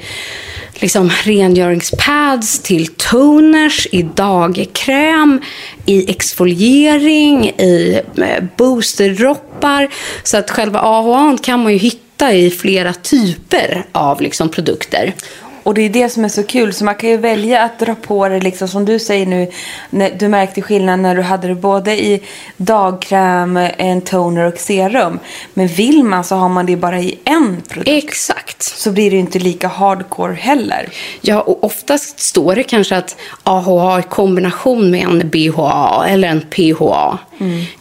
liksom 0.74 1.10
rengöringspads 1.24 2.58
till 2.58 2.86
toners, 2.86 3.86
i 3.92 4.02
dagkräm, 4.02 5.40
i 5.86 6.10
exfoliering, 6.10 7.48
i 7.48 8.00
eh, 8.16 8.44
boosterroppar. 8.56 9.48
boosterdroppar. 9.62 9.88
Så 10.22 10.36
att 10.36 10.50
själva 10.50 10.80
AHAn 10.80 11.38
kan 11.38 11.62
man 11.62 11.72
ju 11.72 11.78
hitta 11.78 12.11
i 12.30 12.50
flera 12.50 12.92
typer 12.92 13.86
av 13.92 14.20
liksom 14.20 14.48
produkter. 14.48 15.14
Och 15.62 15.74
det 15.74 15.82
är 15.82 15.88
det 15.88 16.08
som 16.08 16.24
är 16.24 16.28
så 16.28 16.42
kul. 16.42 16.72
Så 16.72 16.84
man 16.84 16.94
kan 16.94 17.10
ju 17.10 17.16
välja 17.16 17.62
att 17.62 17.78
dra 17.78 17.94
på 17.94 18.28
det 18.28 18.40
liksom 18.40 18.68
som 18.68 18.84
du 18.84 18.98
säger 18.98 19.26
nu. 19.26 19.50
När 19.90 20.10
du 20.10 20.28
märkte 20.28 20.62
skillnad 20.62 21.00
när 21.00 21.16
du 21.16 21.22
hade 21.22 21.48
det 21.48 21.54
både 21.54 22.04
i 22.04 22.22
dagkräm, 22.56 23.56
en 23.56 24.00
toner 24.00 24.46
och 24.46 24.58
serum. 24.58 25.18
Men 25.54 25.66
vill 25.66 26.04
man 26.04 26.24
så 26.24 26.36
har 26.36 26.48
man 26.48 26.66
det 26.66 26.76
bara 26.76 27.00
i 27.00 27.18
en 27.24 27.62
produkt. 27.68 28.04
Exakt. 28.04 28.62
Så 28.62 28.90
blir 28.90 29.10
det 29.10 29.16
ju 29.16 29.20
inte 29.20 29.38
lika 29.38 29.68
hardcore 29.68 30.34
heller. 30.34 30.88
Ja, 31.20 31.40
och 31.40 31.64
oftast 31.64 32.20
står 32.20 32.54
det 32.54 32.62
kanske 32.62 32.96
att 32.96 33.16
AHA 33.42 33.98
i 33.98 34.02
kombination 34.02 34.90
med 34.90 35.04
en 35.04 35.28
BHA 35.28 36.06
eller 36.08 36.28
en 36.28 36.40
PHA. 36.40 37.18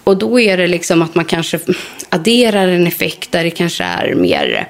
Och 0.03 0.17
då 0.17 0.39
är 0.39 0.57
det 0.57 0.67
liksom 0.67 1.01
att 1.01 1.15
man 1.15 1.25
kanske 1.25 1.59
adderar 2.09 2.67
en 2.67 2.87
effekt 2.87 3.31
där 3.31 3.43
det 3.43 3.49
kanske 3.49 3.83
är 3.83 4.15
mer 4.15 4.69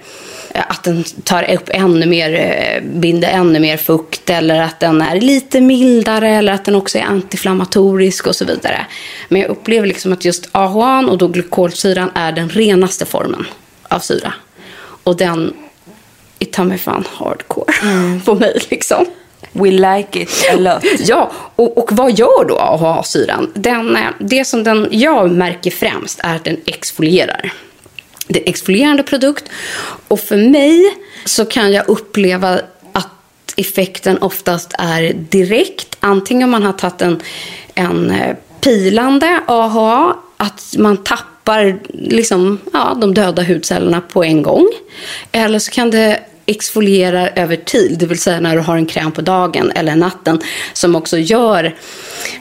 att 0.54 0.84
den 0.84 1.04
tar 1.04 1.54
upp 1.54 1.70
ännu 1.70 2.06
mer, 2.06 2.34
eh, 2.34 2.84
binder 2.84 3.30
ännu 3.30 3.60
mer 3.60 3.78
fukt 3.78 4.30
eller 4.30 4.62
att 4.62 4.80
den 4.80 5.02
är 5.02 5.22
lite 5.22 5.62
mildare 5.62 6.30
eller 6.30 6.54
att 6.54 6.66
den 6.66 6.76
också 6.76 6.98
är 6.98 7.04
antiinflammatorisk 7.04 8.28
och 8.28 8.36
så 8.36 8.46
vidare. 8.46 8.86
Men 9.30 9.42
jag 9.42 9.50
upplever 9.50 9.88
liksom 9.88 10.14
att 10.14 10.26
just 10.26 10.50
AHA 10.52 11.00
och 11.10 11.18
då 11.18 11.28
glykolsyran 11.28 12.12
är 12.16 12.32
den 12.32 12.50
renaste 12.50 13.06
formen 13.06 13.46
av 13.84 14.00
syra. 14.00 14.34
Och 15.04 15.18
den 15.18 15.54
är 16.40 16.46
ta 16.46 16.64
mig 16.64 16.78
fan 16.78 17.08
hardcore 17.14 17.74
på 18.26 18.36
mig 18.36 18.62
liksom. 18.70 19.06
We 19.54 19.72
like 19.72 20.22
it 20.22 20.50
a 20.54 20.56
lot. 20.56 20.84
Ja, 21.00 21.32
och, 21.56 21.78
och 21.78 21.90
vad 21.92 22.20
gör 22.20 22.46
då 22.48 22.58
AHA-syran? 22.58 23.52
Den, 23.54 23.96
eh, 23.96 24.02
det 24.20 24.46
som 24.46 24.64
den 24.64 24.88
jag 24.92 25.32
märker 25.32 25.72
främst 25.72 26.20
är 26.24 26.36
att 26.36 26.44
den 26.44 26.58
exfolierar. 26.66 27.54
Det 28.28 28.40
är 28.40 28.44
en 28.44 28.50
exfolierande 28.50 29.04
produkt. 29.04 29.50
Och 30.08 30.20
för 30.20 30.38
mig 30.38 30.98
så 31.26 31.46
kan 31.46 31.72
jag 31.72 31.90
uppleva 31.90 32.60
att 32.92 33.54
effekten 33.58 34.18
oftast 34.18 34.74
är 34.80 35.14
direkt. 35.14 35.98
Antingen 36.00 36.44
om 36.44 36.52
man 36.52 36.64
har 36.64 36.74
tagit 36.74 37.02
en, 37.02 37.22
en 37.76 38.12
eh, 38.12 38.36
pilande 38.62 39.40
AHA, 39.48 40.16
att 40.38 40.76
man 40.78 40.98
tappar 40.98 41.80
liksom, 41.94 42.60
ja, 42.74 42.98
de 43.02 43.14
döda 43.14 43.44
hudcellerna 43.44 44.02
på 44.02 44.24
en 44.24 44.42
gång. 44.42 44.68
Eller 45.32 45.60
så 45.60 45.72
kan 45.72 45.92
det 45.92 46.20
exfoliera 46.46 47.30
över 47.30 47.56
tid, 47.56 48.00
det 48.00 48.06
vill 48.06 48.20
säga 48.20 48.40
när 48.40 48.56
du 48.56 48.62
har 48.62 48.76
en 48.78 48.86
kräm 48.86 49.12
på 49.12 49.22
dagen 49.22 49.72
eller 49.76 49.96
natten 49.96 50.42
som 50.74 50.96
också 50.96 51.18
gör 51.18 51.76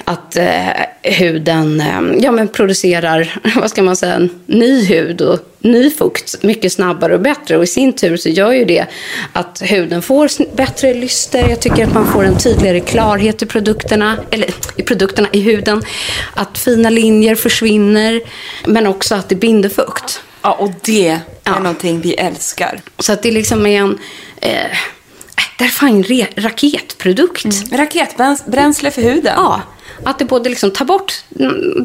att 0.05 0.37
eh, 0.37 0.69
huden 1.03 1.81
eh, 1.81 2.23
ja, 2.23 2.33
men 2.33 2.49
producerar 2.49 3.41
vad 3.57 3.71
ska 3.71 3.83
man 3.83 3.97
säga, 3.97 4.29
ny 4.47 4.85
hud 4.85 5.21
och 5.21 5.39
ny 5.59 5.91
fukt 5.91 6.43
mycket 6.43 6.73
snabbare 6.73 7.15
och 7.15 7.21
bättre. 7.21 7.57
Och 7.57 7.65
i 7.65 7.67
sin 7.67 7.93
tur 7.93 8.17
så 8.17 8.29
gör 8.29 8.53
ju 8.53 8.65
det 8.65 8.87
att 9.33 9.63
huden 9.63 10.03
får 10.03 10.57
bättre 10.57 10.95
lyster. 10.95 11.49
Jag 11.49 11.61
tycker 11.61 11.87
att 11.87 11.95
man 11.95 12.13
får 12.13 12.25
en 12.25 12.39
tydligare 12.39 12.81
klarhet 12.81 13.43
i 13.43 13.47
produkterna, 13.47 14.17
eller 14.31 14.51
i 14.77 14.83
produkterna 14.83 15.29
i 15.33 15.41
huden. 15.41 15.83
Att 16.35 16.59
fina 16.59 16.91
linjer 16.91 17.35
försvinner, 17.35 18.21
men 18.67 18.87
också 18.87 19.15
att 19.15 19.29
det 19.29 19.35
binder 19.35 19.69
fukt. 19.69 20.23
Ja, 20.43 20.53
och 20.53 20.71
det 20.83 21.09
är 21.09 21.21
ja. 21.45 21.59
någonting 21.59 22.01
vi 22.01 22.15
älskar. 22.15 22.81
Så 22.99 23.13
att 23.13 23.23
det 23.23 23.31
liksom 23.31 23.67
är 23.67 23.81
en... 23.81 23.99
Eh, 24.41 24.77
det 25.59 25.65
är 25.65 25.69
fan 25.69 26.05
en 26.05 26.27
raketprodukt. 26.37 27.45
Mm. 27.45 27.79
Raketbränsle 27.79 28.91
för 28.91 29.03
huden. 29.03 29.33
Ja. 29.37 29.63
Att 30.05 30.19
det 30.19 30.25
både 30.25 30.49
liksom 30.51 30.71
tar 30.71 30.85
bort 30.85 31.25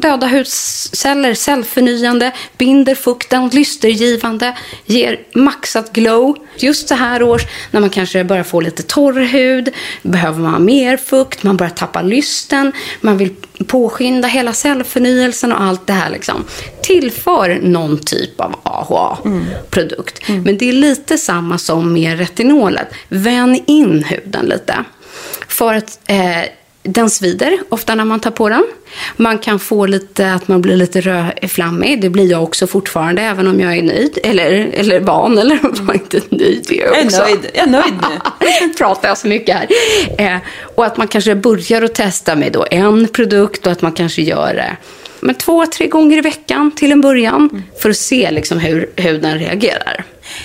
döda 0.00 0.26
hudceller, 0.26 1.34
cellförnyande, 1.34 2.32
binder 2.58 2.94
fukten, 2.94 3.48
lystergivande, 3.48 4.56
ger 4.86 5.20
maxat 5.34 5.92
glow. 5.92 6.36
Just 6.56 6.88
så 6.88 6.94
här 6.94 7.22
års 7.22 7.42
när 7.70 7.80
man 7.80 7.90
kanske 7.90 8.24
börjar 8.24 8.44
få 8.44 8.60
lite 8.60 8.82
torr 8.82 9.20
hud, 9.20 9.68
behöver 10.02 10.40
man 10.40 10.64
mer 10.64 10.96
fukt, 10.96 11.42
man 11.42 11.56
börjar 11.56 11.70
tappa 11.70 12.02
lysten, 12.02 12.72
man 13.00 13.18
vill 13.18 13.34
påskynda 13.66 14.28
hela 14.28 14.52
cellförnyelsen 14.52 15.52
och 15.52 15.62
allt 15.62 15.86
det 15.86 15.92
här. 15.92 16.10
Liksom. 16.10 16.44
Tillför 16.82 17.58
någon 17.62 17.98
typ 17.98 18.40
av 18.40 18.60
AHA-produkt. 18.62 20.28
Mm. 20.28 20.34
Mm. 20.34 20.44
Men 20.44 20.58
det 20.58 20.68
är 20.68 20.72
lite 20.72 21.18
samma 21.18 21.58
som 21.58 21.92
med 21.92 22.18
retinolet. 22.18 22.88
Vän 23.08 23.62
in 23.66 24.04
huden 24.04 24.46
lite. 24.46 24.84
För 25.48 25.74
att 25.74 25.98
eh, 26.06 26.42
den 26.86 27.10
svider 27.10 27.58
ofta 27.68 27.94
när 27.94 28.04
man 28.04 28.20
tar 28.20 28.30
på 28.30 28.48
den. 28.48 28.64
Man 29.16 29.38
kan 29.38 29.58
få 29.58 29.86
lite 29.86 30.32
att 30.32 30.48
man 30.48 30.62
blir 30.62 30.76
lite 30.76 31.00
rödflammig. 31.00 32.00
Det 32.00 32.10
blir 32.10 32.30
jag 32.30 32.42
också 32.42 32.66
fortfarande, 32.66 33.22
även 33.22 33.46
om 33.46 33.60
jag 33.60 33.76
är 33.76 33.82
nöjd. 33.82 34.18
Eller, 34.22 34.50
eller 34.52 35.00
van, 35.00 35.38
eller 35.38 35.58
var 35.82 35.94
inte 35.94 36.20
nöjd. 36.28 36.66
Jag, 36.68 36.86
jag 36.86 36.98
är 36.98 37.20
nöjd, 37.20 37.50
jag 37.54 37.66
är 37.66 37.70
nöjd 37.70 37.94
nu. 37.94 38.74
Pratar 38.78 39.08
jag 39.08 39.18
så 39.18 39.26
mycket 39.26 39.56
här. 39.56 39.68
Eh, 40.18 40.38
och 40.74 40.86
att 40.86 40.96
man 40.96 41.08
kanske 41.08 41.34
börjar 41.34 41.82
att 41.82 41.94
testa 41.94 42.36
med 42.36 42.52
då 42.52 42.66
en 42.70 43.08
produkt 43.08 43.66
och 43.66 43.72
att 43.72 43.82
man 43.82 43.92
kanske 43.92 44.22
gör 44.22 44.54
det 44.54 44.76
men 45.20 45.34
två, 45.34 45.66
tre 45.66 45.86
gånger 45.86 46.18
i 46.18 46.20
veckan 46.20 46.70
till 46.76 46.92
en 46.92 47.00
början. 47.00 47.48
Mm. 47.52 47.62
För 47.82 47.90
att 47.90 47.96
se 47.96 48.30
liksom 48.30 48.58
hur 48.58 48.90
huden 48.96 49.38
reagerar. 49.38 50.04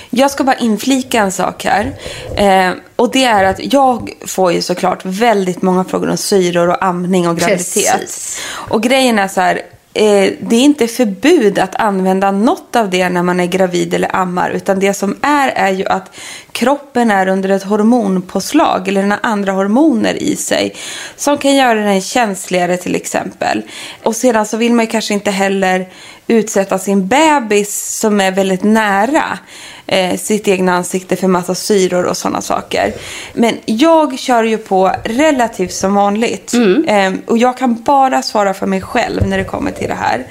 Jag 0.09 0.32
ska 0.32 0.43
bara 0.43 0.55
inflika 0.55 1.19
en 1.19 1.32
sak 1.32 1.65
här. 1.65 1.93
Eh, 2.36 2.74
och 2.95 3.11
det 3.11 3.24
är 3.24 3.43
att 3.43 3.74
jag 3.74 4.11
får 4.26 4.53
ju 4.53 4.61
såklart 4.61 5.05
väldigt 5.05 5.61
många 5.61 5.84
frågor 5.84 6.09
om 6.09 6.17
syror 6.17 6.69
och 6.69 6.86
amning 6.86 7.28
och 7.28 7.38
graviditet. 7.38 7.99
Precis. 7.99 8.41
Och 8.49 8.84
grejen 8.84 9.19
är 9.19 9.28
så 9.28 9.41
här, 9.41 9.61
eh, 9.94 10.34
det 10.39 10.56
är 10.56 10.62
inte 10.62 10.88
förbud 10.88 11.60
att 11.60 11.76
använda 11.76 12.32
något 12.32 12.76
av 12.76 12.89
det 12.89 13.10
när 13.10 13.24
man 13.24 13.39
är 13.39 13.46
gravid 13.46 13.94
eller 13.94 14.16
ammar. 14.16 14.50
Utan 14.50 14.80
det 14.80 14.94
som 14.94 15.18
är 15.22 15.48
är 15.48 15.72
ju 15.72 15.86
att 15.86 16.16
kroppen 16.52 17.12
är 17.12 17.28
under 17.28 17.50
ett 17.50 17.64
hormonpåslag 17.64 18.88
eller 18.88 19.02
den 19.02 19.12
har 19.12 19.20
andra 19.24 19.52
hormoner 19.52 20.24
i 20.24 20.36
sig. 20.36 20.76
Som 21.16 21.38
kan 21.38 21.56
göra 21.56 21.80
den 21.80 22.02
känsligare 22.02 22.78
till 22.78 22.96
exempel. 22.96 23.62
Och 24.04 24.16
sedan 24.16 24.46
så 24.46 24.58
vill 24.58 24.74
man 24.74 24.86
ju 24.86 24.92
kanske 24.92 25.14
inte 25.14 25.32
heller 25.32 25.88
utsätta 26.32 26.79
sin 26.79 27.07
bebis 27.07 27.99
som 27.99 28.21
är 28.21 28.32
väldigt 28.32 28.63
nära 28.63 29.39
eh, 29.88 30.17
sitt 30.17 30.47
egna 30.47 30.73
ansikte 30.73 31.15
för 31.15 31.27
massa 31.27 31.55
syror 31.55 32.05
och 32.05 32.17
sådana 32.17 32.41
saker. 32.41 32.93
Men 33.34 33.57
jag 33.65 34.19
kör 34.19 34.43
ju 34.43 34.57
på 34.57 34.91
relativt 35.03 35.73
som 35.73 35.93
vanligt. 35.93 36.53
Mm. 36.53 36.86
Eh, 36.86 37.19
och 37.27 37.38
jag 37.38 37.57
kan 37.57 37.84
bara 37.84 38.21
svara 38.21 38.53
för 38.53 38.67
mig 38.67 38.82
själv 38.82 39.27
när 39.27 39.38
det 39.38 39.43
kommer 39.43 39.71
till 39.71 39.88
det 39.88 39.95
här. 39.95 40.27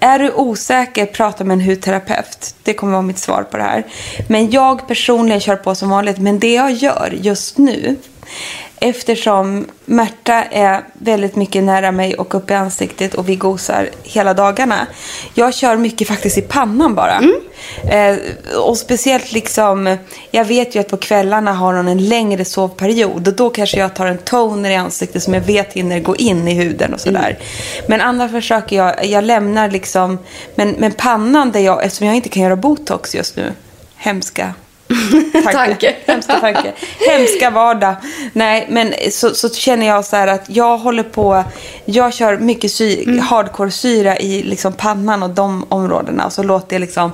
Är 0.00 0.18
du 0.18 0.32
osäker, 0.32 1.06
prata 1.06 1.44
med 1.44 1.54
en 1.54 1.60
hudterapeut. 1.60 2.54
Det 2.62 2.74
kommer 2.74 2.92
vara 2.92 3.02
mitt 3.02 3.18
svar 3.18 3.42
på 3.42 3.56
det 3.56 3.62
här. 3.62 3.84
Men 4.28 4.50
jag 4.50 4.88
personligen 4.88 5.40
kör 5.40 5.56
på 5.56 5.74
som 5.74 5.90
vanligt. 5.90 6.18
Men 6.18 6.38
det 6.38 6.54
jag 6.54 6.72
gör 6.72 7.18
just 7.20 7.58
nu 7.58 7.96
Eftersom 8.82 9.66
Märta 9.84 10.44
är 10.44 10.84
väldigt 10.92 11.36
mycket 11.36 11.64
nära 11.64 11.92
mig 11.92 12.14
och 12.14 12.34
uppe 12.34 12.52
i 12.52 12.56
ansiktet 12.56 13.14
och 13.14 13.28
vi 13.28 13.36
gosar 13.36 13.88
hela 14.02 14.34
dagarna. 14.34 14.86
Jag 15.34 15.54
kör 15.54 15.76
mycket 15.76 16.08
faktiskt 16.08 16.38
i 16.38 16.42
pannan 16.42 16.94
bara. 16.94 17.18
Mm. 17.18 17.40
Eh, 17.90 18.18
och 18.58 18.78
speciellt 18.78 19.32
liksom, 19.32 19.96
jag 20.30 20.44
vet 20.44 20.74
ju 20.74 20.80
att 20.80 20.88
på 20.88 20.96
kvällarna 20.96 21.52
har 21.52 21.74
hon 21.74 21.88
en 21.88 22.08
längre 22.08 22.44
sovperiod. 22.44 23.28
Och 23.28 23.34
då 23.34 23.50
kanske 23.50 23.78
jag 23.78 23.94
tar 23.94 24.06
en 24.06 24.18
toner 24.18 24.70
i 24.70 24.76
ansiktet 24.76 25.22
som 25.22 25.34
jag 25.34 25.40
vet 25.40 25.72
hinner 25.72 26.00
gå 26.00 26.16
in 26.16 26.48
i 26.48 26.54
huden 26.54 26.94
och 26.94 27.00
sådär. 27.00 27.30
Mm. 27.30 27.86
Men 27.88 28.00
annars 28.00 28.30
försöker 28.30 28.76
jag, 28.76 29.06
jag 29.06 29.24
lämnar 29.24 29.70
liksom, 29.70 30.18
men, 30.54 30.70
men 30.78 30.92
pannan 30.92 31.52
där 31.52 31.60
jag, 31.60 31.84
eftersom 31.84 32.06
jag 32.06 32.16
inte 32.16 32.28
kan 32.28 32.42
göra 32.42 32.56
botox 32.56 33.14
just 33.14 33.36
nu, 33.36 33.52
hemska 33.96 34.54
tanke. 35.52 35.96
Hemska 36.06 36.40
tanke. 36.40 36.72
Hemska 37.08 37.50
vardag. 37.50 37.94
Nej, 38.32 38.66
men 38.70 38.94
så, 39.10 39.34
så 39.34 39.48
känner 39.48 39.86
jag 39.86 40.04
så 40.04 40.16
här 40.16 40.26
att 40.26 40.44
jag 40.46 40.78
håller 40.78 41.02
på. 41.02 41.44
Jag 41.84 42.14
kör 42.14 42.38
mycket 42.38 42.72
sy, 42.72 43.02
mm. 43.02 43.18
hardcore-syra 43.18 44.18
i 44.18 44.42
liksom 44.42 44.72
pannan 44.72 45.22
och 45.22 45.30
de 45.30 45.66
områdena. 45.68 46.26
Och 46.26 46.32
så 46.32 46.42
låter 46.42 46.74
jag 46.76 46.80
liksom 46.80 47.12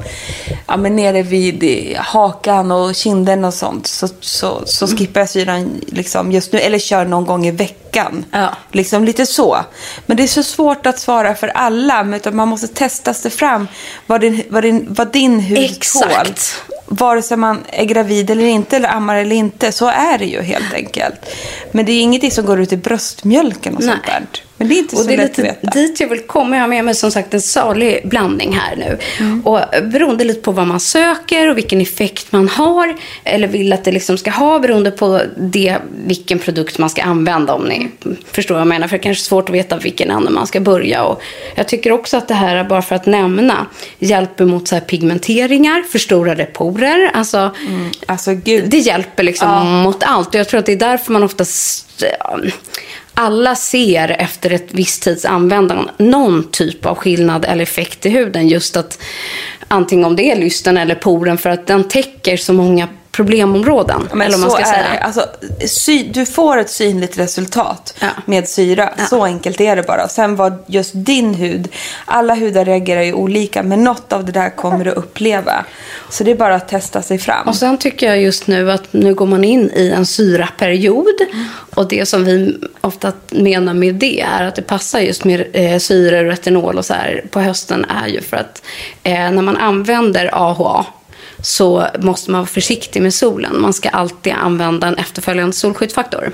ja, 0.66 0.76
men 0.76 0.96
nere 0.96 1.22
vid 1.22 1.96
hakan 1.96 2.70
och 2.70 2.94
kinden 2.94 3.44
och 3.44 3.54
sånt. 3.54 3.86
Så, 3.86 4.08
så, 4.20 4.62
så 4.66 4.86
mm. 4.86 4.98
skippar 4.98 5.20
jag 5.20 5.30
syran 5.30 5.80
liksom 5.86 6.32
just 6.32 6.52
nu. 6.52 6.58
Eller 6.58 6.78
kör 6.78 7.04
någon 7.04 7.26
gång 7.26 7.46
i 7.46 7.50
veckan. 7.50 8.24
Ja. 8.30 8.48
Liksom 8.72 9.04
lite 9.04 9.26
så. 9.26 9.58
Men 10.06 10.16
det 10.16 10.22
är 10.22 10.26
så 10.26 10.42
svårt 10.42 10.86
att 10.86 10.98
svara 10.98 11.34
för 11.34 11.48
alla. 11.48 12.16
Utan 12.16 12.36
man 12.36 12.48
måste 12.48 12.68
testa 12.68 13.14
sig 13.14 13.30
fram 13.30 13.68
vad 14.06 14.20
din, 14.20 14.42
vad 14.48 14.62
din, 14.62 14.86
vad 14.88 15.12
din 15.12 15.40
hud 15.40 15.58
Exakt. 15.58 16.24
tål 16.24 16.34
vare 16.86 17.22
sig 17.22 17.36
man 17.36 17.64
är 17.68 17.84
gravid 17.84 18.30
eller 18.30 18.44
inte, 18.44 18.76
eller 18.76 18.88
ammar 18.88 19.16
eller 19.16 19.36
inte. 19.36 19.72
Så 19.72 19.88
är 19.88 20.18
det 20.18 20.24
ju 20.24 20.42
helt 20.42 20.74
enkelt. 20.74 21.14
Men 21.72 21.86
det 21.86 21.92
är 21.92 22.00
ingenting 22.00 22.30
som 22.30 22.46
går 22.46 22.60
ut 22.60 22.72
i 22.72 22.76
bröstmjölken 22.76 23.76
och 23.76 23.82
Nej. 23.84 23.90
sånt 23.94 24.06
där. 24.06 24.45
Men 24.58 24.68
det 24.68 24.74
är 24.74 24.78
inte 24.78 24.96
och 24.96 25.02
så 25.02 25.08
det 25.08 25.14
är 25.14 25.16
lätt 25.16 25.38
lite 25.38 25.50
att 25.50 25.64
veta. 25.64 25.78
dit 25.78 26.00
jag 26.00 26.08
vill 26.08 26.20
komma. 26.20 26.56
Jag 26.56 26.62
har 26.62 26.68
med 26.68 26.84
mig 26.84 26.94
som 26.94 27.10
sagt 27.10 27.34
en 27.34 27.40
salig 27.40 28.08
blandning 28.08 28.52
här 28.52 28.76
nu. 28.76 28.98
Mm. 29.20 29.46
Och 29.46 29.60
beroende 29.82 30.24
lite 30.24 30.40
på 30.40 30.52
vad 30.52 30.66
man 30.66 30.80
söker 30.80 31.50
och 31.50 31.56
vilken 31.56 31.80
effekt 31.80 32.32
man 32.32 32.48
har. 32.48 32.96
Eller 33.24 33.48
vill 33.48 33.72
att 33.72 33.84
det 33.84 33.92
liksom 33.92 34.18
ska 34.18 34.30
ha 34.30 34.58
beroende 34.58 34.90
på 34.90 35.20
det, 35.36 35.76
vilken 36.06 36.38
produkt 36.38 36.78
man 36.78 36.90
ska 36.90 37.02
använda. 37.02 37.54
Om 37.54 37.64
ni 37.64 37.88
förstår 38.32 38.54
vad 38.54 38.60
jag 38.60 38.68
menar. 38.68 38.88
För 38.88 38.96
det 38.96 39.00
är 39.00 39.02
kanske 39.02 39.22
är 39.22 39.28
svårt 39.28 39.48
att 39.48 39.54
veta 39.54 39.76
vilken 39.76 40.10
ände 40.10 40.30
man 40.30 40.46
ska 40.46 40.60
börja. 40.60 41.04
Och 41.04 41.22
jag 41.54 41.68
tycker 41.68 41.92
också 41.92 42.16
att 42.16 42.28
det 42.28 42.34
här, 42.34 42.64
bara 42.64 42.82
för 42.82 42.94
att 42.94 43.06
nämna, 43.06 43.66
hjälper 43.98 44.44
mot 44.44 44.68
så 44.68 44.80
pigmenteringar, 44.80 45.82
förstorade 45.82 46.44
porer. 46.44 47.10
Alltså, 47.14 47.50
mm. 47.68 47.90
alltså. 48.06 48.34
Det 48.34 48.78
hjälper 48.78 49.22
liksom 49.22 49.48
ja. 49.48 49.64
mot 49.64 50.02
allt. 50.02 50.28
Och 50.28 50.34
jag 50.34 50.48
tror 50.48 50.60
att 50.60 50.66
det 50.66 50.72
är 50.72 50.76
därför 50.76 51.12
man 51.12 51.22
oftast 51.22 51.86
alla 53.16 53.56
ser 53.56 54.16
efter 54.18 54.50
ett 54.50 54.68
visst 54.70 55.02
tids 55.02 55.24
användande 55.24 55.90
någon 55.96 56.50
typ 56.50 56.86
av 56.86 56.94
skillnad 56.94 57.44
eller 57.44 57.62
effekt 57.62 58.06
i 58.06 58.08
huden. 58.08 58.48
Just 58.48 58.76
att 58.76 59.02
antingen 59.68 60.04
om 60.04 60.16
det 60.16 60.30
är 60.30 60.36
lysten 60.36 60.76
eller 60.76 60.94
poren 60.94 61.38
för 61.38 61.50
att 61.50 61.66
den 61.66 61.84
täcker 61.84 62.36
så 62.36 62.52
många 62.52 62.88
problemområden. 63.16 64.08
Men 64.12 64.26
eller 64.26 64.38
man 64.38 64.50
så 64.50 64.56
ska 64.56 64.64
är 64.64 64.72
säga. 64.72 64.92
det. 64.92 64.98
Alltså, 64.98 65.26
sy, 65.66 66.02
du 66.02 66.26
får 66.26 66.58
ett 66.58 66.70
synligt 66.70 67.18
resultat 67.18 67.94
med 68.24 68.48
syra. 68.48 68.90
Så 69.10 69.24
enkelt 69.24 69.60
är 69.60 69.76
det 69.76 69.82
bara. 69.82 70.08
Sen 70.08 70.36
vad 70.36 70.64
just 70.66 70.90
din 70.94 71.34
hud, 71.34 71.68
alla 72.04 72.34
hudar 72.34 72.64
reagerar 72.64 73.02
ju 73.02 73.12
olika. 73.12 73.62
Men 73.62 73.84
något 73.84 74.12
av 74.12 74.24
det 74.24 74.32
där 74.32 74.50
kommer 74.50 74.84
du 74.84 74.90
uppleva. 74.90 75.64
Så 76.10 76.24
det 76.24 76.30
är 76.30 76.34
bara 76.34 76.54
att 76.54 76.68
testa 76.68 77.02
sig 77.02 77.18
fram. 77.18 77.48
Och 77.48 77.56
sen 77.56 77.78
tycker 77.78 78.06
jag 78.06 78.22
just 78.22 78.46
nu 78.46 78.70
att 78.70 78.92
nu 78.92 79.14
går 79.14 79.26
man 79.26 79.44
in 79.44 79.70
i 79.74 79.90
en 79.90 80.06
syraperiod. 80.06 81.20
Och 81.74 81.88
det 81.88 82.06
som 82.06 82.24
vi 82.24 82.58
ofta 82.80 83.12
menar 83.30 83.74
med 83.74 83.94
det 83.94 84.20
är 84.20 84.44
att 84.44 84.54
det 84.54 84.62
passar 84.62 85.00
just 85.00 85.24
med 85.24 85.46
eh, 85.52 85.78
syre, 85.78 86.24
retinol 86.24 86.78
och 86.78 86.84
så 86.84 86.94
här 86.94 87.24
på 87.30 87.40
hösten 87.40 87.84
är 87.84 88.08
ju 88.08 88.20
för 88.20 88.36
att 88.36 88.62
eh, 89.02 89.30
när 89.30 89.42
man 89.42 89.56
använder 89.56 90.30
AHA 90.32 90.86
så 91.42 91.86
måste 91.98 92.30
man 92.30 92.40
vara 92.40 92.46
försiktig 92.48 93.02
med 93.02 93.14
solen. 93.14 93.60
Man 93.60 93.72
ska 93.72 93.88
alltid 93.88 94.32
använda 94.32 94.86
en 94.86 94.94
efterföljande 94.94 95.52
solskyddsfaktor. 95.52 96.32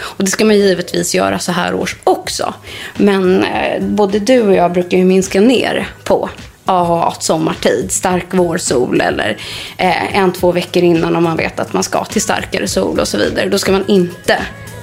Och 0.00 0.24
det 0.24 0.30
ska 0.30 0.44
man 0.44 0.56
givetvis 0.56 1.14
göra 1.14 1.38
så 1.38 1.52
här 1.52 1.74
års 1.74 1.96
också. 2.04 2.54
Men 2.96 3.44
eh, 3.44 3.82
både 3.82 4.18
du 4.18 4.42
och 4.42 4.54
jag 4.54 4.72
brukar 4.72 4.98
ju 4.98 5.04
minska 5.04 5.40
ner 5.40 5.88
på 6.04 6.30
AHA 6.64 7.14
sommartid, 7.20 7.92
stark 7.92 8.34
vårsol 8.34 9.00
eller 9.00 9.36
eh, 9.76 10.16
en, 10.16 10.32
två 10.32 10.52
veckor 10.52 10.82
innan 10.82 11.16
om 11.16 11.24
man 11.24 11.36
vet 11.36 11.60
att 11.60 11.72
man 11.72 11.82
ska 11.82 12.04
till 12.04 12.22
starkare 12.22 12.68
sol 12.68 13.00
och 13.00 13.08
så 13.08 13.18
vidare. 13.18 13.48
Då 13.48 13.58
ska 13.58 13.72
man 13.72 13.84
inte 13.86 14.38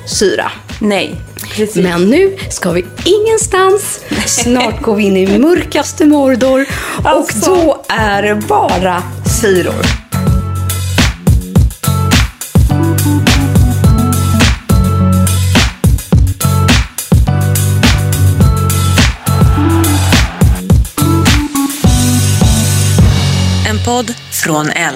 syra. 0.09 0.51
Nej, 0.79 1.15
precis. 1.55 1.83
Men 1.83 2.09
nu 2.09 2.37
ska 2.49 2.71
vi 2.71 2.85
ingenstans. 3.05 3.99
Snart 4.25 4.81
går 4.81 4.95
vi 4.95 5.03
in 5.03 5.17
i 5.17 5.39
mörkaste 5.39 6.05
Mordor 6.05 6.65
och 6.97 7.29
då 7.45 7.85
är 7.87 8.23
det 8.23 8.35
bara 8.35 9.03
syror. 9.41 9.85
En 23.69 23.79
podd 23.85 24.13
från 24.31 24.69
L. 24.69 24.95